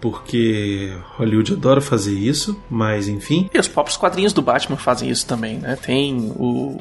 [0.00, 3.48] Porque Hollywood adora fazer isso, mas enfim.
[3.52, 5.76] E os próprios quadrinhos do Batman fazem isso também, né?
[5.76, 6.76] Tem o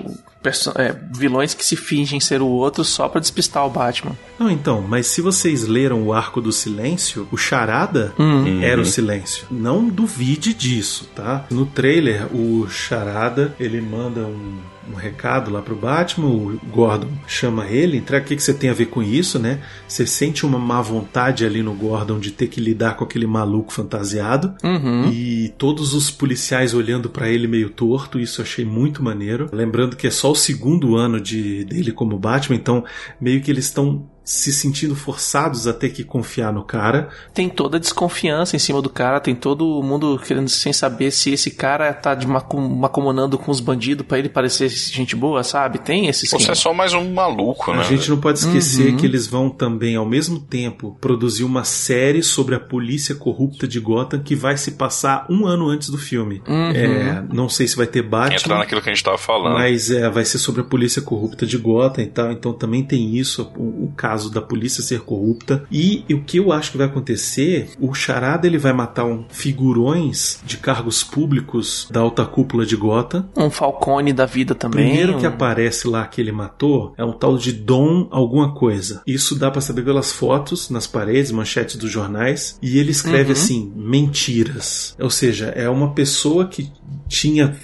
[0.76, 4.16] é, vilões que se fingem ser o outro só pra despistar o Batman.
[4.40, 8.62] Não, então, mas se vocês leram o Arco do Silêncio, o Charada Uhum.
[8.64, 9.46] era o Silêncio.
[9.52, 11.46] Não duvide disso, tá?
[11.52, 14.58] No trailer, o Charada, ele manda um,
[14.92, 18.70] um recado lá pro Batman, o Gordon chama ele, entrega o que, que você tem
[18.70, 19.60] a ver com isso, né?
[19.88, 23.72] Você sente uma má vontade ali no Gordon de ter que lidar com aquele maluco
[23.74, 24.56] fantasiado.
[24.64, 25.10] Uhum.
[25.12, 29.50] E todos os policiais olhando pra ele meio torto, isso eu achei muito maneiro.
[29.52, 32.84] Lembrando que é só o segundo ano de, dele como Batman, então
[33.20, 37.08] meio que eles estão se sentindo forçados a ter que confiar no cara.
[37.34, 41.32] Tem toda a desconfiança em cima do cara, tem todo mundo querendo sem saber se
[41.32, 45.80] esse cara tá de macum- macumunando com os bandidos pra ele parecer gente boa, sabe?
[45.80, 46.52] Tem esse Você esquema.
[46.52, 47.80] é só mais um maluco, né?
[47.80, 48.98] A gente não pode esquecer Uhum.
[48.98, 53.80] que eles vão também, ao mesmo tempo, produzir uma série sobre a polícia corrupta de
[53.80, 56.42] Gotham que vai se passar um ano antes do filme.
[56.46, 56.72] Uhum.
[56.72, 58.36] É, não sei se vai ter Batman.
[58.36, 59.54] Entrar naquilo que a gente tava falando.
[59.54, 62.30] Mas é, vai ser sobre a polícia corrupta de Gotham e tal.
[62.34, 65.64] Então também tem isso, o, o caso da polícia ser corrupta.
[65.72, 70.40] E, o que eu acho que vai acontecer, o Charada ele vai matar um figurões
[70.46, 73.28] de cargos públicos da alta cúpula de Gotham.
[73.36, 74.86] Um Falcone da vida O também.
[74.88, 79.02] primeiro que um- aparece lá que ele matou é um tal de Dom alguma coisa.
[79.06, 82.58] Isso dá pra saber pelas fotos nas paredes, manchetes dos jornais.
[82.62, 83.32] E ele escreve Uhum.
[83.32, 84.96] assim: mentiras.
[85.00, 86.72] Ou seja, é uma pessoa que
[87.08, 87.56] tinha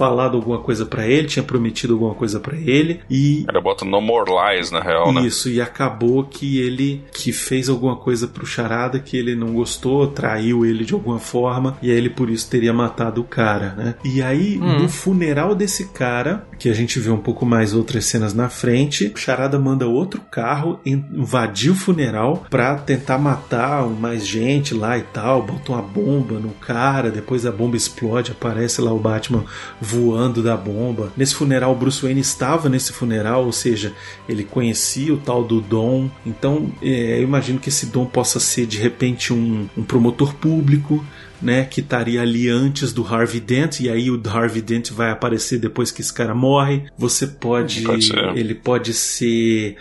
[0.00, 4.00] falado alguma coisa pra ele, tinha prometido alguma coisa pra ele e Era bota no
[4.00, 5.26] more lies, na real, né?
[5.26, 10.06] isso, e acabou que ele que fez alguma coisa pro Charada que ele não gostou,
[10.06, 13.94] traiu ele de alguma forma, e aí ele por isso teria matado o cara, né?
[14.02, 14.80] E aí, Hum.
[14.80, 19.12] no funeral desse cara, que a gente vê um pouco mais outras cenas na frente,
[19.14, 24.96] o Charada manda outro carro in- invadir o funeral pra tentar matar mais gente lá
[24.96, 29.44] e tal, bota uma bomba no cara, depois a bomba explode, aparece lá o Batman
[29.90, 31.12] voando da bomba.
[31.16, 33.92] Nesse funeral, Bruce Wayne estava nesse funeral, ou seja,
[34.28, 36.08] ele conhecia o tal do Dom.
[36.24, 41.04] Então, é, eu imagino que esse Dom possa ser de repente um, um promotor público.
[41.42, 45.58] Né, que estaria ali antes do Harvey Dent, e aí o Harvey Dent vai aparecer
[45.58, 46.82] depois que esse cara morre.
[46.98, 47.80] Você pode.
[47.80, 48.12] Pode.
[48.38, 49.78] Ele pode ser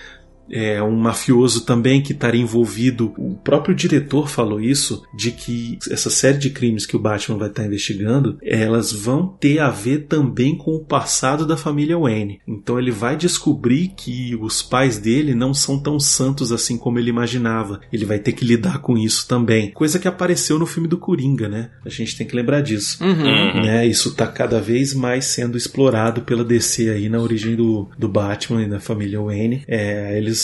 [0.51, 3.13] é, um mafioso também que estaria envolvido.
[3.17, 7.49] O próprio diretor falou isso, de que essa série de crimes que o Batman vai
[7.49, 12.41] estar investigando, elas vão ter a ver também com o passado da família Wayne.
[12.47, 17.09] Então ele vai descobrir que os pais dele não são tão santos assim como ele
[17.09, 17.81] imaginava.
[17.91, 19.71] Ele vai ter que lidar com isso também.
[19.71, 21.69] Coisa que apareceu no filme do Coringa, né?
[21.85, 23.03] A gente tem que lembrar disso.
[23.03, 23.61] Uhum.
[23.61, 23.85] Né?
[23.87, 28.63] Isso tá cada vez mais sendo explorado pela DC aí na origem do, do Batman
[28.63, 29.63] e da família Wayne.
[29.67, 30.38] É, eles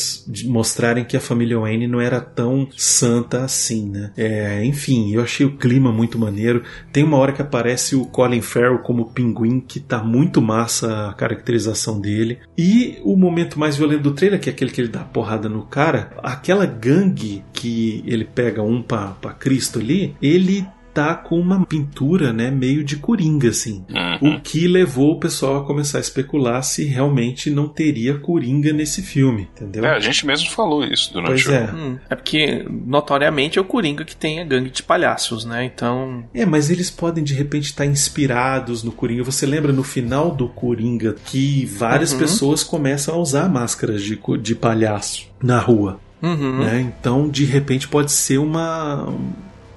[0.46, 4.12] mostrarem que a família Wayne não era tão santa assim, né?
[4.18, 6.64] É, enfim, eu achei o clima muito maneiro.
[6.92, 11.14] Tem uma hora que aparece o Colin Farrell como pinguim, que tá muito massa a
[11.14, 12.40] caracterização dele.
[12.58, 15.64] E o momento mais violento do trailer, que é aquele que ele dá porrada no
[15.64, 20.66] cara, aquela gangue que ele pega um pra, pra Cristo ali, ele
[20.96, 23.84] tá com uma pintura, né, meio de coringa, assim.
[24.22, 24.36] Uhum.
[24.38, 29.02] O que levou o pessoal a começar a especular se realmente não teria coringa nesse
[29.02, 29.84] filme, entendeu?
[29.86, 31.70] É, a gente mesmo falou isso durante Pois é.
[31.72, 35.66] Hum, é porque, notoriamente, é o Coringa que tem a gangue de palhaços, né?
[35.66, 36.24] Então.
[36.34, 39.24] É, mas eles podem de repente estar inspirados no Coringa.
[39.24, 42.20] Você lembra no final do Coringa que várias Uhum.
[42.20, 46.60] pessoas começam a usar máscaras de, de palhaço na rua, Uhum.
[46.60, 46.80] né?
[46.82, 49.14] Então, de repente, pode ser uma,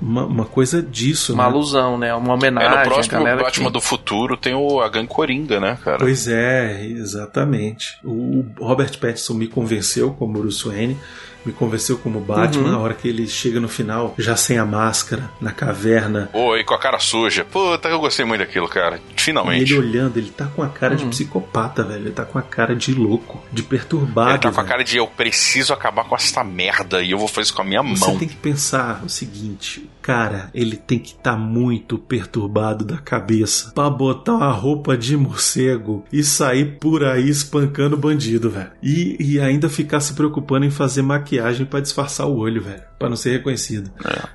[0.01, 1.51] uma, uma coisa disso, Uma né?
[1.51, 2.15] alusão, né?
[2.15, 3.73] Uma É, homenagem no à próximo galera Batman que...
[3.73, 5.99] do futuro tem o, a gangue Coringa, né, cara?
[5.99, 7.99] Pois é, exatamente.
[8.05, 10.97] O Robert Pattinson me convenceu como Bruce Wayne,
[11.44, 12.65] me convenceu como Batman.
[12.65, 12.73] Uhum.
[12.73, 16.28] Na hora que ele chega no final, já sem a máscara, na caverna,
[16.59, 17.44] e com a cara suja.
[17.44, 19.01] Puta, eu gostei muito daquilo, cara.
[19.16, 19.73] E Finalmente.
[19.73, 21.10] ele olhando, ele tá com a cara de Uhum.
[21.10, 22.02] psicopata, velho.
[22.06, 24.31] Ele tá com a cara de louco, de perturbado.
[24.31, 24.69] Ele tá com a velho.
[24.69, 27.65] cara de eu preciso acabar com essa merda e eu vou fazer isso com a
[27.65, 28.19] minha Você mão.
[28.19, 33.70] tem que pensar o seguinte, o cara, ele tem que estar muito perturbado da cabeça
[33.74, 38.70] pra botar uma roupa de morcego e sair por aí espancando bandido, velho.
[38.82, 41.28] E, e ainda ficar se preocupando em fazer maquiagem
[41.69, 43.91] pra disfarçar o olho, velho, Pra não ser reconhecido.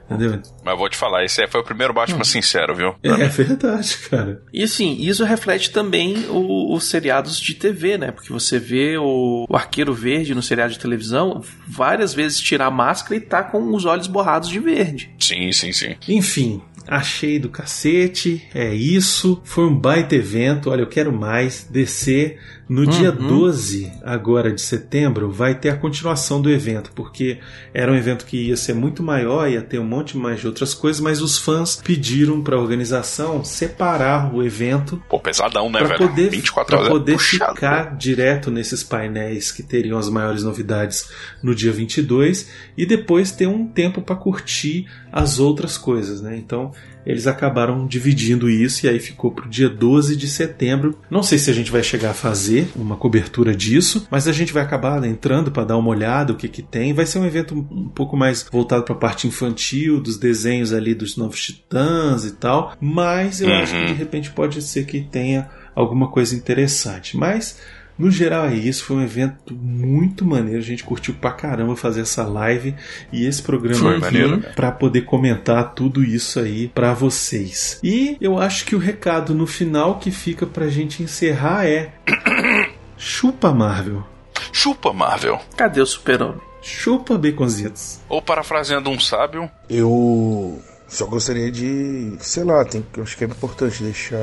[0.10, 0.42] Entendeu?
[0.64, 2.96] Mas vou te falar, esse foi o primeiro Batman sincero, viu?
[3.04, 4.42] É, é verdade, cara.
[4.54, 8.12] E assim, isso reflete também os seriados de TV, né?
[8.12, 12.72] Porque você vê o, o Arqueiro Verde no seriado de televisão várias vezes tirar a
[12.72, 15.14] máscara e tá com os olhos borrados de verde.
[15.20, 15.96] Sim, sim, sim.
[16.08, 19.42] Enfim, achei do cacete, é isso.
[19.44, 20.70] Foi um baita evento.
[20.70, 21.68] Olha, eu quero mais.
[21.70, 22.40] Descer
[22.74, 27.38] no dia 12 agora de setembro vai ter a continuação do evento, porque
[27.72, 30.74] era um evento que ia ser muito maior, ia ter um monte mais de outras
[30.74, 35.98] coisas, mas os fãs pediram para a organização separar o evento Pô, pesadão, né, para
[35.98, 36.10] velho?
[36.10, 36.88] poder, 24 pra horas.
[36.88, 41.12] é poder puxado, ficar direto nesses painéis que teriam as maiores novidades
[41.44, 46.36] no dia 22 e depois ter um tempo para curtir as outras coisas, né?
[46.36, 46.72] Então
[47.06, 50.98] eles acabaram dividindo isso e aí ficou pro dia 12 de setembro.
[51.10, 54.54] Não sei se a gente vai chegar a fazer uma cobertura disso, mas a gente
[54.54, 56.94] vai acabar né, entrando para dar uma olhada o que que tem.
[56.94, 60.94] Vai ser um evento um pouco mais voltado para a parte infantil, dos desenhos ali
[60.96, 63.86] dos novos Titãs e tal, mas eu acho que Uhum.
[63.88, 67.18] de repente pode ser que tenha alguma coisa interessante.
[67.18, 67.58] Mas
[67.98, 72.02] no geral é isso, foi um evento muito maneiro, a gente curtiu pra caramba fazer
[72.02, 72.76] essa live
[73.12, 74.44] e esse programa Foi aqui maneiro.
[74.56, 77.80] pra poder comentar tudo isso aí pra vocês.
[77.84, 81.92] E eu acho que o recado no final que fica pra gente encerrar é
[82.98, 84.04] chupa Marvel,
[84.52, 85.40] Chupa, Marvel.
[85.58, 86.40] Cadê o super-homem?
[86.62, 88.00] chupa baconzitos.
[88.08, 93.84] Ou parafraseando um sábio, Eu só gostaria de, sei lá, tem, acho que é importante
[93.84, 94.18] deixar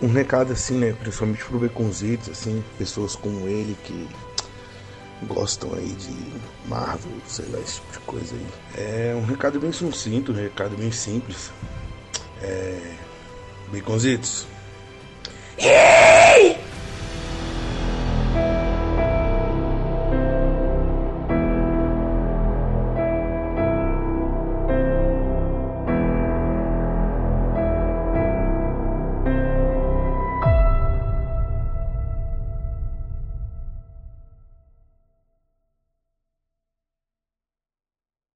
[0.00, 0.92] um recado assim, né?
[0.92, 4.08] Principalmente pro Beconzitos, assim, pessoas como ele que
[5.26, 8.46] gostam aí de Marvel, sei lá, esse tipo de coisa aí.
[8.76, 11.50] É um recado bem sucinto, um recado bem simples.
[12.42, 12.94] É.
[13.72, 14.46] Baconzitos.
[15.58, 16.69] Yeah!